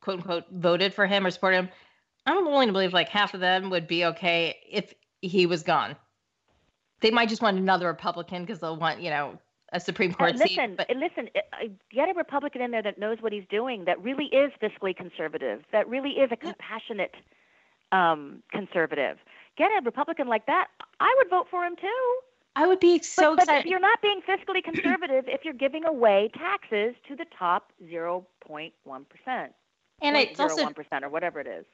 quote 0.00 0.18
unquote 0.18 0.44
voted 0.50 0.92
for 0.94 1.06
him 1.06 1.26
or 1.26 1.30
supported 1.30 1.58
him, 1.58 1.68
I'm 2.26 2.44
willing 2.44 2.68
to 2.68 2.72
believe 2.72 2.92
like 2.92 3.08
half 3.08 3.34
of 3.34 3.40
them 3.40 3.70
would 3.70 3.86
be 3.86 4.04
okay 4.06 4.56
if 4.70 4.92
he 5.22 5.46
was 5.46 5.62
gone. 5.62 5.96
They 7.00 7.10
might 7.10 7.28
just 7.28 7.42
want 7.42 7.56
another 7.56 7.86
Republican 7.86 8.42
because 8.42 8.60
they'll 8.60 8.76
want, 8.76 9.00
you 9.00 9.10
know, 9.10 9.38
a 9.72 9.80
Supreme 9.80 10.10
Uh, 10.12 10.14
Court 10.14 10.32
listen, 10.36 10.48
seat. 10.48 10.76
But 10.76 10.90
uh, 10.90 10.98
listen. 10.98 11.28
uh, 11.34 11.38
uh, 11.52 11.68
Get 11.92 12.08
a 12.08 12.14
Republican 12.14 12.60
in 12.60 12.70
there 12.70 12.82
that 12.82 12.98
knows 12.98 13.18
what 13.20 13.32
he's 13.32 13.46
doing. 13.50 13.84
That 13.84 14.02
really 14.02 14.26
is 14.26 14.52
fiscally 14.62 14.96
conservative. 14.96 15.62
That 15.72 15.88
really 15.88 16.10
is 16.10 16.30
a 16.32 16.36
compassionate 16.36 17.14
um, 17.92 18.42
conservative. 18.50 19.18
Get 19.56 19.70
a 19.70 19.80
Republican 19.84 20.28
like 20.28 20.46
that. 20.46 20.68
I 21.00 21.14
would 21.18 21.30
vote 21.30 21.46
for 21.50 21.64
him 21.64 21.76
too. 21.76 22.18
I 22.56 22.66
would 22.66 22.80
be 22.80 23.00
so 23.00 23.36
but, 23.36 23.36
but 23.36 23.42
excited. 23.44 23.70
you're 23.70 23.78
not 23.80 24.02
being 24.02 24.20
fiscally 24.28 24.62
conservative 24.62 25.24
if 25.28 25.44
you're 25.44 25.54
giving 25.54 25.84
away 25.84 26.30
taxes 26.36 26.96
to 27.08 27.14
the 27.14 27.24
top 27.38 27.72
0.1 27.84 28.24
percent, 29.08 29.52
and 30.02 30.16
it's 30.16 30.40
also 30.40 30.64
one 30.64 30.74
percent 30.74 31.04
or 31.04 31.08
whatever 31.08 31.38
it 31.40 31.46
is. 31.46 31.64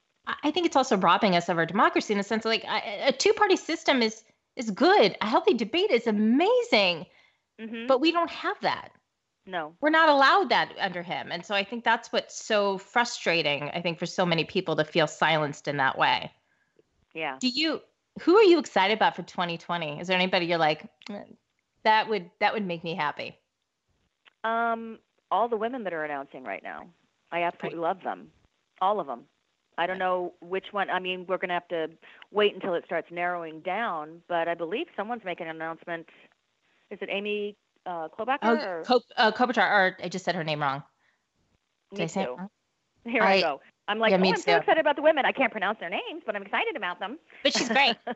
I 0.42 0.50
think 0.50 0.66
it's 0.66 0.76
also 0.76 0.96
robbing 0.98 1.34
us 1.34 1.48
of 1.48 1.56
our 1.56 1.64
democracy 1.64 2.12
in 2.12 2.18
the 2.18 2.24
sense 2.24 2.44
of 2.44 2.50
like 2.50 2.64
a 2.64 3.12
two-party 3.12 3.56
system 3.56 4.02
is 4.02 4.22
is 4.56 4.70
good. 4.70 5.16
A 5.20 5.26
healthy 5.26 5.54
debate 5.54 5.90
is 5.90 6.06
amazing, 6.06 7.06
hmm 7.60 7.86
but 7.86 8.00
we 8.00 8.12
don't 8.12 8.30
have 8.30 8.58
that. 8.62 8.90
no, 9.46 9.74
we're 9.80 9.90
not 9.90 10.08
allowed 10.08 10.48
that 10.50 10.72
under 10.80 11.02
him. 11.02 11.30
And 11.30 11.44
so 11.46 11.54
I 11.54 11.62
think 11.64 11.84
that's 11.84 12.10
what's 12.12 12.34
so 12.44 12.78
frustrating, 12.78 13.70
I 13.70 13.80
think, 13.80 13.98
for 13.98 14.06
so 14.06 14.26
many 14.26 14.44
people 14.44 14.76
to 14.76 14.84
feel 14.84 15.06
silenced 15.06 15.68
in 15.68 15.76
that 15.78 15.96
way. 15.98 16.32
yeah. 17.14 17.36
Do 17.40 17.48
you 17.48 17.80
who 18.22 18.36
are 18.36 18.42
you 18.42 18.58
excited 18.58 18.94
about 18.96 19.14
for 19.14 19.22
2020? 19.22 20.00
Is 20.00 20.08
there 20.08 20.16
anybody 20.16 20.46
you're 20.46 20.58
like, 20.58 20.84
"Eh, 21.10 21.22
that 21.84 22.08
would 22.08 22.30
that 22.40 22.54
would 22.54 22.66
make 22.66 22.82
me 22.82 22.94
happy? 22.94 23.38
Um, 24.44 24.98
all 25.30 25.48
the 25.48 25.56
women 25.56 25.84
that 25.84 25.92
are 25.92 26.04
announcing 26.04 26.44
right 26.44 26.62
now, 26.62 26.88
I 27.32 27.42
absolutely 27.42 27.78
love 27.80 28.02
them, 28.02 28.30
all 28.80 29.00
of 29.00 29.06
them. 29.06 29.24
I 29.78 29.86
don't 29.86 29.98
know 29.98 30.32
which 30.40 30.66
one. 30.72 30.88
I 30.90 30.98
mean, 30.98 31.26
we're 31.28 31.38
going 31.38 31.48
to 31.48 31.54
have 31.54 31.68
to 31.68 31.88
wait 32.30 32.54
until 32.54 32.74
it 32.74 32.84
starts 32.86 33.08
narrowing 33.10 33.60
down. 33.60 34.22
But 34.28 34.48
I 34.48 34.54
believe 34.54 34.86
someone's 34.96 35.24
making 35.24 35.48
an 35.48 35.56
announcement. 35.56 36.08
Is 36.90 36.98
it 37.02 37.08
Amy 37.10 37.56
uh, 37.84 38.08
Klobuchar? 38.08 38.38
Oh, 38.42 38.54
or? 38.54 38.82
Cop- 38.84 39.02
uh, 39.16 39.32
Kopitar, 39.32 39.70
or 39.70 39.96
I 40.02 40.08
just 40.08 40.24
said 40.24 40.34
her 40.34 40.44
name 40.44 40.62
wrong. 40.62 40.82
Did 41.92 42.00
I 42.00 42.04
me 42.04 42.08
say 42.08 42.22
it 42.22 42.26
too. 42.26 42.36
Here 43.10 43.22
I, 43.22 43.34
I- 43.34 43.40
go. 43.40 43.60
I'm 43.88 44.00
like, 44.00 44.10
yeah, 44.10 44.18
oh, 44.20 44.28
I'm 44.28 44.36
so 44.36 44.56
excited 44.56 44.80
about 44.80 44.96
the 44.96 45.02
women. 45.02 45.24
I 45.24 45.30
can't 45.30 45.52
pronounce 45.52 45.78
their 45.78 45.88
names, 45.90 46.22
but 46.26 46.34
I'm 46.34 46.42
excited 46.42 46.74
about 46.76 46.98
them. 46.98 47.20
But 47.44 47.56
she's 47.56 47.68
great. 47.68 47.96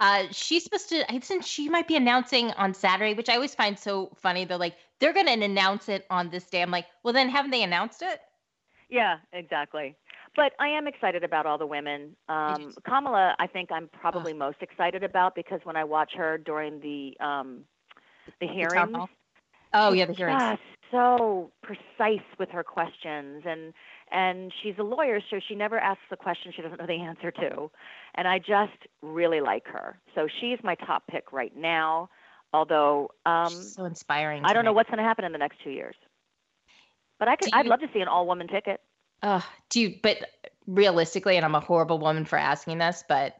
Uh, 0.00 0.24
she's 0.30 0.64
supposed 0.64 0.88
to. 0.88 1.12
I 1.12 1.18
think 1.18 1.44
she 1.44 1.68
might 1.68 1.86
be 1.86 1.94
announcing 1.94 2.52
on 2.52 2.72
Saturday, 2.72 3.12
which 3.12 3.28
I 3.28 3.34
always 3.34 3.54
find 3.54 3.78
so 3.78 4.10
funny. 4.16 4.46
They're 4.46 4.56
like, 4.56 4.76
they're 4.98 5.12
going 5.12 5.26
to 5.26 5.44
announce 5.44 5.90
it 5.90 6.06
on 6.08 6.30
this 6.30 6.44
day. 6.44 6.62
I'm 6.62 6.70
like, 6.70 6.86
well, 7.02 7.12
then 7.12 7.28
haven't 7.28 7.50
they 7.50 7.62
announced 7.62 8.00
it? 8.00 8.18
Yeah, 8.88 9.18
exactly. 9.34 9.94
But 10.36 10.52
I 10.60 10.68
am 10.68 10.86
excited 10.86 11.24
about 11.24 11.46
all 11.46 11.58
the 11.58 11.66
women. 11.66 12.16
Um. 12.28 12.72
Kamala, 12.86 13.34
I 13.38 13.46
think 13.46 13.72
I'm 13.72 13.88
probably 13.88 14.32
most 14.32 14.58
excited 14.60 15.02
about 15.02 15.34
because 15.34 15.60
when 15.64 15.76
I 15.76 15.84
watch 15.84 16.12
her 16.16 16.38
during 16.38 16.80
the 16.80 17.16
um, 17.24 17.64
the 18.40 18.46
hearings, 18.46 18.94
hall? 18.94 19.08
Oh 19.72 19.92
yeah, 19.92 20.06
the 20.06 20.12
hearings. 20.12 20.40
just 20.40 20.62
so 20.90 21.50
precise 21.62 22.24
with 22.38 22.48
her 22.50 22.62
questions, 22.62 23.42
and 23.46 23.72
and 24.12 24.52
she's 24.62 24.74
a 24.78 24.82
lawyer, 24.82 25.20
so 25.30 25.40
she 25.46 25.54
never 25.54 25.78
asks 25.78 26.02
a 26.10 26.16
question 26.16 26.52
she 26.54 26.62
doesn't 26.62 26.78
know 26.78 26.86
the 26.86 27.00
answer 27.00 27.30
to, 27.30 27.70
and 28.14 28.26
I 28.26 28.38
just 28.38 28.86
really 29.02 29.40
like 29.40 29.66
her. 29.68 29.98
So 30.14 30.28
she's 30.40 30.58
my 30.62 30.74
top 30.74 31.06
pick 31.08 31.32
right 31.32 31.56
now. 31.56 32.08
Although 32.52 33.10
um, 33.26 33.52
so 33.52 33.84
inspiring. 33.84 34.44
I 34.44 34.52
don't 34.52 34.64
know 34.64 34.72
what's 34.72 34.90
going 34.90 34.98
to 34.98 35.04
happen 35.04 35.24
in 35.24 35.32
the 35.32 35.38
next 35.38 35.58
two 35.62 35.70
years, 35.70 35.94
but 37.18 37.28
I 37.28 37.36
could, 37.36 37.50
Do 37.50 37.58
I'd 37.58 37.66
love 37.66 37.80
to 37.80 37.88
see 37.92 38.00
an 38.00 38.08
all-woman 38.08 38.48
ticket. 38.48 38.80
Uh, 39.22 39.40
do 39.68 39.80
you, 39.80 39.94
but 40.02 40.18
realistically, 40.66 41.36
and 41.36 41.44
I'm 41.44 41.54
a 41.54 41.60
horrible 41.60 41.98
woman 41.98 42.24
for 42.24 42.38
asking 42.38 42.78
this, 42.78 43.04
but 43.08 43.36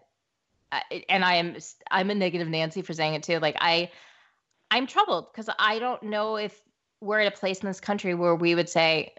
and 1.08 1.24
I 1.24 1.36
am 1.36 1.56
I'm 1.90 2.10
a 2.10 2.14
negative 2.14 2.48
Nancy 2.48 2.82
for 2.82 2.92
saying 2.92 3.14
it 3.14 3.22
too. 3.22 3.38
Like 3.38 3.56
I, 3.60 3.90
I'm 4.70 4.86
troubled 4.86 5.32
because 5.32 5.48
I 5.58 5.78
don't 5.78 6.02
know 6.04 6.36
if 6.36 6.60
we're 7.00 7.20
at 7.20 7.32
a 7.32 7.36
place 7.36 7.60
in 7.60 7.66
this 7.66 7.80
country 7.80 8.14
where 8.14 8.34
we 8.34 8.54
would 8.54 8.68
say, 8.68 9.14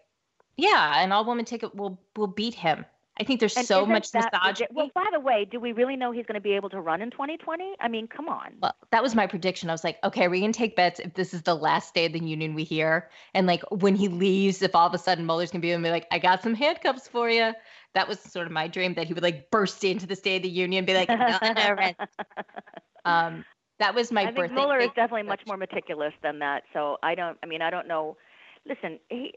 yeah, 0.56 1.02
an 1.02 1.12
all 1.12 1.26
woman 1.26 1.46
ticket 1.46 1.76
will 1.76 2.00
will 2.16 2.28
beat 2.28 2.54
him. 2.54 2.86
I 3.20 3.24
think 3.24 3.40
there's 3.40 3.58
And 3.58 3.68
so 3.68 3.86
much 3.86 4.08
misogyny. 4.14 4.68
Well, 4.72 4.90
by 4.96 5.06
the 5.12 5.20
way, 5.20 5.46
do 5.46 5.60
we 5.60 5.74
really 5.74 5.96
know 5.96 6.12
he's 6.12 6.26
going 6.26 6.36
to 6.36 6.42
be 6.42 6.54
able 6.54 6.70
to 6.70 6.80
run 6.80 7.02
in 7.02 7.12
2020? 7.12 7.76
I 7.80 7.88
mean, 7.88 8.08
come 8.08 8.30
on. 8.30 8.54
Well, 8.62 8.74
that 8.92 9.04
was 9.04 9.16
my 9.16 9.28
prediction. 9.28 9.70
I 9.70 9.74
was 9.74 9.84
like, 9.84 9.98
okay, 10.04 10.26
are 10.26 10.30
we 10.30 10.40
can 10.40 10.54
take 10.54 10.76
bets 10.76 11.00
if 11.00 11.14
this 11.14 11.34
is 11.34 11.42
the 11.42 11.54
last 11.54 11.94
day 11.94 12.06
of 12.06 12.14
the 12.14 12.24
union 12.24 12.56
we 12.56 12.64
hear. 12.64 13.10
And 13.34 13.48
like 13.48 13.64
when 13.70 13.96
he 13.96 14.08
leaves, 14.08 14.62
if 14.62 14.76
all 14.76 14.88
of 14.88 14.94
a 14.94 14.98
sudden 14.98 15.26
Mueller's 15.26 15.52
gonna 15.52 15.62
be 15.62 15.72
and 15.72 15.84
be 15.84 15.92
like, 15.92 16.08
I 16.10 16.20
got 16.20 16.42
some 16.42 16.54
handcuffs 16.54 17.08
for 17.08 17.30
you. 17.30 17.54
That 17.94 18.08
was 18.08 18.20
sort 18.22 18.48
of 18.48 18.54
my 18.54 18.68
dream 18.68 18.94
that 18.94 19.08
he 19.08 19.14
would 19.14 19.24
like 19.24 19.52
burst 19.52 19.84
into 19.84 20.08
the 20.08 20.16
State 20.16 20.38
of 20.38 20.44
the 20.44 20.50
Union 20.50 20.80
and 20.80 20.88
be 20.88 20.94
like, 20.94 21.10
"No, 21.10 21.38
no, 21.42 21.74
rent." 21.74 21.98
um, 23.06 23.44
that 23.80 23.94
was 23.94 24.14
my 24.14 24.22
I 24.22 24.26
think 24.28 24.38
birthday. 24.38 24.56
Mueller 24.56 24.80
is 24.80 24.90
definitely 24.96 25.24
much 25.24 25.42
more 25.46 25.58
meticulous 25.58 26.14
than 26.24 26.40
that. 26.40 26.64
So 26.72 26.98
I 27.04 27.16
don't. 27.16 27.38
I 27.44 27.48
mean, 27.48 27.62
I 27.62 27.70
don't 27.70 27.90
know. 27.90 28.16
Listen, 28.66 28.98
he 29.10 29.34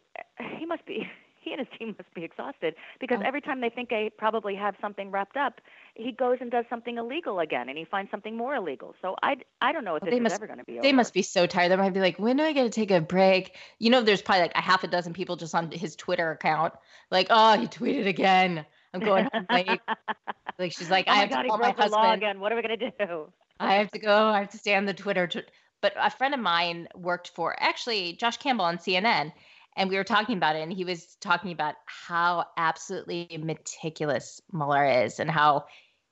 he 0.56 0.66
must 0.66 0.86
be. 0.86 1.08
He 1.44 1.52
and 1.52 1.60
his 1.60 1.68
team 1.78 1.94
must 1.98 2.12
be 2.14 2.24
exhausted 2.24 2.74
because 3.00 3.18
Oh. 3.20 3.26
every 3.26 3.40
time 3.42 3.60
they 3.60 3.68
think 3.68 3.90
they 3.90 4.10
probably 4.16 4.54
have 4.54 4.74
something 4.80 5.10
wrapped 5.10 5.36
up, 5.36 5.60
he 5.94 6.10
goes 6.12 6.38
and 6.40 6.50
does 6.50 6.64
something 6.70 6.96
illegal 6.96 7.38
again, 7.40 7.68
and 7.68 7.76
he 7.76 7.84
finds 7.84 8.10
something 8.10 8.36
more 8.36 8.54
illegal. 8.54 8.94
So 9.02 9.14
I 9.22 9.36
I 9.60 9.72
don't 9.72 9.84
know 9.84 9.96
if 9.96 10.02
Well, 10.02 10.10
this 10.10 10.20
must- 10.20 10.34
ever 10.36 10.46
going 10.46 10.58
to 10.58 10.64
be 10.64 10.72
over. 10.74 10.82
They 10.82 10.92
must 10.92 11.12
be 11.12 11.22
so 11.22 11.46
tired. 11.46 11.70
They 11.70 11.76
might 11.76 11.92
be 11.92 12.00
like, 12.00 12.18
when 12.18 12.38
do 12.38 12.42
I 12.44 12.52
get 12.52 12.64
to 12.64 12.70
take 12.70 12.90
a 12.90 13.00
break? 13.00 13.56
You 13.78 13.90
know, 13.90 14.00
there's 14.00 14.22
probably 14.22 14.42
like 14.42 14.52
a 14.56 14.60
half 14.62 14.82
a 14.84 14.88
dozen 14.88 15.12
people 15.12 15.36
just 15.36 15.54
on 15.54 15.70
his 15.70 15.94
Twitter 15.96 16.30
account, 16.30 16.72
like, 17.10 17.26
oh, 17.30 17.58
he 17.58 17.66
tweeted 17.66 18.06
again. 18.06 18.64
I'm 18.94 19.00
going 19.00 19.28
home 19.32 19.46
late. 19.50 19.80
Like 20.58 20.70
she's 20.72 20.88
like, 20.88 21.06
oh 21.08 21.12
I 21.12 21.16
have 21.16 21.30
God, 21.30 21.42
to 21.42 21.48
call 21.48 21.58
my 21.58 21.70
husband. 21.72 22.14
again. 22.14 22.38
What 22.40 22.52
are 22.52 22.56
we 22.56 22.62
going 22.62 22.78
to 22.78 22.90
do? 23.06 23.32
I 23.58 23.74
have 23.74 23.90
to 23.90 23.98
go. 23.98 24.28
I 24.28 24.38
have 24.38 24.50
to 24.50 24.58
stay 24.58 24.74
on 24.76 24.84
the 24.84 24.94
Twitter. 24.94 25.28
But 25.80 25.94
a 25.98 26.10
friend 26.10 26.32
of 26.32 26.38
mine 26.40 26.86
worked 26.94 27.30
for 27.34 27.56
actually 27.60 28.12
Josh 28.14 28.36
Campbell 28.36 28.64
on 28.64 28.78
CNN, 28.78 29.32
and 29.76 29.90
we 29.90 29.96
were 29.96 30.04
talking 30.04 30.36
about 30.36 30.56
it, 30.56 30.62
and 30.62 30.72
he 30.72 30.84
was 30.84 31.16
talking 31.20 31.52
about 31.52 31.74
how 31.86 32.46
absolutely 32.56 33.28
meticulous 33.42 34.40
Mueller 34.52 34.84
is, 34.84 35.20
and 35.20 35.30
how 35.30 35.64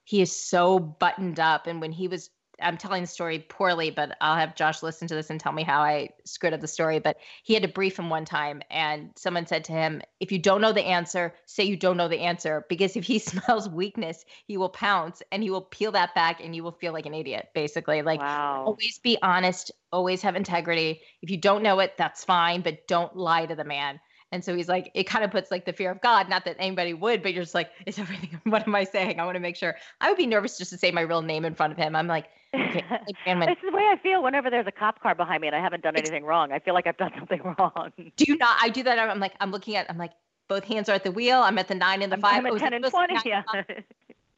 he 0.04 0.20
is 0.20 0.44
so 0.44 0.78
buttoned 0.78 1.38
up. 1.38 1.66
And 1.66 1.80
when 1.80 1.92
he 1.92 2.08
was, 2.08 2.30
I'm 2.62 2.76
telling 2.76 3.02
the 3.02 3.08
story 3.08 3.38
poorly, 3.38 3.90
but 3.90 4.16
I'll 4.20 4.36
have 4.36 4.54
Josh 4.54 4.82
listen 4.82 5.08
to 5.08 5.14
this 5.14 5.30
and 5.30 5.40
tell 5.40 5.52
me 5.52 5.62
how 5.62 5.80
I 5.80 6.10
screwed 6.24 6.54
up 6.54 6.60
the 6.60 6.68
story. 6.68 6.98
But 6.98 7.16
he 7.42 7.54
had 7.54 7.62
to 7.62 7.68
brief 7.68 7.98
him 7.98 8.10
one 8.10 8.24
time, 8.24 8.62
and 8.70 9.10
someone 9.16 9.46
said 9.46 9.64
to 9.64 9.72
him, 9.72 10.02
"If 10.20 10.32
you 10.32 10.38
don't 10.38 10.60
know 10.60 10.72
the 10.72 10.84
answer, 10.84 11.34
say 11.46 11.64
you 11.64 11.76
don't 11.76 11.96
know 11.96 12.08
the 12.08 12.20
answer, 12.20 12.64
because 12.68 12.96
if 12.96 13.04
he 13.04 13.18
smells 13.18 13.68
weakness, 13.68 14.24
he 14.46 14.56
will 14.56 14.68
pounce 14.68 15.22
and 15.32 15.42
he 15.42 15.50
will 15.50 15.62
peel 15.62 15.92
that 15.92 16.14
back, 16.14 16.42
and 16.42 16.54
you 16.54 16.62
will 16.62 16.72
feel 16.72 16.92
like 16.92 17.06
an 17.06 17.14
idiot." 17.14 17.48
Basically, 17.54 18.02
like 18.02 18.20
wow. 18.20 18.64
always 18.66 18.98
be 18.98 19.18
honest, 19.22 19.72
always 19.92 20.22
have 20.22 20.36
integrity. 20.36 21.02
If 21.20 21.30
you 21.30 21.36
don't 21.36 21.62
know 21.62 21.80
it, 21.80 21.94
that's 21.98 22.24
fine, 22.24 22.62
but 22.62 22.86
don't 22.86 23.16
lie 23.16 23.46
to 23.46 23.54
the 23.54 23.64
man. 23.64 24.00
And 24.32 24.42
so 24.42 24.56
he's 24.56 24.68
like, 24.68 24.90
it 24.94 25.04
kind 25.04 25.24
of 25.24 25.30
puts 25.30 25.50
like 25.50 25.66
the 25.66 25.74
fear 25.74 25.90
of 25.90 26.00
God, 26.00 26.30
not 26.30 26.46
that 26.46 26.56
anybody 26.58 26.94
would, 26.94 27.22
but 27.22 27.34
you're 27.34 27.42
just 27.42 27.54
like, 27.54 27.70
is 27.84 27.98
everything, 27.98 28.40
what 28.44 28.66
am 28.66 28.74
I 28.74 28.84
saying? 28.84 29.20
I 29.20 29.24
want 29.26 29.36
to 29.36 29.40
make 29.40 29.56
sure. 29.56 29.76
I 30.00 30.08
would 30.08 30.16
be 30.16 30.26
nervous 30.26 30.56
just 30.56 30.70
to 30.70 30.78
say 30.78 30.90
my 30.90 31.02
real 31.02 31.20
name 31.20 31.44
in 31.44 31.54
front 31.54 31.72
of 31.72 31.76
him. 31.76 31.94
I'm 31.94 32.06
like, 32.06 32.28
okay, 32.54 32.82
This 33.26 33.58
is 33.58 33.70
the 33.70 33.76
way 33.76 33.82
I 33.92 33.98
feel 34.02 34.22
whenever 34.22 34.48
there's 34.48 34.66
a 34.66 34.72
cop 34.72 35.02
car 35.02 35.14
behind 35.14 35.42
me 35.42 35.48
and 35.48 35.54
I 35.54 35.60
haven't 35.60 35.82
done 35.82 35.96
anything 35.96 36.24
wrong. 36.24 36.50
I 36.50 36.60
feel 36.60 36.72
like 36.72 36.86
I've 36.86 36.96
done 36.96 37.12
something 37.18 37.42
wrong. 37.58 37.92
do 38.16 38.24
you 38.26 38.38
not, 38.38 38.56
I 38.60 38.70
do 38.70 38.82
that. 38.84 38.98
I'm 38.98 39.20
like, 39.20 39.34
I'm 39.38 39.50
looking 39.50 39.76
at, 39.76 39.88
I'm 39.90 39.98
like, 39.98 40.12
both 40.48 40.64
hands 40.64 40.88
are 40.88 40.92
at 40.92 41.04
the 41.04 41.12
wheel. 41.12 41.42
I'm 41.42 41.58
at 41.58 41.68
the 41.68 41.74
nine 41.74 42.00
and 42.00 42.10
the 42.10 42.16
5 42.16 42.34
I'm 42.34 42.46
at 42.46 42.52
oh, 42.52 42.56
is 42.56 42.62
10 42.62 42.72
and 42.72 42.84
20. 42.84 43.14
Yeah. 43.26 43.42
and 43.52 43.66
five? 43.66 43.84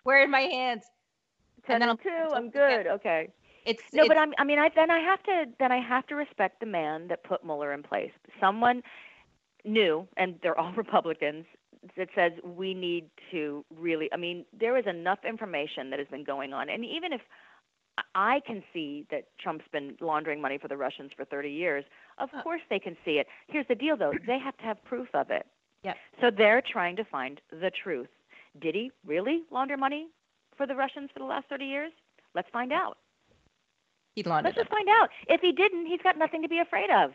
Where 0.02 0.22
are 0.24 0.28
my 0.28 0.40
hands? 0.40 0.82
10 1.66 1.80
then 1.80 1.88
and 1.88 1.98
I'm- 2.04 2.30
2. 2.30 2.34
I'm 2.34 2.50
good. 2.50 2.88
Okay. 2.88 3.28
It's 3.64 3.82
No, 3.92 4.02
it's, 4.02 4.08
but 4.08 4.18
I'm, 4.18 4.34
I 4.38 4.44
mean, 4.44 4.58
I 4.58 4.68
then 4.74 4.90
I 4.90 4.98
have 4.98 5.22
to 5.22 5.46
then 5.58 5.72
I 5.72 5.80
have 5.80 6.06
to 6.08 6.14
respect 6.14 6.60
the 6.60 6.66
man 6.66 7.08
that 7.08 7.24
put 7.24 7.44
Mueller 7.44 7.72
in 7.72 7.82
place. 7.82 8.12
Someone 8.38 8.82
new, 9.64 10.06
and 10.16 10.36
they're 10.42 10.58
all 10.58 10.72
Republicans, 10.76 11.44
that 11.96 12.08
says 12.14 12.32
we 12.44 12.74
need 12.74 13.10
to 13.30 13.64
really. 13.76 14.08
I 14.12 14.16
mean, 14.16 14.44
there 14.58 14.76
is 14.76 14.86
enough 14.86 15.18
information 15.28 15.90
that 15.90 15.98
has 15.98 16.08
been 16.08 16.24
going 16.24 16.52
on, 16.52 16.68
and 16.70 16.84
even 16.84 17.12
if 17.12 17.20
I 18.14 18.40
can 18.46 18.62
see 18.72 19.06
that 19.10 19.24
Trump's 19.40 19.66
been 19.72 19.96
laundering 20.00 20.40
money 20.40 20.58
for 20.58 20.68
the 20.68 20.76
Russians 20.76 21.12
for 21.16 21.24
30 21.24 21.50
years, 21.50 21.84
of 22.18 22.28
Uh. 22.34 22.42
course 22.42 22.62
they 22.70 22.78
can 22.78 22.96
see 23.04 23.18
it. 23.18 23.26
Here's 23.48 23.66
the 23.68 23.74
deal, 23.74 23.96
though: 23.96 24.12
they 24.26 24.38
have 24.38 24.56
to 24.58 24.64
have 24.64 24.82
proof 24.84 25.08
of 25.14 25.30
it. 25.30 25.46
Yep. 25.84 25.96
So 26.20 26.30
they're 26.30 26.62
trying 26.62 26.96
to 26.96 27.04
find 27.04 27.40
the 27.50 27.70
truth. 27.70 28.08
Did 28.60 28.74
he 28.74 28.90
really 29.04 29.42
launder 29.50 29.76
money 29.76 30.08
for 30.56 30.66
the 30.66 30.74
Russians 30.74 31.10
for 31.12 31.18
the 31.18 31.24
last 31.26 31.46
30 31.48 31.66
years? 31.66 31.92
Let's 32.34 32.48
find 32.52 32.72
out. 32.72 32.96
he 34.16 34.22
laundered 34.22 34.46
Let's 34.56 34.56
just 34.56 34.70
find 34.70 34.88
out. 34.88 35.10
If 35.28 35.40
he 35.42 35.52
didn't, 35.52 35.86
he's 35.86 36.00
got 36.02 36.16
nothing 36.16 36.40
to 36.42 36.48
be 36.48 36.58
afraid 36.60 36.88
of. 36.90 37.12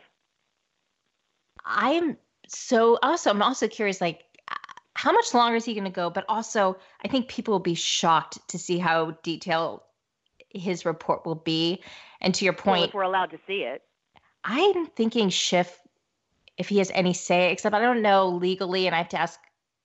I'm 1.64 2.16
so 2.50 2.98
also 3.02 3.30
I'm 3.30 3.42
also 3.42 3.68
curious 3.68 4.00
like 4.00 4.24
uh, 4.50 4.54
how 4.94 5.12
much 5.12 5.32
longer 5.32 5.56
is 5.56 5.64
he 5.64 5.74
going 5.74 5.84
to 5.84 5.90
go 5.90 6.10
but 6.10 6.24
also 6.28 6.76
I 7.04 7.08
think 7.08 7.28
people 7.28 7.52
will 7.52 7.60
be 7.60 7.74
shocked 7.74 8.38
to 8.48 8.58
see 8.58 8.78
how 8.78 9.12
detailed 9.22 9.82
his 10.50 10.84
report 10.84 11.24
will 11.24 11.36
be 11.36 11.82
and 12.20 12.34
to 12.34 12.44
your 12.44 12.54
Well, 12.54 12.74
point 12.74 12.88
if 12.88 12.94
we're 12.94 13.02
allowed 13.02 13.30
to 13.30 13.38
see 13.46 13.62
it. 13.62 13.82
I'm 14.44 14.86
thinking 14.86 15.28
Schiff 15.28 15.78
if 16.56 16.68
he 16.68 16.78
has 16.78 16.90
any 16.92 17.14
say 17.14 17.52
except 17.52 17.74
I 17.74 17.80
don't 17.80 18.02
know 18.02 18.28
legally 18.28 18.86
and 18.86 18.94
I 18.94 18.98
have 18.98 19.08
to 19.10 19.20
ask 19.20 19.38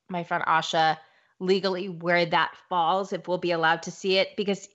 my 0.09 0.23
friend 0.23 0.43
Asha 0.45 0.97
legally 1.39 1.89
where 1.89 2.25
that 2.25 2.53
falls 2.67 3.13
if 3.13 3.27
we'll 3.27 3.37
be 3.37 3.51
allowed 3.51 3.83
to 3.83 3.91
see 3.91 4.17
it 4.17 4.35
because 4.35 4.67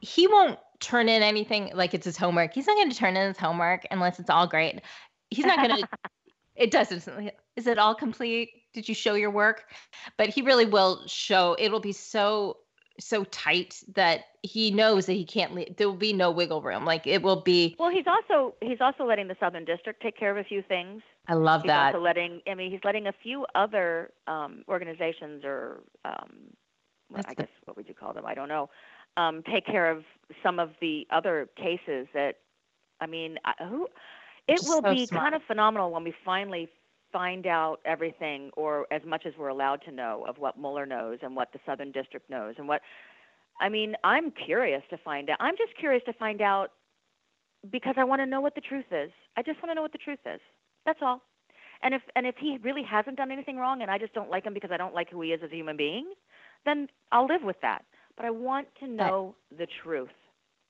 he 0.00 0.26
won't 0.26 0.58
turn 0.80 1.08
in 1.08 1.22
anything 1.22 1.70
like 1.74 1.94
it's 1.94 2.04
his 2.04 2.16
homework. 2.16 2.54
He's 2.54 2.66
not 2.66 2.76
going 2.76 2.90
to 2.90 2.96
turn 2.96 3.16
in 3.16 3.26
his 3.26 3.38
homework 3.38 3.86
unless 3.90 4.18
it's 4.18 4.30
all 4.30 4.46
great. 4.46 4.80
He's 5.30 5.46
not 5.46 5.56
going 5.56 5.76
to 5.82 5.88
it 6.56 6.70
doesn't 6.70 7.06
is 7.56 7.66
it 7.66 7.78
all 7.78 7.94
complete 7.94 8.50
did 8.72 8.88
you 8.88 8.94
show 8.94 9.14
your 9.14 9.30
work 9.30 9.64
but 10.16 10.28
he 10.28 10.42
really 10.42 10.66
will 10.66 11.02
show 11.06 11.56
it'll 11.58 11.80
be 11.80 11.92
so 11.92 12.56
so 12.98 13.24
tight 13.24 13.82
that 13.94 14.20
he 14.42 14.70
knows 14.70 15.04
that 15.06 15.12
he 15.12 15.24
can't 15.24 15.54
leave 15.54 15.76
there 15.76 15.86
will 15.88 15.96
be 15.96 16.12
no 16.14 16.30
wiggle 16.30 16.62
room 16.62 16.84
like 16.84 17.06
it 17.06 17.22
will 17.22 17.42
be 17.42 17.76
Well, 17.78 17.90
he's 17.90 18.06
also 18.06 18.54
he's 18.62 18.80
also 18.80 19.04
letting 19.04 19.28
the 19.28 19.36
Southern 19.38 19.64
District 19.66 20.00
take 20.02 20.16
care 20.16 20.30
of 20.30 20.38
a 20.38 20.44
few 20.44 20.62
things. 20.62 21.02
i 21.28 21.34
love 21.34 21.62
He's 21.62 21.68
that 21.68 21.94
also 21.94 22.02
letting 22.02 22.40
I 22.48 22.54
mean 22.54 22.70
he's 22.70 22.80
letting 22.84 23.06
a 23.06 23.12
few 23.22 23.44
other 23.54 24.12
um, 24.26 24.62
organizations 24.68 25.44
or 25.44 25.82
um, 26.06 26.54
That's 27.14 27.26
I 27.26 27.30
the- 27.34 27.42
guess 27.42 27.48
what 27.66 27.76
would 27.76 27.86
you 27.88 27.94
call 27.94 28.14
them? 28.14 28.24
I 28.24 28.34
don't 28.34 28.48
know. 28.48 28.70
Um, 29.18 29.42
take 29.50 29.66
care 29.66 29.90
of 29.90 30.04
some 30.42 30.58
of 30.58 30.70
the 30.80 31.06
other 31.10 31.48
cases 31.56 32.06
that 32.14 32.36
I 33.02 33.06
mean 33.06 33.36
I- 33.44 33.62
who 33.68 33.88
it 34.48 34.60
will 34.62 34.82
so 34.82 34.94
be 34.94 35.06
smart. 35.06 35.24
kind 35.24 35.34
of 35.34 35.42
phenomenal 35.46 35.90
when 35.90 36.04
we 36.04 36.14
finally 36.24 36.68
find 37.12 37.46
out 37.46 37.80
everything 37.84 38.50
or 38.56 38.86
as 38.90 39.02
much 39.06 39.24
as 39.26 39.32
we're 39.38 39.48
allowed 39.48 39.80
to 39.82 39.92
know 39.92 40.24
of 40.28 40.38
what 40.38 40.58
Mueller 40.58 40.86
knows 40.86 41.18
and 41.22 41.34
what 41.34 41.52
the 41.52 41.58
Southern 41.64 41.92
District 41.92 42.28
knows 42.28 42.54
and 42.58 42.68
what 42.68 42.82
I 43.60 43.68
mean, 43.68 43.94
I'm 44.04 44.30
curious 44.30 44.82
to 44.90 44.98
find 44.98 45.30
out. 45.30 45.38
I'm 45.40 45.56
just 45.56 45.76
curious 45.78 46.02
to 46.04 46.12
find 46.12 46.42
out 46.42 46.72
because 47.70 47.94
I 47.96 48.04
want 48.04 48.20
to 48.20 48.26
know 48.26 48.40
what 48.40 48.54
the 48.54 48.60
truth 48.60 48.84
is. 48.90 49.10
I 49.36 49.42
just 49.42 49.62
want 49.62 49.70
to 49.70 49.74
know 49.74 49.82
what 49.82 49.92
the 49.92 49.98
truth 49.98 50.18
is. 50.26 50.40
That's 50.84 50.98
all. 51.02 51.22
And 51.82 51.94
if 51.94 52.02
and 52.14 52.26
if 52.26 52.36
he 52.38 52.58
really 52.62 52.82
hasn't 52.82 53.16
done 53.16 53.30
anything 53.30 53.56
wrong 53.56 53.82
and 53.82 53.90
I 53.90 53.98
just 53.98 54.14
don't 54.14 54.30
like 54.30 54.44
him 54.44 54.54
because 54.54 54.70
I 54.72 54.76
don't 54.76 54.94
like 54.94 55.10
who 55.10 55.20
he 55.22 55.30
is 55.30 55.40
as 55.44 55.52
a 55.52 55.56
human 55.56 55.76
being, 55.76 56.12
then 56.64 56.88
I'll 57.12 57.26
live 57.26 57.42
with 57.42 57.60
that. 57.62 57.84
But 58.16 58.26
I 58.26 58.30
want 58.30 58.68
to 58.80 58.86
know 58.86 59.36
the 59.56 59.66
truth. 59.82 60.08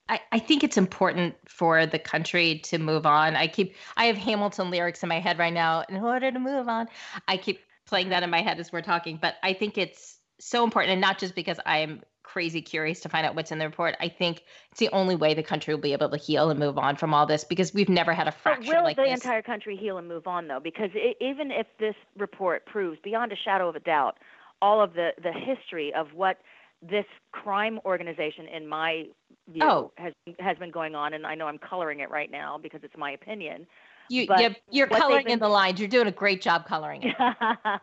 I, 0.09 0.21
I 0.33 0.39
think 0.39 0.63
it's 0.63 0.77
important 0.77 1.35
for 1.49 1.85
the 1.87 1.99
country 1.99 2.61
to 2.65 2.79
move 2.79 3.07
on. 3.07 3.35
I 3.37 3.47
keep 3.49 3.75
I 3.97 4.05
have 4.07 4.17
Hamilton 4.17 4.71
lyrics 4.71 5.03
in 5.03 5.09
my 5.09 5.21
head 5.21 5.39
right 5.39 5.53
now. 5.53 5.85
In 5.89 5.97
order 5.97 6.31
to 6.31 6.39
move 6.39 6.69
on, 6.69 6.89
I 7.27 7.37
keep 7.37 7.61
playing 7.87 8.11
that 8.11 8.23
in 8.23 8.31
my 8.31 8.43
head 8.43 8.61
as 8.61 8.73
we're 8.73 8.83
talking. 8.83 9.19
But 9.21 9.35
I 9.43 9.53
think 9.53 9.79
it's 9.79 10.19
so 10.39 10.65
important, 10.65 10.93
and 10.93 11.01
not 11.01 11.19
just 11.19 11.35
because 11.35 11.59
I 11.67 11.79
am 11.79 12.03
crazy 12.23 12.61
curious 12.61 13.01
to 13.01 13.09
find 13.09 13.25
out 13.25 13.35
what's 13.35 13.53
in 13.53 13.59
the 13.59 13.65
report. 13.65 13.97
I 14.01 14.09
think 14.09 14.43
it's 14.71 14.81
the 14.81 14.91
only 14.91 15.15
way 15.15 15.33
the 15.33 15.43
country 15.45 15.73
will 15.73 15.81
be 15.81 15.93
able 15.93 16.11
to 16.11 16.17
heal 16.17 16.51
and 16.51 16.59
move 16.59 16.77
on 16.77 16.97
from 16.97 17.15
all 17.15 17.25
this 17.25 17.45
because 17.45 17.73
we've 17.73 17.89
never 17.89 18.13
had 18.13 18.27
a 18.27 18.33
But 18.33 18.41
fracture 18.41 18.75
will 18.77 18.83
like 18.83 18.97
the 18.97 19.05
this. 19.05 19.15
entire 19.15 19.43
country 19.43 19.77
heal 19.77 19.97
and 19.97 20.09
move 20.09 20.27
on 20.27 20.49
though? 20.49 20.61
Because 20.61 20.91
i 20.95 21.15
even 21.21 21.51
if 21.51 21.67
this 21.79 21.95
report 22.19 22.67
proves 22.67 22.99
beyond 23.03 23.33
a 23.33 23.37
shadow 23.37 23.69
of 23.69 23.77
a 23.77 23.81
doubt 23.81 24.19
all 24.63 24.83
of 24.83 24.95
the 24.95 25.11
the 25.23 25.33
history 25.33 25.93
of 25.95 26.15
what 26.15 26.39
this 26.83 27.07
crime 27.33 27.81
organization, 27.85 28.47
in 28.49 28.67
my 28.67 29.07
view, 29.49 29.63
Oh. 29.63 29.93
has 29.97 30.13
has 30.39 30.57
been 30.59 30.71
going 30.71 30.95
on, 30.95 31.15
and 31.15 31.27
I 31.27 31.35
know 31.35 31.47
I'm 31.47 31.59
coloring 31.59 32.01
it 32.01 32.11
right 32.11 32.31
now 32.31 32.59
because 32.59 32.81
it's 32.85 32.97
my 32.97 33.13
opinion. 33.13 33.67
you, 34.09 34.27
but 34.27 34.41
you're, 34.41 34.55
you're 34.71 34.87
coloring 34.87 35.25
been- 35.25 35.35
in 35.35 35.39
the 35.39 35.49
lines. 35.49 35.81
You're 35.81 35.89
doing 35.89 36.07
a 36.07 36.13
great 36.13 36.41
job 36.43 36.67
coloring 36.67 37.03
it. 37.03 37.17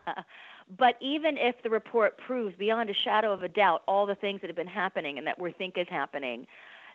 but 0.78 0.96
even 1.00 1.36
if 1.36 1.60
the 1.62 1.70
report 1.70 2.16
proves 2.18 2.54
beyond 2.56 2.88
a 2.88 2.94
shadow 2.94 3.32
of 3.32 3.42
a 3.42 3.48
doubt 3.48 3.82
all 3.86 4.06
the 4.06 4.14
things 4.14 4.40
that 4.40 4.46
have 4.48 4.56
been 4.56 4.66
happening 4.66 5.18
and 5.18 5.26
that 5.26 5.38
we 5.38 5.52
think 5.52 5.76
is 5.76 5.86
happening, 5.90 6.46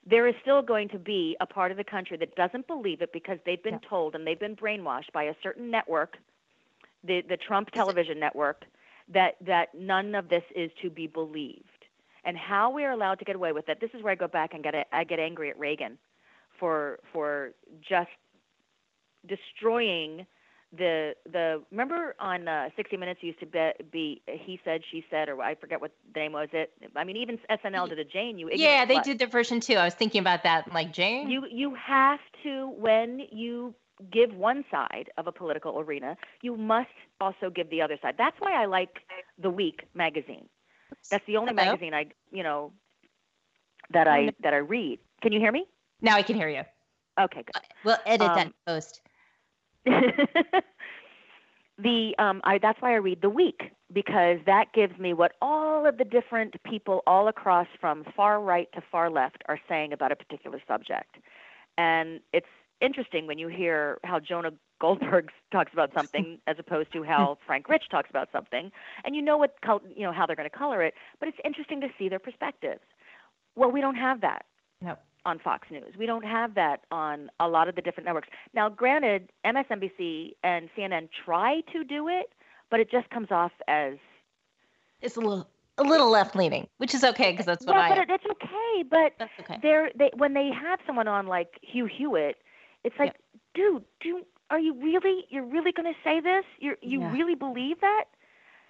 there 0.10 0.26
is 0.28 0.34
still 0.42 0.62
going 0.62 0.90
to 0.90 0.98
be 0.98 1.36
a 1.42 1.46
part 1.46 1.70
of 1.72 1.78
the 1.78 1.84
country 1.84 2.18
that 2.18 2.34
doesn't 2.36 2.66
believe 2.68 3.02
it 3.02 3.12
because 3.14 3.38
they've 3.46 3.62
been 3.62 3.80
told 3.80 4.16
and 4.16 4.26
they've 4.26 4.40
been 4.40 4.56
brainwashed 4.56 5.12
by 5.14 5.24
a 5.26 5.36
certain 5.44 5.70
network, 5.70 6.18
the 7.04 7.22
the 7.22 7.38
Trump 7.38 7.70
television 7.72 8.20
network, 8.20 8.66
that 9.14 9.36
that 9.46 9.76
none 9.76 10.16
of 10.16 10.30
this 10.30 10.44
is 10.56 10.72
to 10.82 10.90
be 10.90 11.06
believed. 11.06 11.79
And 12.26 12.38
how 12.38 12.70
we 12.70 12.84
are 12.84 12.92
allowed 12.92 13.20
to 13.20 13.26
get 13.26 13.36
away 13.36 13.52
with 13.54 13.70
it. 13.70 13.80
This 13.80 13.90
is 13.94 14.04
where 14.04 14.12
I 14.12 14.16
go 14.16 14.28
back 14.28 14.54
and 14.54 14.64
get 14.64 14.76
a, 14.76 14.84
I 14.92 15.04
get 15.04 15.20
angry 15.20 15.50
at 15.50 15.58
Reagan 15.58 15.98
for 16.60 17.00
for 17.14 17.52
just 17.88 18.10
destroying 19.28 20.26
the 20.78 21.14
the 21.32 21.64
remember 21.72 22.16
on 22.20 22.48
uh, 22.48 22.70
60 22.76 22.98
Minutes 22.98 23.22
used 23.24 23.40
to 23.40 23.46
be, 23.46 23.72
be 23.92 24.22
he 24.26 24.60
said 24.64 24.82
she 24.92 25.04
said 25.10 25.28
or 25.28 25.42
I 25.42 25.56
forget 25.56 25.82
what 25.82 25.92
the 26.14 26.20
name 26.20 26.34
was 26.34 26.50
it 26.54 26.72
I 26.96 27.04
mean 27.04 27.18
even 27.18 27.40
SNL 27.50 27.90
did 27.90 28.00
a 28.00 28.04
Jane 28.04 28.38
you 28.38 28.50
yeah, 28.54 28.86
they 28.86 29.00
did 29.00 29.18
their 29.20 29.28
version 29.28 29.60
too. 29.60 29.74
I 29.74 29.86
was 29.86 29.96
thinking 29.96 30.22
about 30.22 30.44
that. 30.44 30.72
Like 30.72 30.94
Jane. 30.94 31.30
you 31.30 31.46
you 31.52 31.76
have 31.76 32.20
to 32.44 32.70
when 32.78 33.22
you 33.32 33.74
give 34.12 34.34
one 34.34 34.64
side 34.72 35.10
of 35.18 35.28
a 35.28 35.32
political 35.32 35.80
arena 35.80 36.16
you 36.42 36.56
must 36.56 36.88
also 37.20 37.50
give 37.50 37.70
the 37.70 37.82
other 37.82 37.98
side 38.02 38.16
that's 38.18 38.38
why 38.40 38.62
I 38.62 38.66
like 38.66 39.00
the 39.42 39.50
Week 39.50 39.82
magazine 39.94 40.48
that's 41.12 41.26
the 41.28 41.38
only 41.38 41.52
Hello? 41.52 41.54
magazine 41.54 41.94
I 41.94 42.08
you 42.32 42.44
know 42.44 42.72
that 43.92 44.08
I 44.08 44.32
that 44.44 44.54
I 44.54 44.58
read 44.58 45.00
can 45.22 45.32
you 45.32 45.40
hear 45.40 45.52
me 45.52 45.66
now 46.02 46.16
I 46.16 46.22
can 46.24 46.36
hear 46.36 46.50
you. 46.50 46.64
okay 47.20 47.44
good 47.44 47.56
We'll 47.84 47.98
edit 48.06 48.28
that 48.36 48.48
Um, 48.48 48.54
post. 48.68 49.02
the 49.86 50.64
um 52.20 52.42
I 52.44 52.58
that's 52.62 52.82
why 52.82 52.92
I 52.94 52.98
read 52.98 53.22
the 53.22 53.30
week 53.30 53.72
because 53.92 54.38
that 54.46 54.66
gives 54.74 54.98
me 55.00 55.14
what 55.14 55.32
all 55.42 55.86
of 55.88 55.98
the 55.98 56.04
different 56.04 56.56
people 56.64 57.02
all 57.08 57.28
across 57.28 57.68
from 57.80 58.04
far 58.16 58.40
right 58.42 58.68
to 58.74 58.82
far 58.92 59.10
left 59.10 59.44
are 59.48 59.60
saying 59.68 59.94
about 59.94 60.12
a 60.12 60.16
particular 60.16 60.62
subject. 60.68 61.16
And 61.78 62.20
it's 62.34 62.46
interesting 62.82 63.28
when 63.28 63.38
you 63.38 63.48
hear 63.48 64.00
how 64.04 64.20
Jonah 64.20 64.52
Goldberg 64.80 65.30
talks 65.52 65.74
about 65.74 65.92
something 65.94 66.40
as 66.48 66.58
opposed 66.60 66.92
to 66.94 67.04
how 67.04 67.38
Frank 67.46 67.70
Rich 67.70 67.86
talks 67.92 68.10
about 68.10 68.30
something, 68.32 68.72
and 69.04 69.16
you 69.16 69.22
know 69.22 69.38
what 69.38 69.56
col- 69.66 69.82
you 69.96 70.04
know 70.04 70.12
how 70.12 70.26
they're 70.26 70.36
going 70.36 70.50
to 70.50 70.56
color 70.58 70.82
it, 70.84 70.94
but 71.20 71.28
it's 71.30 71.38
interesting 71.44 71.82
to 71.82 71.88
see 71.98 72.10
their 72.10 72.20
perspectives. 72.20 72.82
Well, 73.56 73.72
we 73.72 73.82
don't 73.82 73.96
have 73.96 74.22
that 74.22 74.46
No. 74.82 74.96
on 75.26 75.40
Fox 75.40 75.68
News. 75.72 75.96
We 75.98 76.06
don't 76.06 76.24
have 76.26 76.56
that 76.56 76.82
on 76.92 77.30
a 77.40 77.48
lot 77.48 77.68
of 77.68 77.76
the 77.76 77.82
different 77.82 78.06
networks. 78.06 78.30
Now, 78.54 78.70
granted, 78.70 79.30
MSNBC 79.46 80.34
and 80.44 80.70
CNN 80.78 81.10
try 81.26 81.62
to 81.74 81.84
do 81.84 82.08
it, 82.08 82.32
but 82.70 82.80
it 82.80 82.90
just 82.90 83.10
comes 83.10 83.28
off 83.32 83.52
as 83.68 83.96
It's 85.02 85.18
a 85.18 85.20
little 85.20 85.48
a 85.78 85.84
little 85.84 86.10
left 86.10 86.36
leaning, 86.36 86.68
which 86.78 86.94
is 86.94 87.04
okay 87.06 87.32
because 87.32 87.46
that's 87.46 87.66
what 87.66 87.76
well, 87.76 87.86
I. 87.86 87.90
but 87.90 87.98
am. 88.00 88.10
it, 88.10 88.22
it's 88.22 88.26
okay. 88.32 88.84
But 88.90 89.14
That's 89.18 89.32
okay. 89.42 89.60
they're 89.62 89.92
they 89.96 90.12
when 90.16 90.34
they 90.34 90.50
have 90.52 90.80
someone 90.86 91.08
on 91.08 91.28
like 91.28 91.58
Hugh 91.62 91.86
Hewitt, 91.86 92.36
it's 92.84 92.98
like, 93.00 93.16
dude, 93.54 93.84
do 94.02 94.24
are 94.50 94.60
you 94.60 94.74
really 94.82 95.26
you're 95.30 95.46
really 95.46 95.72
going 95.72 95.92
to 95.92 96.00
say 96.04 96.20
this? 96.20 96.46
You 96.60 96.76
you 96.82 97.02
Yeah. 97.02 97.12
really 97.12 97.36
believe 97.36 97.80
that? 97.82 98.06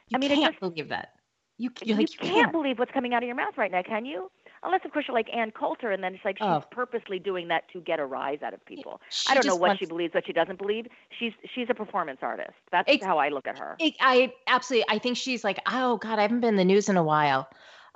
You 0.10 0.18
I 0.18 0.20
mean, 0.20 0.30
can't 0.32 0.54
just- 0.54 0.60
believe 0.60 0.90
that. 0.90 1.14
You, 1.58 1.70
you 1.84 1.88
you're 1.88 1.98
like, 1.98 2.12
you 2.14 2.18
can't 2.20 2.34
can't. 2.36 2.52
believe 2.54 2.80
what's 2.80 2.92
coming 2.92 3.14
out 3.14 3.22
of 3.22 3.28
your 3.28 3.36
mouth 3.36 3.58
right 3.58 3.72
now, 3.72 3.82
can 3.84 4.06
you? 4.06 4.32
unless 4.62 4.82
of 4.84 4.92
course 4.92 5.06
you're 5.08 5.16
like 5.16 5.30
Ann 5.34 5.52
Coulter, 5.52 5.90
and 5.92 6.04
then 6.04 6.16
it's 6.16 6.26
like 6.26 6.38
she's 6.38 6.46
Oh. 6.46 6.62
purposely 6.70 7.18
doing 7.18 7.48
that 7.48 7.64
to 7.72 7.80
get 7.80 7.98
a 8.00 8.06
rise 8.06 8.40
out 8.42 8.54
of 8.54 8.66
people. 8.66 9.00
She 9.10 9.30
I 9.32 9.34
don't 9.34 9.46
know 9.46 9.56
what 9.56 9.70
wants- 9.70 9.80
she 9.80 9.86
believes, 9.86 10.14
what 10.14 10.26
she 10.26 10.34
doesn't 10.34 10.58
believe. 10.58 10.88
She's 11.18 11.32
she's 11.56 11.68
a 11.70 11.74
performance 11.74 12.20
artist. 12.22 12.52
That's 12.72 13.04
how 13.06 13.18
I 13.20 13.30
look 13.30 13.48
at 13.48 13.58
her. 13.58 13.78
It, 13.80 13.94
I 14.02 14.34
absolutely. 14.48 14.86
I 14.90 15.00
think 15.00 15.16
she's 15.16 15.44
like, 15.46 15.60
oh 15.68 15.96
God, 15.98 16.20
I 16.20 16.24
haven't 16.24 16.42
been 16.42 16.50
in 16.50 16.56
the 16.58 16.66
news 16.66 16.90
in 16.90 16.98
a 16.98 17.04
while. 17.04 17.48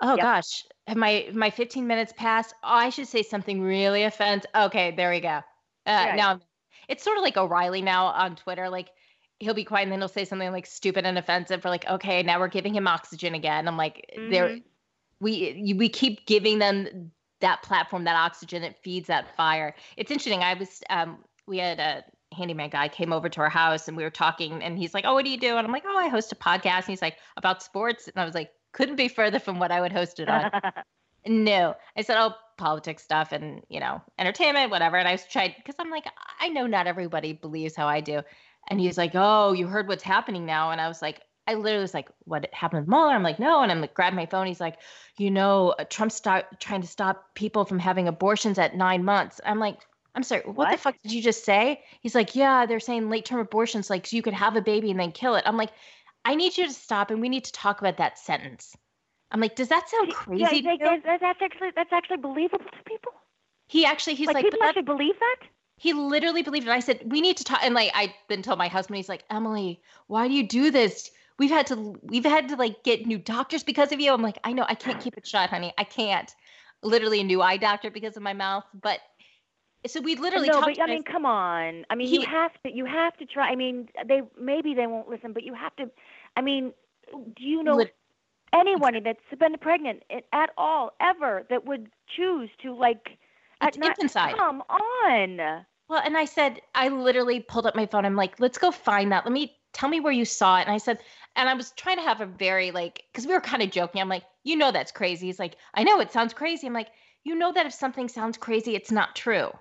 Oh 0.01 0.15
Yep. 0.15 0.21
gosh, 0.21 0.63
have 0.87 0.95
my 0.97 1.29
my 1.33 1.49
15 1.49 1.85
minutes 1.85 2.13
passed? 2.15 2.53
Oh, 2.63 2.67
I 2.75 2.89
should 2.89 3.07
say 3.07 3.23
something 3.23 3.61
really 3.61 4.03
offensive. 4.03 4.49
Okay, 4.55 4.91
there 4.91 5.09
we 5.09 5.19
go. 5.19 5.41
Uh, 5.85 5.91
Right. 5.91 6.15
Now 6.15 6.39
it's 6.87 7.03
sort 7.03 7.17
of 7.17 7.23
like 7.23 7.37
O'Reilly 7.37 7.81
now 7.81 8.07
on 8.07 8.35
Twitter. 8.35 8.69
Like 8.69 8.89
he'll 9.39 9.53
be 9.53 9.63
quiet 9.65 9.83
and 9.83 9.91
then 9.91 9.99
he'll 9.99 10.07
say 10.07 10.25
something 10.25 10.51
like 10.51 10.65
stupid 10.65 11.05
and 11.05 11.17
offensive 11.17 11.61
for 11.61 11.69
like, 11.69 11.85
okay, 11.87 12.23
now 12.23 12.39
we're 12.39 12.47
giving 12.47 12.73
him 12.75 12.87
oxygen 12.87 13.33
again. 13.35 13.67
I'm 13.67 13.77
like, 13.77 14.05
there, 14.29 14.49
Mhm. 14.49 14.63
we 15.19 15.73
we 15.77 15.89
keep 15.89 16.25
giving 16.25 16.59
them 16.59 17.11
that 17.41 17.61
platform, 17.63 18.05
that 18.05 18.15
oxygen. 18.15 18.63
It 18.63 18.77
feeds 18.83 19.07
that 19.07 19.35
fire. 19.35 19.75
It's 19.97 20.11
interesting. 20.11 20.41
I 20.43 20.53
was 20.53 20.81
um 20.89 21.23
we 21.47 21.57
had 21.57 21.79
a 21.79 22.03
handyman 22.35 22.69
guy 22.69 22.87
came 22.87 23.13
over 23.13 23.29
to 23.29 23.41
our 23.41 23.49
house 23.49 23.87
and 23.87 23.95
we 23.95 24.03
were 24.03 24.09
talking 24.09 24.63
and 24.63 24.77
he's 24.77 24.93
like, 24.93 25.05
Oh, 25.05 25.13
what 25.13 25.23
do 25.25 25.29
you 25.31 25.37
do? 25.39 25.57
And 25.57 25.65
I'm 25.67 25.71
like, 25.73 25.83
Oh, 25.85 25.97
I 25.97 26.07
host 26.07 26.31
a 26.31 26.35
podcast. 26.35 26.77
And 26.77 26.85
he's 26.87 27.01
like, 27.01 27.17
About 27.37 27.61
sports. 27.61 28.07
And 28.07 28.19
I 28.21 28.25
was 28.25 28.33
like, 28.33 28.49
couldn't 28.71 28.95
be 28.95 29.07
further 29.07 29.39
from 29.39 29.59
what 29.59 29.71
I 29.71 29.81
would 29.81 29.91
host 29.91 30.19
it 30.19 30.29
on. 30.29 30.49
no. 31.25 31.75
I 31.97 32.01
said, 32.01 32.17
Oh, 32.17 32.33
politics 32.57 33.03
stuff 33.03 33.31
and 33.31 33.61
you 33.69 33.79
know, 33.79 34.01
entertainment, 34.19 34.71
whatever. 34.71 34.97
And 34.97 35.07
I 35.07 35.13
was 35.13 35.25
tried 35.25 35.55
because 35.57 35.75
I'm 35.79 35.89
like, 35.89 36.05
I 36.39 36.49
know 36.49 36.67
not 36.67 36.87
everybody 36.87 37.33
believes 37.33 37.75
how 37.75 37.87
I 37.87 38.01
do. 38.01 38.21
And 38.69 38.79
he's 38.79 38.97
like, 38.97 39.11
Oh, 39.13 39.53
you 39.53 39.67
heard 39.67 39.87
what's 39.87 40.03
happening 40.03 40.45
now. 40.45 40.71
And 40.71 40.79
I 40.79 40.87
was 40.87 41.01
like, 41.01 41.21
I 41.47 41.55
literally 41.55 41.81
was 41.81 41.93
like, 41.93 42.09
what 42.23 42.47
happened 42.53 42.83
with 42.83 42.89
Mueller? 42.89 43.13
I'm 43.13 43.23
like, 43.23 43.39
no. 43.39 43.61
And 43.61 43.71
I'm 43.71 43.81
like, 43.81 43.93
grab 43.93 44.13
my 44.13 44.25
phone. 44.25 44.47
He's 44.47 44.61
like, 44.61 44.77
you 45.17 45.29
know, 45.29 45.75
uh, 45.77 45.83
Trump's 45.89 46.15
start 46.15 46.59
trying 46.59 46.81
to 46.81 46.87
stop 46.87 47.35
people 47.35 47.65
from 47.65 47.79
having 47.79 48.07
abortions 48.07 48.57
at 48.57 48.75
nine 48.75 49.03
months. 49.03 49.41
I'm 49.45 49.59
like, 49.59 49.79
I'm 50.15 50.23
sorry, 50.23 50.41
what, 50.41 50.71
the 50.71 50.77
fuck 50.77 50.95
did 51.01 51.11
you 51.11 51.21
just 51.21 51.43
say? 51.43 51.83
He's 52.01 52.15
like, 52.15 52.35
yeah, 52.35 52.65
they're 52.65 52.79
saying 52.79 53.09
late 53.09 53.25
term 53.25 53.39
abortions, 53.39 53.89
like 53.89 54.05
so 54.05 54.15
you 54.15 54.21
could 54.21 54.33
have 54.33 54.55
a 54.55 54.61
baby 54.61 54.91
and 54.91 54.99
then 54.99 55.11
kill 55.11 55.35
it. 55.35 55.43
I'm 55.45 55.57
like, 55.57 55.71
I 56.23 56.35
need 56.35 56.55
you 56.57 56.67
to 56.67 56.73
stop 56.73 57.11
and 57.11 57.19
we 57.19 57.29
need 57.29 57.45
to 57.45 57.51
talk 57.51 57.81
about 57.81 57.97
that 57.97 58.19
sentence. 58.19 58.75
I'm 59.33 59.39
like, 59.41 59.55
does 59.55 59.69
that 59.69 59.89
sound 59.89 60.13
crazy? 60.13 60.61
yeah, 60.63 60.97
that's, 61.03 61.23
actually 61.23 61.71
that's 61.75 61.91
actually 61.91 62.17
believable 62.17 62.65
to 62.65 62.83
people. 62.85 63.11
He 63.67 63.85
actually, 63.85 64.13
he's 64.15 64.27
like, 64.27 64.35
like, 64.35 64.45
people 64.45 64.59
that- 64.59 64.69
actually 64.69 64.83
believe 64.83 65.15
that. 65.19 65.47
he 65.77 65.93
literally 65.93 66.43
believed 66.43 66.67
it. 66.67 66.71
I 66.71 66.79
said, 66.79 67.01
we 67.05 67.19
need 67.19 67.37
to 67.37 67.43
talk. 67.43 67.59
And 67.63 67.73
like, 67.73 67.91
I 67.95 68.13
then 68.29 68.43
told 68.43 68.59
my 68.59 68.67
husband, 68.67 68.97
he's 68.97 69.09
like, 69.09 69.23
Emily, 69.31 69.81
why 70.07 70.27
do 70.27 70.33
you 70.33 70.47
do 70.47 70.69
this? 70.69 71.09
We've 71.39 71.49
had 71.49 71.65
to, 71.67 71.95
we've 72.03 72.23
had 72.23 72.49
to 72.49 72.55
like 72.55 72.83
get 72.83 73.07
new 73.07 73.17
doctors 73.17 73.63
because 73.63 73.91
of 73.91 73.99
you. 73.99 74.13
I'm 74.13 74.21
like, 74.21 74.37
I 74.43 74.53
know, 74.53 74.65
I 74.67 74.75
can't 74.75 75.01
keep 75.01 75.17
it 75.17 75.25
shut, 75.25 75.49
honey. 75.49 75.73
I 75.77 75.83
can't. 75.83 76.31
Literally 76.83 77.21
a 77.21 77.23
new 77.23 77.41
eye 77.41 77.57
doctor 77.57 77.89
because 77.89 78.15
of 78.15 78.21
my 78.21 78.33
mouth. 78.33 78.65
But 78.73 78.99
so 79.87 79.99
we 79.99 80.15
literally 80.15 80.47
no, 80.47 80.61
talked. 80.61 80.77
but 80.77 80.83
I 80.83 80.87
mean, 80.87 81.03
come 81.03 81.25
on. 81.25 81.85
I 81.89 81.95
mean, 81.95 82.13
you 82.13 82.25
have 82.25 82.51
to. 82.63 82.71
You 82.71 82.85
have 82.85 83.17
to 83.17 83.25
try. 83.25 83.49
I 83.49 83.55
mean, 83.55 83.89
they 84.05 84.21
maybe 84.39 84.73
they 84.73 84.87
won't 84.87 85.09
listen, 85.09 85.33
but 85.33 85.43
you 85.43 85.53
have 85.53 85.75
to. 85.77 85.89
I 86.35 86.41
mean, 86.41 86.73
do 87.11 87.43
you 87.43 87.63
know 87.63 87.77
Lit- 87.77 87.95
anyone 88.53 89.01
that's 89.03 89.39
been 89.39 89.57
pregnant 89.57 90.03
at 90.31 90.49
all 90.57 90.91
ever 91.01 91.45
that 91.49 91.65
would 91.65 91.89
choose 92.15 92.49
to 92.61 92.73
like? 92.73 93.17
At 93.61 93.77
not, 93.77 93.89
infanticide. 93.89 94.35
Come 94.35 94.61
on. 94.69 95.65
Well, 95.89 96.01
and 96.03 96.17
I 96.17 96.25
said, 96.25 96.61
I 96.75 96.89
literally 96.89 97.39
pulled 97.39 97.65
up 97.65 97.75
my 97.75 97.85
phone. 97.85 98.05
I'm 98.05 98.15
like, 98.15 98.39
let's 98.39 98.57
go 98.57 98.71
find 98.71 99.11
that. 99.11 99.25
Let 99.25 99.33
me 99.33 99.55
tell 99.73 99.89
me 99.89 99.99
where 99.99 100.13
you 100.13 100.25
saw 100.25 100.57
it. 100.57 100.61
And 100.61 100.71
I 100.71 100.77
said, 100.77 100.99
and 101.35 101.49
I 101.49 101.53
was 101.53 101.71
trying 101.71 101.97
to 101.97 102.03
have 102.03 102.21
a 102.21 102.25
very 102.25 102.71
like, 102.71 103.03
because 103.11 103.27
we 103.27 103.33
were 103.33 103.41
kind 103.41 103.61
of 103.61 103.71
joking. 103.71 104.01
I'm 104.01 104.09
like, 104.09 104.23
you 104.43 104.55
know, 104.55 104.71
that's 104.71 104.91
crazy. 104.91 105.27
He's 105.27 105.39
like, 105.39 105.55
I 105.73 105.83
know 105.83 105.99
it 105.99 106.11
sounds 106.11 106.33
crazy. 106.33 106.67
I'm 106.67 106.73
like, 106.73 106.89
you 107.23 107.35
know 107.35 107.51
that 107.53 107.65
if 107.65 107.73
something 107.73 108.09
sounds 108.09 108.37
crazy, 108.37 108.75
it's 108.75 108.91
not 108.91 109.15
true. 109.15 109.51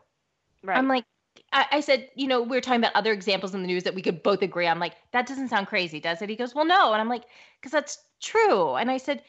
Right. 0.65 0.77
I'm 0.77 0.89
like, 0.89 1.05
I, 1.53 1.67
I 1.73 1.81
said, 1.81 2.09
you 2.15 2.27
know, 2.27 2.43
we 2.43 2.57
were 2.57 2.61
talking 2.61 2.81
about 2.81 2.95
other 2.95 3.13
examples 3.13 3.55
in 3.55 3.63
the 3.63 3.67
news 3.67 3.85
that 3.85 3.95
we 3.95 4.03
could 4.03 4.23
both 4.23 4.43
agree. 4.43 4.67
I'm 4.67 4.79
like, 4.79 4.95
that 5.13 5.27
doesn't 5.27 5.49
sound 5.49 5.67
crazy, 5.67 6.01
does 6.01 6.23
it? 6.23 6.29
He 6.29 6.37
goes, 6.37 6.55
well, 6.55 6.65
no. 6.65 6.93
And 6.93 7.01
I'm 7.01 7.09
like, 7.09 7.25
because 7.61 7.73
that's 7.73 7.99
true. 8.21 8.75
And 8.75 8.91
I 8.91 8.97
said, 8.97 9.23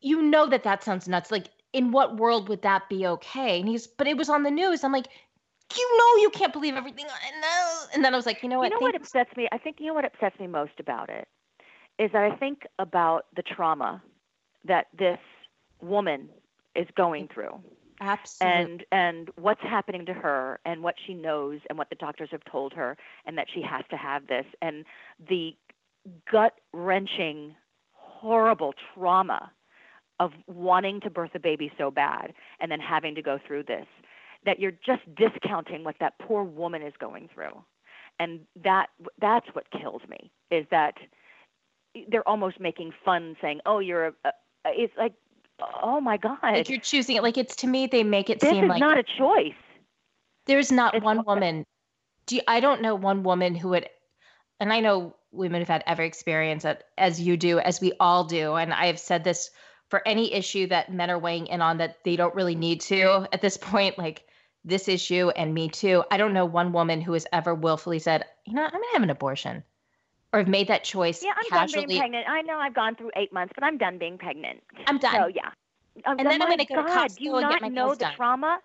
you 0.00 0.22
know 0.22 0.46
that 0.48 0.64
that 0.64 0.82
sounds 0.82 1.06
nuts. 1.08 1.30
Like, 1.30 1.48
in 1.72 1.92
what 1.92 2.16
world 2.16 2.48
would 2.48 2.62
that 2.62 2.88
be 2.88 3.06
okay? 3.06 3.60
And 3.60 3.68
he's, 3.68 3.86
but 3.86 4.06
it 4.06 4.16
was 4.16 4.28
on 4.28 4.42
the 4.42 4.50
news. 4.50 4.84
I'm 4.84 4.92
like, 4.92 5.08
you 5.76 5.98
know, 5.98 6.22
you 6.22 6.30
can't 6.30 6.52
believe 6.52 6.74
everything 6.74 7.06
I 7.06 7.40
know. 7.40 7.86
And 7.92 8.04
then 8.04 8.14
I 8.14 8.16
was 8.16 8.26
like, 8.26 8.42
you 8.42 8.48
know 8.48 8.58
what? 8.58 8.70
You 8.70 8.78
know 8.78 8.84
what 8.84 8.94
upsets 8.94 9.36
me? 9.36 9.48
I 9.50 9.58
think 9.58 9.76
you 9.80 9.86
know 9.86 9.94
what 9.94 10.04
upsets 10.04 10.38
me 10.38 10.46
most 10.46 10.78
about 10.78 11.08
it 11.08 11.26
is 11.98 12.10
that 12.12 12.22
I 12.22 12.36
think 12.36 12.66
about 12.78 13.26
the 13.36 13.42
trauma 13.42 14.02
that 14.64 14.86
this 14.96 15.18
woman 15.80 16.28
is 16.74 16.86
going 16.96 17.28
through. 17.32 17.60
Absolutely. 18.00 18.62
and 18.62 18.84
and 18.92 19.30
what's 19.36 19.62
happening 19.62 20.04
to 20.06 20.12
her 20.12 20.58
and 20.64 20.82
what 20.82 20.94
she 21.06 21.14
knows 21.14 21.60
and 21.68 21.78
what 21.78 21.90
the 21.90 21.96
doctors 21.96 22.28
have 22.32 22.44
told 22.44 22.72
her 22.72 22.96
and 23.24 23.38
that 23.38 23.46
she 23.52 23.62
has 23.62 23.84
to 23.90 23.96
have 23.96 24.26
this 24.26 24.46
and 24.62 24.84
the 25.28 25.56
gut 26.30 26.54
wrenching 26.72 27.54
horrible 27.92 28.74
trauma 28.94 29.52
of 30.20 30.32
wanting 30.46 31.00
to 31.00 31.10
birth 31.10 31.30
a 31.34 31.38
baby 31.38 31.72
so 31.78 31.90
bad 31.90 32.32
and 32.60 32.70
then 32.70 32.80
having 32.80 33.14
to 33.14 33.22
go 33.22 33.38
through 33.46 33.62
this 33.62 33.86
that 34.44 34.60
you're 34.60 34.72
just 34.84 35.02
discounting 35.14 35.84
what 35.84 35.96
that 36.00 36.14
poor 36.18 36.44
woman 36.44 36.82
is 36.82 36.92
going 36.98 37.28
through 37.32 37.64
and 38.18 38.40
that 38.62 38.86
that's 39.20 39.46
what 39.52 39.70
kills 39.70 40.02
me 40.08 40.30
is 40.50 40.66
that 40.70 40.94
they're 42.08 42.28
almost 42.28 42.60
making 42.60 42.92
fun 43.04 43.36
saying 43.40 43.60
oh 43.66 43.78
you're 43.78 44.06
a, 44.06 44.12
a 44.24 44.30
it's 44.66 44.94
like 44.96 45.14
oh 45.82 46.00
my 46.00 46.16
god 46.16 46.38
like 46.42 46.68
you're 46.68 46.80
choosing 46.80 47.16
it. 47.16 47.22
Like 47.22 47.38
it's 47.38 47.56
to 47.56 47.66
me, 47.66 47.86
they 47.86 48.02
make 48.02 48.30
it 48.30 48.40
this 48.40 48.50
seem 48.50 48.64
is 48.64 48.68
like 48.68 48.80
not 48.80 48.98
a 48.98 49.04
choice 49.18 49.54
there's 50.46 50.70
not 50.70 50.94
it's 50.94 51.04
one 51.04 51.24
woman. 51.24 51.64
Do 52.26 52.36
you, 52.36 52.42
I 52.46 52.60
don't 52.60 52.82
know 52.82 52.94
one 52.94 53.22
woman 53.22 53.54
who 53.54 53.70
would, 53.70 53.88
and 54.60 54.72
I 54.72 54.80
know 54.80 55.16
women 55.32 55.60
who've 55.60 55.68
had 55.68 55.84
every 55.86 56.06
experience 56.06 56.62
that, 56.62 56.84
as 56.96 57.20
you 57.20 57.36
do, 57.36 57.58
as 57.58 57.80
we 57.80 57.92
all 57.98 58.24
do. 58.24 58.54
And 58.54 58.72
I 58.72 58.86
have 58.86 58.98
said 58.98 59.24
this 59.24 59.50
for 59.88 60.06
any 60.06 60.32
issue 60.32 60.66
that 60.68 60.92
men 60.92 61.10
are 61.10 61.18
weighing 61.18 61.46
in 61.48 61.60
on 61.60 61.78
that 61.78 62.02
they 62.04 62.16
don't 62.16 62.34
really 62.34 62.54
need 62.54 62.80
to 62.82 63.28
at 63.32 63.40
this 63.40 63.56
point, 63.60 63.98
like 63.98 64.24
this 64.64 64.88
issue 64.88 65.30
and 65.30 65.52
me 65.52 65.68
too. 65.68 66.04
I 66.10 66.16
don't 66.16 66.32
know 66.32 66.46
one 66.46 66.72
woman 66.72 67.00
who 67.00 67.12
has 67.12 67.26
ever 67.32 67.54
willfully 67.54 67.98
said, 67.98 68.24
you 68.46 68.54
know, 68.54 68.62
I'm 68.62 68.70
gonna 68.70 68.84
have 68.94 69.02
an 69.02 69.10
abortion, 69.10 69.62
or 70.34 70.38
have 70.38 70.48
made 70.48 70.66
that 70.66 70.82
choice 70.82 71.22
Yeah, 71.22 71.30
I'm 71.36 71.68
done 71.68 71.86
being 71.86 71.98
pregnant. 72.00 72.28
I 72.28 72.42
know 72.42 72.58
I've 72.58 72.74
gone 72.74 72.96
through 72.96 73.12
eight 73.14 73.32
months, 73.32 73.52
but 73.54 73.62
I'm 73.62 73.78
done 73.78 73.98
being 73.98 74.18
pregnant. 74.18 74.60
I'm 74.88 74.98
done. 74.98 75.14
So 75.14 75.26
yeah. 75.28 75.50
Um, 76.06 76.18
And 76.18 76.26
then 76.26 76.42
I'm 76.42 76.48
my 76.48 76.56
gonna 76.56 76.64
go 76.64 76.74
to 76.74 76.82
Costco 76.82 77.16
do 77.16 77.24
you 77.24 77.30
and 77.30 77.40
get 77.40 77.50
not 77.50 77.62
my 77.62 77.68
know 77.68 77.90
the 77.94 78.00
done. 78.00 78.12
trauma? 78.16 78.58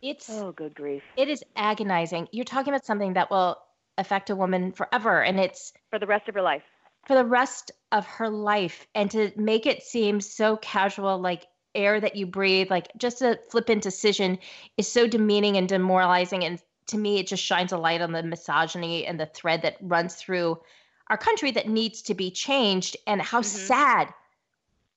It's 0.00 0.30
Oh, 0.30 0.50
good 0.52 0.74
grief! 0.74 1.02
it 1.18 1.28
is 1.28 1.44
agonizing. 1.54 2.26
You're 2.32 2.46
talking 2.46 2.72
about 2.72 2.86
something 2.86 3.12
that 3.12 3.30
will 3.30 3.58
affect 3.98 4.30
a 4.30 4.34
woman 4.36 4.72
forever, 4.72 5.22
and 5.22 5.38
it's 5.38 5.74
For 5.90 5.98
the 5.98 6.06
rest 6.06 6.26
of 6.28 6.34
her 6.34 6.42
life. 6.42 6.62
for 7.06 7.14
the 7.14 7.24
rest 7.24 7.70
of 7.92 8.06
her 8.06 8.30
life 8.30 8.86
and 8.94 9.10
to 9.10 9.30
make 9.36 9.66
it 9.66 9.82
seem 9.82 10.20
so 10.22 10.56
casual 10.56 11.18
like 11.18 11.46
air 11.74 12.00
that 12.00 12.16
you 12.16 12.26
breathe 12.26 12.70
like 12.70 12.88
just 12.96 13.22
a 13.22 13.38
flippant 13.50 13.82
decision 13.82 14.38
is 14.76 14.90
so 14.90 15.06
demeaning 15.06 15.56
and 15.56 15.68
demoralizing 15.68 16.44
and 16.44 16.62
to 16.86 16.98
me 16.98 17.18
it 17.18 17.26
just 17.26 17.42
shines 17.42 17.72
a 17.72 17.78
light 17.78 18.00
on 18.00 18.12
the 18.12 18.22
misogyny 18.22 19.06
and 19.06 19.18
the 19.18 19.26
thread 19.26 19.62
that 19.62 19.76
runs 19.80 20.14
through 20.14 20.60
our 21.08 21.16
country 21.16 21.50
that 21.50 21.68
needs 21.68 22.02
to 22.02 22.14
be 22.14 22.30
changed 22.30 22.96
and 23.06 23.20
how 23.20 23.40
Mhm. 23.40 23.44
sad 23.44 24.14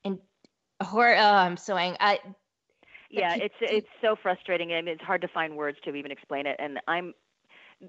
and 0.03 0.19
hor- 0.81 1.15
oh, 1.15 1.33
i'm 1.33 1.57
so 1.57 1.75
I, 1.75 2.19
Yeah, 3.09 3.35
it's 3.35 3.55
it's 3.61 3.87
so 4.01 4.15
frustrating. 4.15 4.73
I 4.73 4.81
mean, 4.81 4.95
it's 4.95 5.03
hard 5.03 5.21
to 5.21 5.27
find 5.27 5.55
words 5.55 5.77
to 5.83 5.95
even 5.95 6.11
explain 6.11 6.45
it. 6.45 6.55
And 6.59 6.79
I'm 6.87 7.13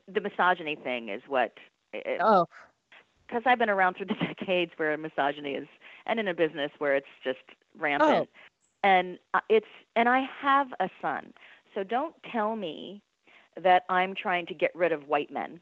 the 0.09 0.21
misogyny 0.21 0.77
thing 0.77 1.09
is 1.09 1.23
what 1.29 1.53
because 1.93 2.19
oh 2.21 2.47
Because 3.27 3.43
I've 3.47 3.59
been 3.59 3.71
around 3.71 3.97
through 3.97 4.07
the 4.07 4.15
decades 4.39 4.73
where 4.77 4.97
misogyny 4.97 5.53
is, 5.55 5.69
and 6.07 6.21
in 6.21 6.29
a 6.29 6.35
business 6.35 6.71
where 6.79 6.95
it's 6.97 7.07
just 7.25 7.41
rampant. 7.79 8.29
Oh. 8.29 8.49
And 8.85 9.19
uh, 9.35 9.41
it's 9.49 9.67
and 9.97 10.09
I 10.09 10.27
have 10.41 10.69
a 10.81 10.89
son, 11.03 11.33
so 11.75 11.83
don't 11.83 12.15
tell 12.31 12.55
me 12.57 13.03
that 13.63 13.85
I'm 13.89 14.15
trying 14.15 14.47
to 14.47 14.55
get 14.55 14.75
rid 14.75 14.93
of 14.93 15.09
white 15.09 15.31
men. 15.31 15.61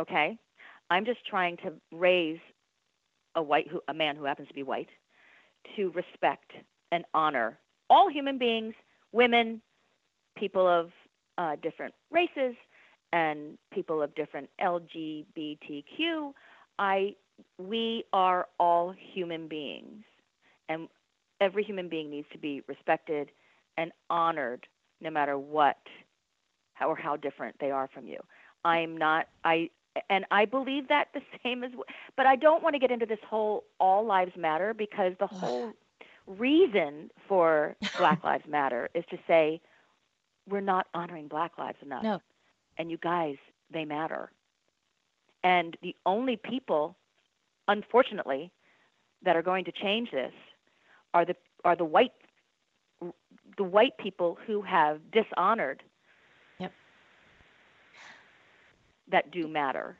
Okay, 0.00 0.38
I'm 0.90 1.04
just 1.04 1.24
trying 1.26 1.56
to 1.58 1.72
raise 1.92 2.38
a 3.34 3.42
white 3.42 3.68
who 3.68 3.80
a 3.88 3.94
man 3.94 4.16
who 4.16 4.24
happens 4.24 4.48
to 4.48 4.54
be 4.54 4.62
white 4.62 4.88
to 5.76 5.90
respect 5.90 6.52
and 6.92 7.04
honor 7.14 7.58
all 7.88 8.10
human 8.10 8.38
beings, 8.38 8.74
women, 9.12 9.60
people 10.36 10.66
of 10.66 10.90
uh, 11.38 11.56
different 11.62 11.94
races, 12.10 12.54
and 13.12 13.56
people 13.72 14.02
of 14.02 14.14
different 14.14 14.48
LGBTQ. 14.60 16.32
I 16.78 17.14
we 17.58 18.04
are 18.12 18.46
all 18.58 18.94
human 19.14 19.48
beings, 19.48 20.04
and 20.68 20.88
every 21.40 21.62
human 21.62 21.88
being 21.88 22.10
needs 22.10 22.28
to 22.32 22.38
be 22.38 22.62
respected 22.66 23.30
and 23.76 23.92
honored, 24.08 24.66
no 25.00 25.10
matter 25.10 25.38
what, 25.38 25.76
how 26.76 26.90
or 26.90 26.96
how 26.96 27.16
different 27.16 27.56
they 27.58 27.70
are 27.70 27.88
from 27.92 28.06
you. 28.06 28.18
Mm-hmm. 28.18 28.68
I'm 28.68 28.96
not 28.96 29.26
I 29.44 29.70
and 30.10 30.24
I 30.30 30.44
believe 30.44 30.88
that 30.88 31.08
the 31.14 31.22
same 31.42 31.64
as 31.64 31.72
but 32.16 32.26
I 32.26 32.36
don't 32.36 32.62
want 32.62 32.74
to 32.74 32.78
get 32.78 32.90
into 32.90 33.06
this 33.06 33.18
whole 33.28 33.64
all 33.80 34.04
lives 34.04 34.32
matter 34.36 34.74
because 34.74 35.14
the 35.18 35.26
whole 35.26 35.72
reason 36.26 37.10
for 37.28 37.76
Black 37.98 38.22
Lives 38.24 38.44
Matter 38.48 38.88
is 38.94 39.04
to 39.10 39.18
say 39.26 39.60
we're 40.48 40.60
not 40.60 40.86
honoring 40.94 41.28
Black 41.28 41.58
lives 41.58 41.78
enough. 41.82 42.02
No. 42.02 42.20
And 42.78 42.90
you 42.90 42.98
guys, 42.98 43.36
they 43.72 43.84
matter. 43.84 44.30
And 45.42 45.76
the 45.82 45.94
only 46.04 46.36
people, 46.36 46.96
unfortunately, 47.68 48.50
that 49.22 49.36
are 49.36 49.42
going 49.42 49.64
to 49.64 49.72
change 49.72 50.10
this 50.10 50.32
are 51.14 51.24
the 51.24 51.36
are 51.64 51.76
the 51.76 51.84
white 51.84 52.12
the 53.56 53.64
white 53.64 53.96
people 53.98 54.38
who 54.46 54.62
have 54.62 55.00
dishonored 55.10 55.82
Yep. 56.58 56.72
That 59.08 59.30
do 59.30 59.46
matter. 59.48 59.98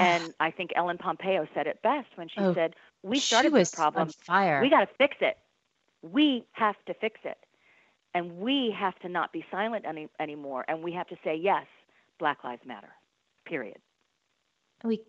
And 0.00 0.34
I 0.38 0.50
think 0.50 0.70
Ellen 0.76 0.98
Pompeo 0.98 1.46
said 1.54 1.66
it 1.66 1.80
best 1.82 2.08
when 2.16 2.28
she 2.28 2.40
Oh, 2.40 2.54
said, 2.54 2.74
"We 3.02 3.18
started 3.20 3.52
this 3.54 3.74
problem. 3.74 4.10
fire. 4.26 4.62
We 4.62 4.70
got 4.70 4.80
to 4.80 4.94
fix 4.98 5.16
it. 5.20 5.38
We 6.02 6.44
have 6.52 6.76
to 6.86 6.94
fix 6.94 7.20
it, 7.24 7.38
and 8.14 8.38
we 8.38 8.70
have 8.78 8.98
to 9.00 9.08
not 9.08 9.32
be 9.32 9.44
silent 9.50 9.86
any 9.86 10.08
anymore. 10.20 10.64
And 10.68 10.82
we 10.82 10.92
have 10.92 11.08
to 11.08 11.16
say 11.24 11.36
yes, 11.36 11.66
Black 12.18 12.44
Lives 12.44 12.64
Matter. 12.66 12.90
Period. 13.46 13.78
we 14.84 15.02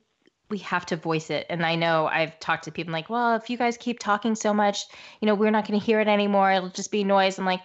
we 0.50 0.58
have 0.60 0.86
to 0.88 0.96
voice 0.96 1.30
it 1.30 1.46
and 1.50 1.64
i 1.66 1.76
know 1.76 2.08
i've 2.08 2.40
talked 2.40 2.64
to 2.64 2.72
people 2.72 2.92
like 2.92 3.10
well 3.10 3.36
if 3.36 3.50
you 3.50 3.58
guys 3.58 3.78
keep 3.78 4.00
talking 4.00 4.34
so 4.36 4.54
much 4.54 4.86
you 5.22 5.26
know 5.28 5.36
we're 5.36 5.52
not 5.52 5.68
going 5.68 5.80
to 5.80 5.86
hear 5.86 6.00
it 6.00 6.08
anymore 6.08 6.52
it'll 6.52 6.70
just 6.70 6.92
be 6.92 7.04
noise 7.04 7.38
i'm 7.38 7.46
like 7.46 7.62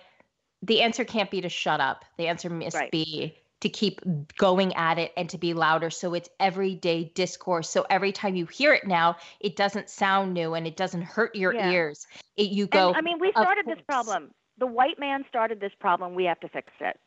the 0.62 0.82
answer 0.82 1.04
can't 1.04 1.30
be 1.30 1.40
to 1.40 1.48
shut 1.48 1.80
up 1.80 2.04
the 2.18 2.26
answer 2.26 2.50
must 2.50 2.76
Right. 2.76 2.90
be 2.90 3.38
to 3.64 3.70
keep 3.70 4.02
going 4.36 4.74
at 4.74 4.98
it 4.98 5.10
and 5.16 5.30
to 5.30 5.38
be 5.38 5.54
louder 5.54 5.88
so 5.88 6.12
it's 6.12 6.28
everyday 6.38 7.04
discourse 7.14 7.70
so 7.70 7.86
every 7.88 8.12
time 8.12 8.36
you 8.36 8.44
hear 8.44 8.74
it 8.74 8.86
now 8.86 9.16
it 9.40 9.56
doesn't 9.56 9.88
sound 9.88 10.34
new 10.34 10.52
and 10.52 10.66
it 10.66 10.76
doesn't 10.76 11.00
hurt 11.00 11.34
your 11.34 11.54
Yeah. 11.54 11.70
ears 11.70 12.06
it, 12.36 12.50
you 12.50 12.66
go 12.66 12.88
and 12.88 12.98
I 12.98 13.00
mean, 13.00 13.18
we 13.18 13.30
started 13.30 13.64
this 13.66 13.78
problem. 13.86 14.32
The 14.58 14.66
white 14.66 14.98
man 14.98 15.24
started 15.30 15.60
this 15.60 15.72
problem. 15.80 16.14
We 16.14 16.24
have 16.24 16.38
to 16.40 16.48
fix 16.50 16.70
it. 16.80 17.00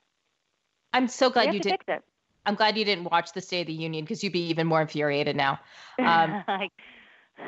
i'm 0.94 1.08
so 1.08 1.30
glad 1.30 1.54
you 1.54 1.60
did 1.60 1.74
fix 1.74 1.86
it. 1.88 2.04
i'm 2.48 2.56
glad 2.56 2.76
you 2.76 2.86
didn't 2.86 3.04
watch 3.04 3.34
the 3.34 3.42
state 3.42 3.62
of 3.62 3.68
the 3.68 3.74
union 3.74 4.04
because 4.04 4.24
you'd 4.24 4.34
be 4.34 4.48
even 4.50 4.66
more 4.66 4.82
infuriated 4.82 5.36
now 5.36 5.60
Um, 6.00 6.44
I, 6.48 6.70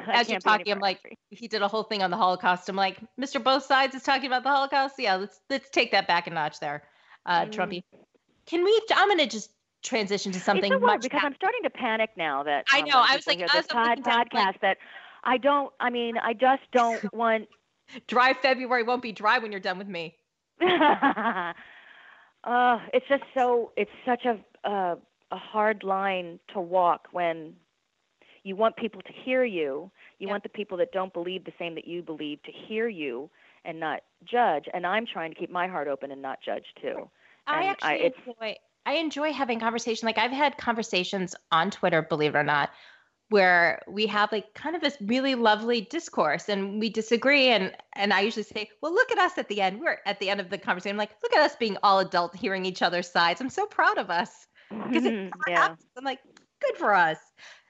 I 0.07 0.19
as 0.19 0.29
you're 0.29 0.39
can't 0.39 0.43
be 0.43 0.49
any 0.51 0.65
talking, 0.65 0.73
I'm 0.73 0.79
like, 0.79 0.99
he 1.31 1.47
did 1.47 1.61
a 1.63 1.67
whole 1.67 1.83
thing 1.83 2.03
on 2.03 2.11
the 2.11 2.17
Holocaust. 2.17 2.69
I'm 2.69 2.75
like, 2.75 2.99
Mr. 3.19 3.43
Both 3.43 3.63
Sides 3.65 3.95
is 3.95 4.03
talking 4.03 4.27
about 4.27 4.43
the 4.43 4.49
Holocaust. 4.49 4.95
Yeah, 4.99 5.15
let's 5.15 5.39
let's 5.49 5.69
take 5.69 5.91
that 5.91 6.07
back 6.07 6.27
a 6.27 6.29
notch 6.31 6.59
there, 6.59 6.83
uh, 7.25 7.45
Mm. 7.45 7.51
Trumpy. 7.51 7.83
Can 8.49 8.63
we? 8.63 8.81
I'm 8.95 9.07
gonna 9.09 9.27
just 9.27 9.51
transition 9.83 10.31
to 10.31 10.39
something 10.39 10.65
it's 10.65 10.73
so 10.73 10.79
weird 10.79 10.97
much. 10.97 11.01
because 11.03 11.21
I'm 11.23 11.35
starting 11.35 11.61
to 11.63 11.69
panic 11.69 12.09
now 12.17 12.43
that 12.43 12.65
I 12.73 12.79
um, 12.79 12.85
know, 12.89 12.95
I 12.95 13.15
was 13.15 13.27
like, 13.27 13.39
this 13.39 13.67
pod, 13.67 13.99
podcast 14.03 14.33
like- 14.33 14.61
that 14.61 14.77
I 15.23 15.37
don't. 15.37 15.71
I 15.79 15.89
mean, 15.91 16.17
I 16.17 16.33
just 16.33 16.63
don't 16.71 17.13
want. 17.13 17.47
dry 18.07 18.33
February 18.33 18.83
won't 18.83 19.01
be 19.03 19.11
dry 19.11 19.37
when 19.37 19.51
you're 19.51 19.61
done 19.61 19.77
with 19.77 19.87
me. 19.87 20.15
uh, 20.61 21.53
it's 22.93 23.07
just 23.07 23.23
so. 23.37 23.71
It's 23.77 23.91
such 24.05 24.25
a 24.25 24.39
uh, 24.67 24.95
a 25.31 25.37
hard 25.37 25.83
line 25.83 26.39
to 26.53 26.59
walk 26.59 27.07
when 27.11 27.53
you 28.43 28.55
want 28.55 28.75
people 28.77 29.01
to 29.01 29.13
hear 29.25 29.43
you. 29.43 29.91
You 30.17 30.27
Yep. 30.27 30.29
want 30.31 30.43
the 30.43 30.49
people 30.49 30.77
that 30.79 30.91
don't 30.91 31.13
believe 31.13 31.45
the 31.45 31.53
same 31.59 31.75
that 31.75 31.87
you 31.87 32.01
believe 32.01 32.41
to 32.43 32.51
hear 32.51 32.87
you 32.87 33.29
and 33.63 33.79
not 33.79 34.01
judge. 34.25 34.65
And 34.73 34.85
I'm 34.87 35.05
trying 35.05 35.31
to 35.33 35.39
keep 35.39 35.49
my 35.51 35.67
heart 35.67 35.87
open 35.87 36.11
and 36.11 36.21
not 36.21 36.39
judge 36.43 36.65
too. 36.81 37.09
I 37.49 37.55
And 37.55 37.63
I- 37.65 37.67
actually 37.67 38.05
it's- 38.05 38.27
enjoy. 38.27 38.55
I 38.85 38.93
enjoy 38.93 39.33
having 39.33 39.59
conversation. 39.59 40.05
Like 40.05 40.17
I've 40.17 40.31
had 40.31 40.57
conversations 40.57 41.35
on 41.51 41.69
Twitter, 41.69 42.01
believe 42.01 42.33
it 42.33 42.37
or 42.37 42.43
not, 42.43 42.71
where 43.29 43.81
we 43.87 44.07
have 44.07 44.31
like 44.31 44.53
kind 44.55 44.75
of 44.75 44.81
this 44.81 44.97
really 45.01 45.35
lovely 45.35 45.81
discourse 45.81 46.49
and 46.49 46.79
we 46.79 46.89
disagree 46.89 47.49
and 47.49 47.75
and 47.93 48.13
I 48.13 48.21
usually 48.21 48.43
say, 48.43 48.69
"Well, 48.81 48.93
look 48.93 49.11
at 49.11 49.19
us 49.19 49.37
at 49.37 49.47
the 49.49 49.61
end. 49.61 49.79
We're 49.79 49.99
at 50.05 50.19
the 50.19 50.29
end 50.29 50.39
of 50.39 50.49
the 50.49 50.57
conversation. 50.57 50.95
I'm 50.95 50.97
like, 50.97 51.11
look 51.21 51.33
at 51.35 51.41
us 51.41 51.55
being 51.55 51.77
all 51.83 51.99
adult 51.99 52.35
hearing 52.35 52.65
each 52.65 52.81
other's 52.81 53.11
sides. 53.11 53.41
I'm 53.41 53.49
so 53.49 53.65
proud 53.67 53.97
of 53.97 54.09
us." 54.09 54.47
Because 54.69 55.05
it 55.05 55.11
never 55.13 55.31
yeah. 55.47 55.75
I'm 55.97 56.03
like, 56.03 56.19
good 56.61 56.77
for 56.77 56.93
us. 56.93 57.17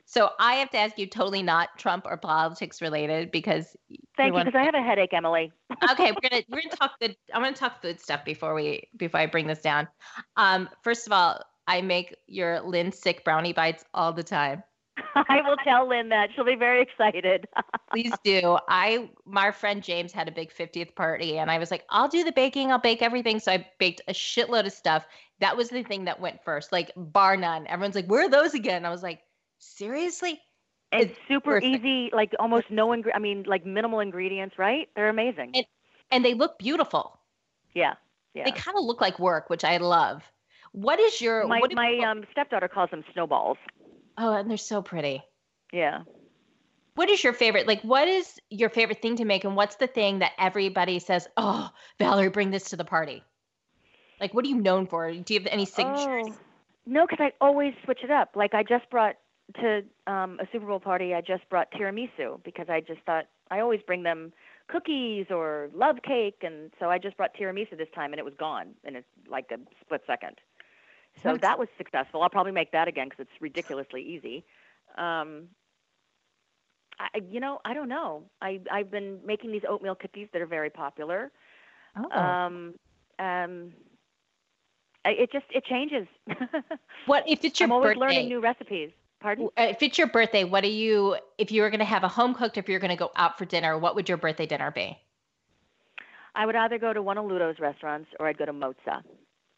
So 0.09 0.31
I 0.39 0.55
have 0.55 0.71
to 0.71 0.79
ask 0.79 0.97
you, 0.97 1.05
totally 1.05 1.43
not 1.43 1.77
Trump 1.77 2.07
or 2.07 2.17
politics 2.17 2.81
related, 2.81 3.29
because 3.29 3.77
Thank 4.17 4.33
you, 4.33 4.43
because 4.43 4.55
I 4.55 4.63
have 4.63 4.73
a 4.73 4.81
headache, 4.81 5.13
Emily. 5.13 5.51
okay, 5.91 6.11
we're 6.11 6.29
gonna 6.29 6.41
we're 6.49 6.63
gonna 6.63 6.75
talk 6.75 6.99
good. 6.99 7.15
I'm 7.31 7.43
gonna 7.43 7.55
talk 7.55 7.79
food 7.79 8.01
stuff 8.01 8.25
before 8.25 8.55
we 8.55 8.89
before 8.97 9.19
I 9.19 9.27
bring 9.27 9.45
this 9.45 9.61
down. 9.61 9.87
Um, 10.35 10.67
first 10.81 11.05
of 11.05 11.13
all, 11.13 11.43
I 11.67 11.81
make 11.81 12.15
your 12.25 12.59
Lynn 12.61 12.91
sick 12.91 13.23
brownie 13.23 13.53
bites 13.53 13.85
all 13.93 14.11
the 14.11 14.23
time. 14.23 14.63
I 15.15 15.41
will 15.47 15.57
tell 15.57 15.87
Lynn 15.87 16.09
that. 16.09 16.29
She'll 16.35 16.43
be 16.43 16.55
very 16.55 16.81
excited. 16.81 17.47
Please 17.91 18.13
do. 18.23 18.57
I 18.67 19.11
my 19.27 19.51
friend 19.51 19.83
James 19.83 20.11
had 20.11 20.27
a 20.27 20.31
big 20.31 20.51
50th 20.51 20.95
party, 20.95 21.37
and 21.37 21.51
I 21.51 21.59
was 21.59 21.69
like, 21.69 21.83
I'll 21.91 22.07
do 22.07 22.23
the 22.23 22.31
baking. 22.31 22.71
I'll 22.71 22.79
bake 22.79 23.03
everything. 23.03 23.39
So 23.39 23.51
I 23.51 23.67
baked 23.77 24.01
a 24.07 24.13
shitload 24.13 24.65
of 24.65 24.73
stuff. 24.73 25.05
That 25.39 25.55
was 25.55 25.69
the 25.69 25.83
thing 25.83 26.05
that 26.05 26.19
went 26.19 26.43
first, 26.43 26.71
like 26.71 26.91
bar 26.97 27.37
none. 27.37 27.67
Everyone's 27.67 27.93
like, 27.93 28.07
where 28.07 28.25
are 28.25 28.29
those 28.29 28.55
again? 28.55 28.85
I 28.85 28.89
was 28.89 29.03
like, 29.03 29.19
seriously? 29.59 30.41
it's 30.91 31.13
super 31.27 31.59
perfect. 31.59 31.85
easy, 31.85 32.09
like 32.11 32.33
almost 32.39 32.71
no 32.71 32.91
ing- 32.95 33.03
I 33.13 33.19
mean, 33.19 33.43
like 33.45 33.63
minimal 33.63 33.99
ingredients, 33.99 34.57
right? 34.57 34.89
They're 34.95 35.09
amazing. 35.09 35.51
And- 35.53 35.65
And 36.11 36.25
they 36.25 36.33
look 36.33 36.57
beautiful. 36.57 37.19
yeah, 37.75 37.93
yeah. 38.33 38.45
They 38.45 38.51
kind 38.51 38.75
of 38.75 38.83
look 38.83 38.99
like 38.99 39.19
work, 39.19 39.49
which 39.51 39.63
I 39.63 39.77
love. 39.77 40.23
What 40.71 40.99
is 40.99 41.21
your 41.21 41.45
my 41.47 41.59
what 41.59 41.71
my 41.73 41.89
people- 41.91 42.05
um, 42.05 42.23
stepdaughter 42.31 42.67
calls 42.67 42.89
them 42.89 43.03
snowballs. 43.13 43.57
Oh, 44.17 44.33
and 44.33 44.49
they're 44.49 44.57
so 44.57 44.81
pretty. 44.81 45.23
Yeah. 45.71 45.99
What 46.95 47.09
is 47.09 47.23
your 47.23 47.33
favorite? 47.33 47.67
Like, 47.67 47.81
what 47.83 48.07
is 48.07 48.39
your 48.49 48.69
favorite 48.69 49.01
thing 49.01 49.15
to 49.17 49.25
make, 49.25 49.43
and 49.45 49.55
what's 49.55 49.75
the 49.75 49.87
thing 49.87 50.19
that 50.19 50.31
everybody 50.39 50.97
says? 50.99 51.27
Oh, 51.37 51.69
Valerie, 51.99 52.29
bring 52.29 52.49
this 52.51 52.71
to 52.71 52.75
the 52.77 52.83
party. 52.83 53.23
Like, 54.19 54.33
what 54.33 54.43
are 54.43 54.47
you 54.49 54.57
known 54.57 54.87
for? 54.87 55.11
Do 55.11 55.33
you 55.33 55.39
have 55.39 55.47
any 55.47 55.65
signatures? 55.65 56.25
Oh. 56.29 56.37
No, 56.85 57.05
because 57.05 57.23
I 57.23 57.31
always 57.39 57.73
switch 57.85 57.99
it 58.03 58.09
up. 58.11 58.31
Like 58.35 58.53
I 58.55 58.63
just 58.63 58.89
brought 58.89 59.15
to 59.55 59.83
um, 60.11 60.39
a 60.39 60.47
Super 60.51 60.65
Bowl 60.67 60.79
party. 60.79 61.13
I 61.13 61.21
just 61.21 61.47
brought 61.49 61.71
tiramisu 61.71 62.43
because 62.43 62.67
I 62.69 62.81
just 62.81 63.01
thought 63.05 63.25
I 63.51 63.59
always 63.59 63.81
bring 63.85 64.03
them 64.03 64.31
cookies 64.67 65.27
or 65.31 65.69
love 65.73 65.97
cake, 66.03 66.43
and 66.43 66.71
so 66.79 66.89
I 66.89 66.97
just 66.99 67.17
brought 67.17 67.33
tiramisu 67.35 67.77
this 67.77 67.87
time, 67.95 68.13
and 68.13 68.19
it 68.19 68.25
was 68.25 68.35
gone 68.39 68.69
in 68.83 69.03
like 69.29 69.45
a 69.51 69.57
split 69.81 70.01
second. 70.05 70.39
So 71.23 71.29
That's- 71.29 71.41
that 71.41 71.59
was 71.59 71.67
successful. 71.77 72.21
I'll 72.21 72.29
probably 72.29 72.51
make 72.51 72.71
that 72.71 72.87
again 72.87 73.09
because 73.09 73.23
it's 73.27 73.41
ridiculously 73.41 74.01
easy. 74.03 74.45
Um, 74.97 75.49
I, 76.99 77.07
you 77.29 77.39
know, 77.39 77.59
I 77.65 77.73
don't 77.73 77.89
know. 77.89 78.23
I 78.41 78.59
I've 78.71 78.91
been 78.91 79.19
making 79.25 79.51
these 79.51 79.63
oatmeal 79.67 79.95
cookies 79.95 80.27
that 80.33 80.41
are 80.41 80.45
very 80.45 80.69
popular. 80.69 81.31
Oh, 81.97 82.11
Um, 82.11 82.75
um, 83.17 83.73
it 85.05 85.31
just 85.31 85.45
it 85.49 85.63
changes. 85.65 86.07
what 87.05 87.23
if 87.27 87.43
it's 87.43 87.59
your 87.59 87.67
I'm 87.67 87.71
always 87.71 87.89
birthday? 87.91 87.99
learning 87.99 88.27
new 88.27 88.41
recipes. 88.41 88.91
Pardon? 89.19 89.49
If 89.57 89.81
it's 89.81 89.97
your 89.97 90.07
birthday, 90.07 90.43
what 90.43 90.63
are 90.63 90.67
you? 90.67 91.17
If 91.37 91.51
you 91.51 91.61
were 91.61 91.69
going 91.69 91.79
to 91.79 91.85
have 91.85 92.03
a 92.03 92.07
home 92.07 92.33
cooked, 92.33 92.57
if 92.57 92.69
you're 92.69 92.79
going 92.79 92.89
to 92.89 92.95
go 92.95 93.11
out 93.15 93.37
for 93.37 93.45
dinner, 93.45 93.77
what 93.77 93.95
would 93.95 94.07
your 94.07 94.17
birthday 94.17 94.45
dinner 94.45 94.71
be? 94.71 94.97
I 96.35 96.45
would 96.45 96.55
either 96.55 96.77
go 96.77 96.93
to 96.93 97.01
one 97.01 97.17
of 97.17 97.25
Ludo's 97.25 97.59
restaurants 97.59 98.09
or 98.19 98.27
I'd 98.27 98.37
go 98.37 98.45
to 98.45 98.53
Mozza. 98.53 99.01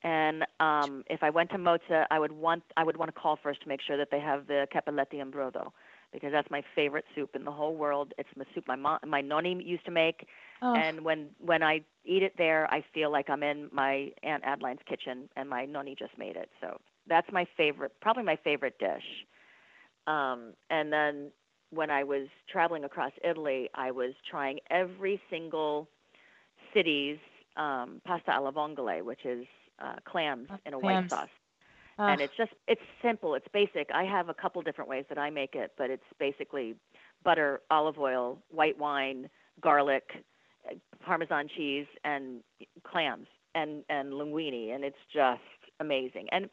And 0.03 0.43
um, 0.59 1.03
if 1.07 1.21
I 1.21 1.29
went 1.29 1.51
to 1.51 1.57
Mozza, 1.57 2.05
I 2.09 2.17
would 2.17 2.31
want 2.31 2.63
I 2.75 2.83
would 2.83 2.97
want 2.97 3.13
to 3.13 3.19
call 3.19 3.37
first 3.41 3.61
to 3.61 3.67
make 3.67 3.81
sure 3.81 3.97
that 3.97 4.09
they 4.09 4.19
have 4.19 4.47
the 4.47 4.67
cappelletti 4.73 5.21
and 5.21 5.31
brodo 5.31 5.71
because 6.11 6.31
that's 6.31 6.49
my 6.49 6.63
favorite 6.75 7.05
soup 7.15 7.35
in 7.35 7.45
the 7.45 7.51
whole 7.51 7.75
world. 7.75 8.13
It's 8.17 8.29
the 8.35 8.45
soup 8.53 8.67
my 8.67 8.75
mom, 8.75 8.99
my 9.05 9.21
nonni 9.21 9.63
used 9.63 9.85
to 9.85 9.91
make, 9.91 10.27
Oh, 10.63 10.73
and 10.75 11.01
when 11.01 11.29
when 11.39 11.61
I 11.61 11.81
eat 12.03 12.23
it 12.23 12.33
there, 12.37 12.67
I 12.73 12.83
feel 12.93 13.11
like 13.11 13.29
I'm 13.29 13.43
in 13.43 13.69
my 13.71 14.11
Aunt 14.23 14.43
Adeline's 14.43 14.81
kitchen 14.89 15.29
and 15.35 15.47
my 15.47 15.65
nonni 15.67 15.97
just 15.97 16.17
made 16.17 16.35
it. 16.35 16.49
So 16.59 16.79
that's 17.07 17.27
my 17.31 17.45
favorite, 17.55 17.93
probably 18.01 18.23
my 18.23 18.37
favorite 18.43 18.79
dish. 18.79 19.03
Um, 20.07 20.53
and 20.69 20.91
then 20.91 21.31
when 21.71 21.89
I 21.89 22.03
was 22.03 22.27
traveling 22.49 22.83
across 22.83 23.11
Italy, 23.23 23.69
I 23.75 23.91
was 23.91 24.13
trying 24.29 24.59
every 24.69 25.21
single 25.29 25.87
city's 26.73 27.17
um, 27.57 28.01
pasta 28.05 28.33
alla 28.33 28.51
vongole, 28.51 29.03
which 29.03 29.25
is 29.25 29.45
uh, 29.83 29.95
clams 30.05 30.49
Oh, 30.49 30.57
in 30.65 30.73
a 30.73 30.79
clams. 30.79 31.09
white 31.09 31.09
sauce. 31.09 31.29
And 31.97 32.21
it's 32.21 32.33
just 32.37 32.51
it's 32.67 32.81
simple, 33.01 33.35
it's 33.35 33.47
basic. 33.53 33.89
I 33.93 34.03
have 34.03 34.29
a 34.29 34.33
couple 34.33 34.61
different 34.61 34.89
ways 34.89 35.05
that 35.09 35.17
I 35.19 35.29
make 35.29 35.55
it, 35.55 35.71
but 35.77 35.89
it's 35.89 36.03
basically 36.19 36.75
butter, 37.23 37.61
olive 37.69 37.99
oil, 37.99 38.39
white 38.49 38.77
wine, 38.77 39.29
garlic, 39.61 40.03
uh, 40.69 40.75
parmesan 41.05 41.47
cheese 41.55 41.85
and 42.03 42.41
clams 42.83 43.27
and 43.53 43.83
and 43.89 44.13
linguine 44.13 44.73
and 44.73 44.83
it's 44.83 44.97
just 45.13 45.41
amazing. 45.79 46.27
And 46.31 46.49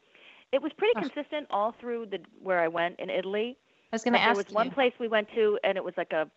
it 0.51 0.61
was 0.61 0.71
pretty 0.77 0.95
consistent 0.99 1.47
all 1.49 1.73
through 1.79 2.07
the 2.07 2.19
where 2.41 2.59
I 2.59 2.67
went 2.67 2.99
in 2.99 3.09
Italy. 3.09 3.57
I 3.91 3.95
was 3.95 4.03
going 4.03 4.13
to 4.13 4.19
there 4.21 4.21
ask 4.21 4.37
was 4.37 4.49
one 4.49 4.69
you. 4.69 4.71
place 4.71 4.93
we 4.99 5.07
went 5.07 5.27
to, 5.35 5.59
and 5.63 5.77
it 5.77 5.83
was 5.83 5.93
like 5.97 6.11
a 6.13 6.29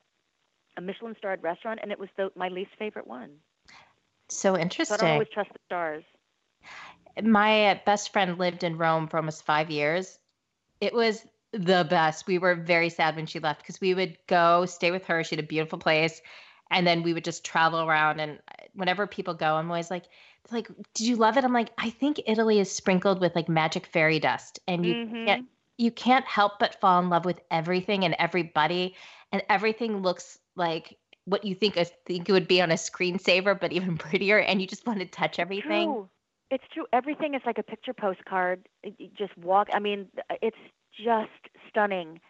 a 0.76 0.80
Michelin 0.80 1.14
starred 1.18 1.42
restaurant, 1.42 1.80
and 1.82 1.92
it 1.92 1.98
was 1.98 2.08
the 2.16 2.30
my 2.36 2.48
least 2.48 2.70
favorite 2.78 3.06
one. 3.06 3.30
So 4.28 4.56
So 4.82 4.94
I 4.94 4.96
interesting. 4.96 4.98
don't 4.98 5.10
always 5.10 5.28
trust 5.28 5.52
the 5.52 5.58
stars. 5.66 6.04
my 7.22 7.80
best 7.84 8.12
friend 8.12 8.38
lived 8.38 8.64
in 8.64 8.78
Rome 8.78 9.08
for 9.08 9.16
almost 9.18 9.44
five 9.44 9.70
years. 9.70 10.18
It 10.80 10.94
was 10.94 11.26
the 11.52 11.86
best. 11.88 12.26
We 12.26 12.38
were 12.38 12.54
very 12.54 12.88
sad 12.88 13.16
when 13.16 13.26
she 13.26 13.40
left 13.40 13.60
because 13.60 13.80
we 13.80 13.94
would 13.94 14.18
go 14.26 14.66
stay 14.66 14.90
with 14.90 15.06
her. 15.06 15.22
She 15.24 15.36
had 15.36 15.44
a 15.44 15.48
beautiful 15.48 15.78
place. 15.78 16.20
and 16.70 16.86
then 16.86 17.02
we 17.02 17.12
would 17.12 17.24
just 17.24 17.44
travel 17.44 17.80
around. 17.82 18.20
And 18.20 18.40
whenever 18.74 19.06
people 19.06 19.34
go, 19.34 19.54
I'm 19.56 19.70
always 19.70 19.90
like, 19.90 20.04
like, 20.50 20.68
did 20.94 21.06
you 21.06 21.16
love 21.16 21.36
it? 21.36 21.44
I'm 21.44 21.52
like, 21.52 21.70
I 21.78 21.90
think 21.90 22.20
Italy 22.26 22.58
is 22.58 22.70
sprinkled 22.70 23.20
with 23.20 23.34
like 23.36 23.48
magic 23.48 23.86
fairy 23.86 24.18
dust, 24.20 24.60
and 24.68 24.84
you 24.86 24.96
Mhm. 24.96 25.22
can't 25.26 25.44
you 25.78 25.90
can't 25.90 26.24
help 26.26 26.58
but 26.58 26.80
fall 26.80 27.00
in 27.00 27.08
love 27.10 27.24
with 27.24 27.40
everything 27.50 28.04
and 28.04 28.14
everybody, 28.18 28.94
and 29.32 29.42
everything 29.48 30.02
looks 30.02 30.38
like 30.56 30.98
what 31.24 31.44
you 31.44 31.54
think 31.54 31.76
I 31.76 31.84
think 31.84 32.28
it 32.28 32.32
would 32.32 32.48
be 32.48 32.60
on 32.62 32.70
a 32.70 32.74
screensaver, 32.74 33.58
but 33.58 33.72
even 33.72 33.96
prettier, 33.98 34.38
and 34.38 34.60
you 34.60 34.66
just 34.66 34.86
want 34.86 35.00
to 35.00 35.06
touch 35.06 35.38
everything. 35.38 35.98
True. 35.98 36.08
It's 36.50 36.64
true. 36.72 36.86
Everything 36.92 37.34
is 37.34 37.42
like 37.46 37.58
a 37.58 37.62
picture 37.62 37.94
postcard. 37.94 38.68
You 38.84 39.08
Just 39.16 39.36
walk. 39.38 39.68
I 39.72 39.78
mean, 39.78 40.08
it's 40.42 40.56
just 40.96 41.30
stunning. 41.68 42.20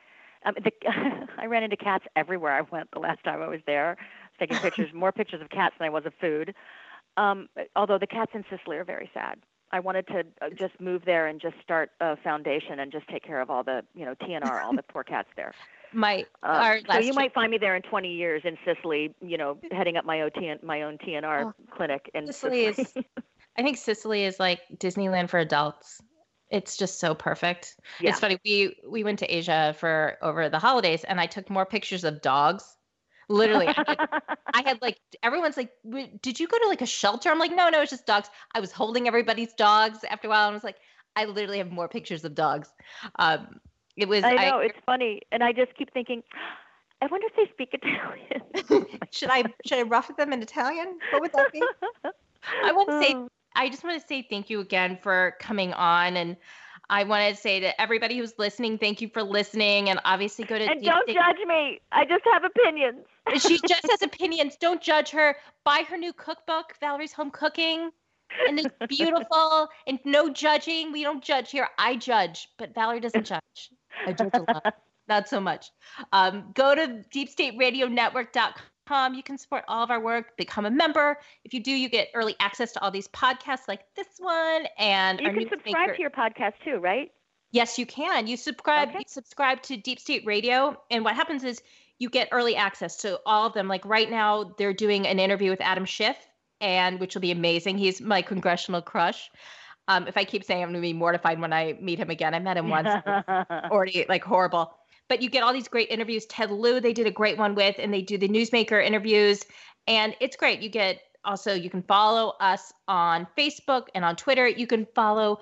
Um, 0.45 0.55
the, 0.63 0.73
I 1.39 1.47
ran 1.47 1.63
into 1.63 1.77
cats 1.77 2.05
everywhere 2.17 2.53
I 2.53 2.63
went 2.63 2.91
the 2.93 3.01
last 3.01 3.23
time 3.25 3.43
I 3.43 3.49
was 3.49 3.61
there, 3.67 3.97
taking 4.43 4.59
pictures, 4.59 4.93
more 4.93 5.13
pictures 5.13 5.41
of 5.41 5.49
cats 5.51 5.75
than 5.79 5.87
I 5.87 5.91
was 5.91 6.05
of 6.07 6.13
food. 6.21 6.55
Um, 7.17 7.49
although 7.77 7.99
the 7.99 8.07
cats 8.07 8.33
in 8.35 8.45
Sicily 8.51 8.77
are 8.77 8.85
very 8.85 9.11
sad. 9.15 9.39
I 9.71 9.81
wanted 9.81 10.07
to 10.09 10.25
uh, 10.43 10.51
just 10.51 10.79
move 10.81 11.03
there 11.07 11.27
and 11.29 11.41
just 11.41 11.55
start 11.63 11.91
a 12.01 12.17
foundation 12.17 12.79
and 12.81 12.93
just 12.93 13.09
take 13.09 13.25
care 13.25 13.41
of 13.41 13.49
all 13.51 13.63
the, 13.63 13.83
you 13.95 14.05
know, 14.05 14.15
TNR, 14.17 14.63
all 14.63 14.75
the 14.75 14.83
poor 14.83 15.05
cats 15.05 15.29
there. 15.37 15.55
My 15.95 16.25
Um, 16.43 16.81
so 16.91 16.99
you 16.99 17.05
trip- 17.05 17.15
might 17.17 17.35
find 17.35 17.51
me 17.51 17.59
there 17.59 17.77
in 17.77 17.83
20 17.83 18.09
years 18.13 18.43
in 18.45 18.57
Sicily, 18.65 19.15
you 19.21 19.37
know, 19.39 19.59
heading 19.71 19.97
up 19.99 20.05
my 20.07 20.23
own, 20.23 20.31
TN, 20.31 20.63
my 20.63 20.83
own 20.83 20.97
TNR 20.99 21.45
Oh, 21.47 21.53
clinic 21.75 22.11
in 22.15 22.27
Sicily 22.33 22.65
is- 22.67 22.95
I 23.59 23.63
think 23.63 23.77
Sicily 23.77 24.25
is 24.25 24.41
like 24.41 24.61
Disneyland 24.79 25.29
for 25.29 25.39
adults. 25.39 26.01
It's 26.51 26.77
just 26.79 26.99
so 27.01 27.15
perfect. 27.15 27.77
Yeah. 28.01 28.11
It's 28.11 28.21
funny. 28.21 28.39
We 28.45 28.77
we 28.89 29.05
went 29.05 29.19
to 29.21 29.27
Asia 29.27 29.75
for 29.79 30.17
over 30.23 30.49
the 30.51 30.59
holidays, 30.59 31.03
and 31.05 31.19
I 31.21 31.27
took 31.27 31.49
more 31.51 31.65
pictures 31.67 32.05
of 32.05 32.21
dogs. 32.23 32.65
Literally, 33.29 33.69
I 33.69 33.75
had, 33.87 33.99
I 34.55 34.63
had 34.69 34.83
like 34.83 34.99
everyone's 35.23 35.57
like, 35.57 35.71
"W- 35.85 36.09
"Did 36.23 36.39
you 36.41 36.47
go 36.49 36.59
to 36.59 36.69
like 36.69 36.83
a 36.83 36.87
shelter?" 36.87 37.31
I'm 37.31 37.39
like, 37.39 37.55
"No, 37.55 37.69
no, 37.69 37.81
it's 37.83 37.91
just 37.91 38.07
dogs." 38.07 38.29
I 38.55 38.61
was 38.61 38.73
holding 38.73 39.07
everybody's 39.09 39.53
dogs 39.55 40.05
after 40.09 40.27
a 40.29 40.31
while, 40.31 40.47
and 40.47 40.53
I 40.53 40.57
was 40.57 40.65
like, 40.65 40.77
"I 41.17 41.25
literally 41.25 41.59
have 41.59 41.71
more 41.71 41.89
pictures 41.89 42.25
of 42.25 42.35
dogs." 42.35 42.69
Um, 43.17 43.61
it 43.97 44.09
was. 44.09 44.25
I 44.25 44.51
know 44.51 44.59
it's 44.59 44.79
funny, 44.85 45.23
and 45.31 45.43
I 45.43 45.53
just 45.53 45.75
keep 45.77 45.93
thinking, 45.93 46.23
I 47.03 47.07
wonder 47.07 47.27
if 47.27 47.37
they 47.37 47.53
speak 47.53 47.71
Italian. 47.75 48.89
should 49.11 49.29
I 49.31 49.45
should 49.67 49.79
I 49.79 49.83
rough 49.83 50.09
it 50.09 50.17
them 50.17 50.33
in 50.33 50.41
Italian? 50.41 50.99
What 51.11 51.23
would 51.23 51.33
that 51.33 51.53
be? 51.53 51.63
I 52.65 52.73
want 52.73 52.89
to 52.91 53.03
say 53.03 53.15
Oh. 53.17 53.29
I 53.55 53.69
just 53.69 53.85
want 53.85 54.01
to 54.01 54.07
say 54.07 54.27
thank 54.29 54.49
you 54.51 54.61
again 54.61 54.99
for 55.03 55.35
coming 55.39 55.73
on 55.75 56.17
and 56.17 56.37
I 56.89 57.05
want 57.05 57.35
to 57.35 57.41
say 57.41 57.61
to 57.61 57.81
everybody 57.81 58.17
who's 58.17 58.35
listening, 58.39 58.79
thank 58.79 59.01
you 59.01 59.09
for 59.09 59.23
listening 59.23 59.91
and 59.91 60.01
obviously 60.05 60.45
go 60.45 60.59
to 60.59 60.65
and 60.65 60.81
Deep 60.81 60.91
don't 60.91 61.03
State- 61.03 61.17
judge 61.17 61.47
me. 61.47 61.81
I 61.91 62.05
just 62.05 62.25
have 62.33 62.45
opinions. 62.45 63.05
She 63.39 63.59
just 63.67 63.89
has 63.89 64.03
opinions. 64.03 64.57
Don't 64.61 64.83
judge 64.83 65.11
her. 65.11 65.37
Buy 65.65 65.85
her 65.89 65.97
new 65.97 66.13
cookbook, 66.13 66.75
Valerie's 66.81 67.13
Home 67.13 67.31
Cooking. 67.31 67.91
And 68.49 68.59
it's 68.59 68.75
beautiful 68.89 69.69
and 69.87 69.99
no 70.05 70.31
judging. 70.31 70.93
We 70.93 71.03
don't 71.03 71.23
judge 71.23 71.51
here. 71.51 71.69
I 71.79 71.97
judge, 71.97 72.49
but 72.59 72.75
Valerie 72.75 73.01
doesn't 73.01 73.27
judge. 73.27 73.71
I 74.07 74.13
judge 74.13 74.31
a 74.35 74.41
lot. 74.41 74.75
Not 75.09 75.29
so 75.29 75.41
much. 75.41 75.71
Um, 76.13 76.53
go 76.55 76.75
to 76.75 77.05
deepstateradionetwork.com. 77.15 79.15
You 79.15 79.23
can 79.23 79.39
support 79.39 79.65
all 79.69 79.85
of 79.85 79.91
our 79.91 80.01
work, 80.01 80.37
become 80.37 80.65
a 80.65 80.71
member. 80.71 81.19
If 81.45 81.55
you 81.55 81.63
do, 81.63 81.71
you 81.71 81.89
get 81.89 82.09
early 82.15 82.35
access 82.41 82.73
to 82.73 82.83
all 82.83 82.91
these 82.91 83.09
podcasts 83.09 83.69
like 83.69 83.83
this 83.95 84.09
one 84.19 84.67
and 84.79 85.21
You 85.21 85.33
can 85.33 85.49
subscribe 85.49 85.95
to 85.95 86.01
your 86.01 86.11
podcast 86.11 86.55
too, 86.65 86.79
right? 86.79 87.13
Yes, 87.53 87.79
you 87.79 87.85
can. 87.85 88.27
You 88.27 88.39
subscribe. 88.39 88.89
Okay. 88.89 89.01
You 89.01 89.05
subscribe 89.07 89.63
to 89.65 89.77
Deep 89.77 90.01
State 90.01 90.25
Radio, 90.25 90.81
and 90.91 91.05
what 91.05 91.15
happens 91.15 91.45
is 91.45 91.63
you 92.03 92.11
get 92.11 92.29
early 92.33 92.57
access 92.57 92.97
to 92.97 93.21
all 93.25 93.47
of 93.47 93.55
them. 93.55 93.69
Like 93.69 93.85
right 93.85 94.11
now, 94.11 94.55
they're 94.59 94.73
doing 94.73 95.07
an 95.07 95.21
interview 95.21 95.51
with 95.51 95.61
Adam 95.61 95.85
Schiff, 95.85 96.17
and 96.61 96.99
which 96.99 97.15
will 97.15 97.23
be 97.23 97.31
amazing. 97.31 97.79
He's 97.79 98.01
my 98.01 98.23
congressional 98.23 98.83
crush. 98.83 99.31
Um, 99.87 100.09
if 100.09 100.17
I 100.17 100.25
keep 100.25 100.43
saying 100.43 100.63
I'm 100.63 100.71
going 100.71 100.83
to 100.83 100.87
be 100.87 100.93
mortified 100.93 101.41
when 101.41 101.53
I 101.53 101.79
meet 101.81 102.01
him 102.01 102.11
again, 102.11 102.35
I 102.35 102.41
met 102.41 102.57
him 102.57 102.69
once. 102.69 102.89
already 103.71 104.05
like 104.09 104.25
horrible. 104.25 104.75
But 105.09 105.23
you 105.23 105.31
get 105.31 105.45
all 105.45 105.53
these 105.53 105.69
great 105.69 105.91
interviews. 105.91 106.27
Ted 106.27 106.51
Lieu, 106.51 106.81
they 106.81 106.93
did 106.93 107.07
a 107.07 107.11
great 107.11 107.39
one 107.39 107.55
with, 107.55 107.77
and 107.79 107.95
they 107.95 108.03
do 108.03 108.19
the 108.19 108.29
newsmaker 108.29 108.85
interviews, 108.85 109.45
and 109.87 110.17
it's 110.19 110.35
great. 110.37 110.61
You 110.61 110.71
get 110.71 111.01
also 111.25 111.55
you 111.55 111.71
can 111.71 111.83
follow 111.83 112.35
us 112.41 112.73
on 112.89 113.29
Facebook 113.39 113.87
and 113.95 114.05
on 114.05 114.17
Twitter. 114.17 114.49
You 114.49 114.67
can 114.67 114.87
follow 114.95 115.39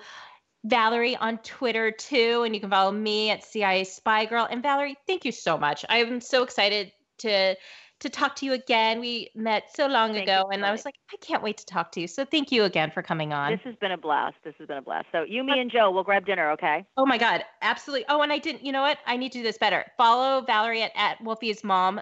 Valerie 0.63 1.15
on 1.15 1.37
Twitter 1.39 1.91
too, 1.91 2.43
and 2.45 2.53
you 2.53 2.61
can 2.61 2.69
follow 2.69 2.91
me 2.91 3.29
at 3.31 3.43
CIA 3.43 3.83
Spy 3.83 4.25
Girl. 4.25 4.47
And 4.49 4.61
Valerie, 4.61 4.97
thank 5.07 5.25
you 5.25 5.31
so 5.31 5.57
much. 5.57 5.83
I'm 5.89 6.21
so 6.21 6.43
excited 6.43 6.91
to 7.19 7.55
to 8.01 8.09
talk 8.09 8.35
to 8.35 8.45
you 8.45 8.53
again. 8.53 8.99
We 8.99 9.29
met 9.35 9.75
so 9.75 9.87
long 9.87 10.13
Thank 10.13 10.23
ago, 10.23 10.49
and 10.51 10.65
I 10.65 10.71
was 10.71 10.85
like, 10.85 10.95
I 11.13 11.17
can't 11.17 11.43
wait 11.43 11.57
to 11.57 11.65
talk 11.65 11.91
to 11.93 12.01
you. 12.01 12.07
So 12.07 12.25
thank 12.25 12.51
you 12.51 12.63
again 12.63 12.89
for 12.91 13.03
coming 13.03 13.31
on. 13.31 13.51
This 13.51 13.61
has 13.63 13.75
been 13.75 13.91
a 13.91 13.97
blast. 13.97 14.37
This 14.43 14.55
has 14.57 14.67
been 14.67 14.77
a 14.77 14.81
blast. 14.81 15.05
So 15.11 15.23
you, 15.23 15.43
me, 15.43 15.53
uh, 15.53 15.57
and 15.57 15.71
Joe, 15.71 15.91
we'll 15.91 16.03
grab 16.03 16.25
dinner, 16.25 16.49
okay? 16.51 16.83
Oh 16.97 17.05
my 17.05 17.19
God, 17.19 17.43
absolutely. 17.61 18.05
Oh, 18.09 18.21
and 18.21 18.33
I 18.33 18.39
didn't, 18.39 18.65
you 18.65 18.71
know 18.71 18.81
what? 18.81 18.97
I 19.05 19.17
need 19.17 19.31
to 19.33 19.37
do 19.37 19.43
this 19.43 19.59
better. 19.59 19.85
Follow 19.97 20.41
Valerie 20.41 20.81
at, 20.81 20.91
at 20.95 21.23
Wolfie's 21.23 21.63
mom. 21.63 22.01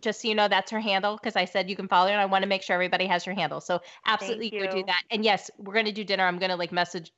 Just 0.00 0.22
so 0.22 0.28
you 0.28 0.34
know, 0.34 0.48
that's 0.48 0.70
her 0.70 0.80
handle 0.80 1.18
because 1.18 1.36
I 1.36 1.44
said 1.44 1.68
you 1.68 1.76
can 1.76 1.86
follow 1.86 2.06
her 2.06 2.12
and 2.14 2.22
I 2.22 2.24
want 2.24 2.42
to 2.42 2.48
make 2.48 2.62
sure 2.62 2.72
everybody 2.72 3.04
has 3.06 3.22
her 3.24 3.34
handle. 3.34 3.60
So 3.60 3.82
absolutely 4.06 4.48
go 4.48 4.66
do 4.66 4.82
that. 4.86 5.02
And 5.10 5.22
yes, 5.22 5.50
we're 5.58 5.74
going 5.74 5.84
to 5.84 5.92
do 5.92 6.04
dinner. 6.04 6.24
I'm 6.24 6.38
going 6.38 6.48
to 6.48 6.56
like 6.56 6.72
message 6.72 7.12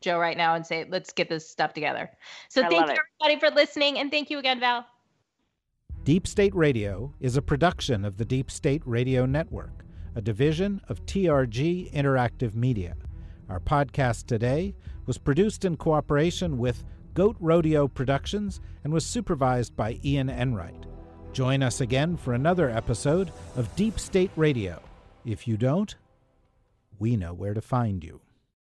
Joe 0.00 0.18
right 0.18 0.36
now 0.36 0.54
and 0.54 0.66
say, 0.66 0.86
let's 0.88 1.12
get 1.12 1.28
this 1.28 1.48
stuff 1.48 1.72
together. 1.72 2.10
So 2.48 2.62
I 2.62 2.68
thank 2.68 2.80
love 2.80 2.88
you 2.90 2.94
it. 2.94 3.00
everybody 3.22 3.40
for 3.40 3.54
listening. 3.54 3.98
And 3.98 4.10
thank 4.10 4.30
you 4.30 4.38
again, 4.38 4.60
Val. 4.60 4.86
Deep 6.04 6.26
State 6.26 6.54
Radio 6.54 7.12
is 7.20 7.36
a 7.36 7.42
production 7.42 8.04
of 8.04 8.16
the 8.16 8.24
Deep 8.24 8.50
State 8.50 8.82
Radio 8.86 9.26
Network, 9.26 9.84
a 10.14 10.22
division 10.22 10.80
of 10.88 11.04
TRG 11.04 11.92
Interactive 11.92 12.54
Media. 12.54 12.96
Our 13.48 13.60
podcast 13.60 14.26
today 14.26 14.74
was 15.06 15.18
produced 15.18 15.64
in 15.64 15.76
cooperation 15.76 16.58
with 16.58 16.84
Goat 17.14 17.36
Rodeo 17.40 17.88
Productions 17.88 18.60
and 18.84 18.92
was 18.92 19.04
supervised 19.04 19.74
by 19.74 19.98
Ian 20.04 20.30
Enright. 20.30 20.86
Join 21.32 21.62
us 21.62 21.80
again 21.80 22.16
for 22.16 22.32
another 22.32 22.70
episode 22.70 23.32
of 23.56 23.74
Deep 23.74 23.98
State 23.98 24.30
Radio. 24.36 24.80
If 25.24 25.48
you 25.48 25.56
don't, 25.56 25.94
we 26.98 27.16
know 27.16 27.34
where 27.34 27.54
to 27.54 27.60
find 27.60 28.02
you. 28.02 28.20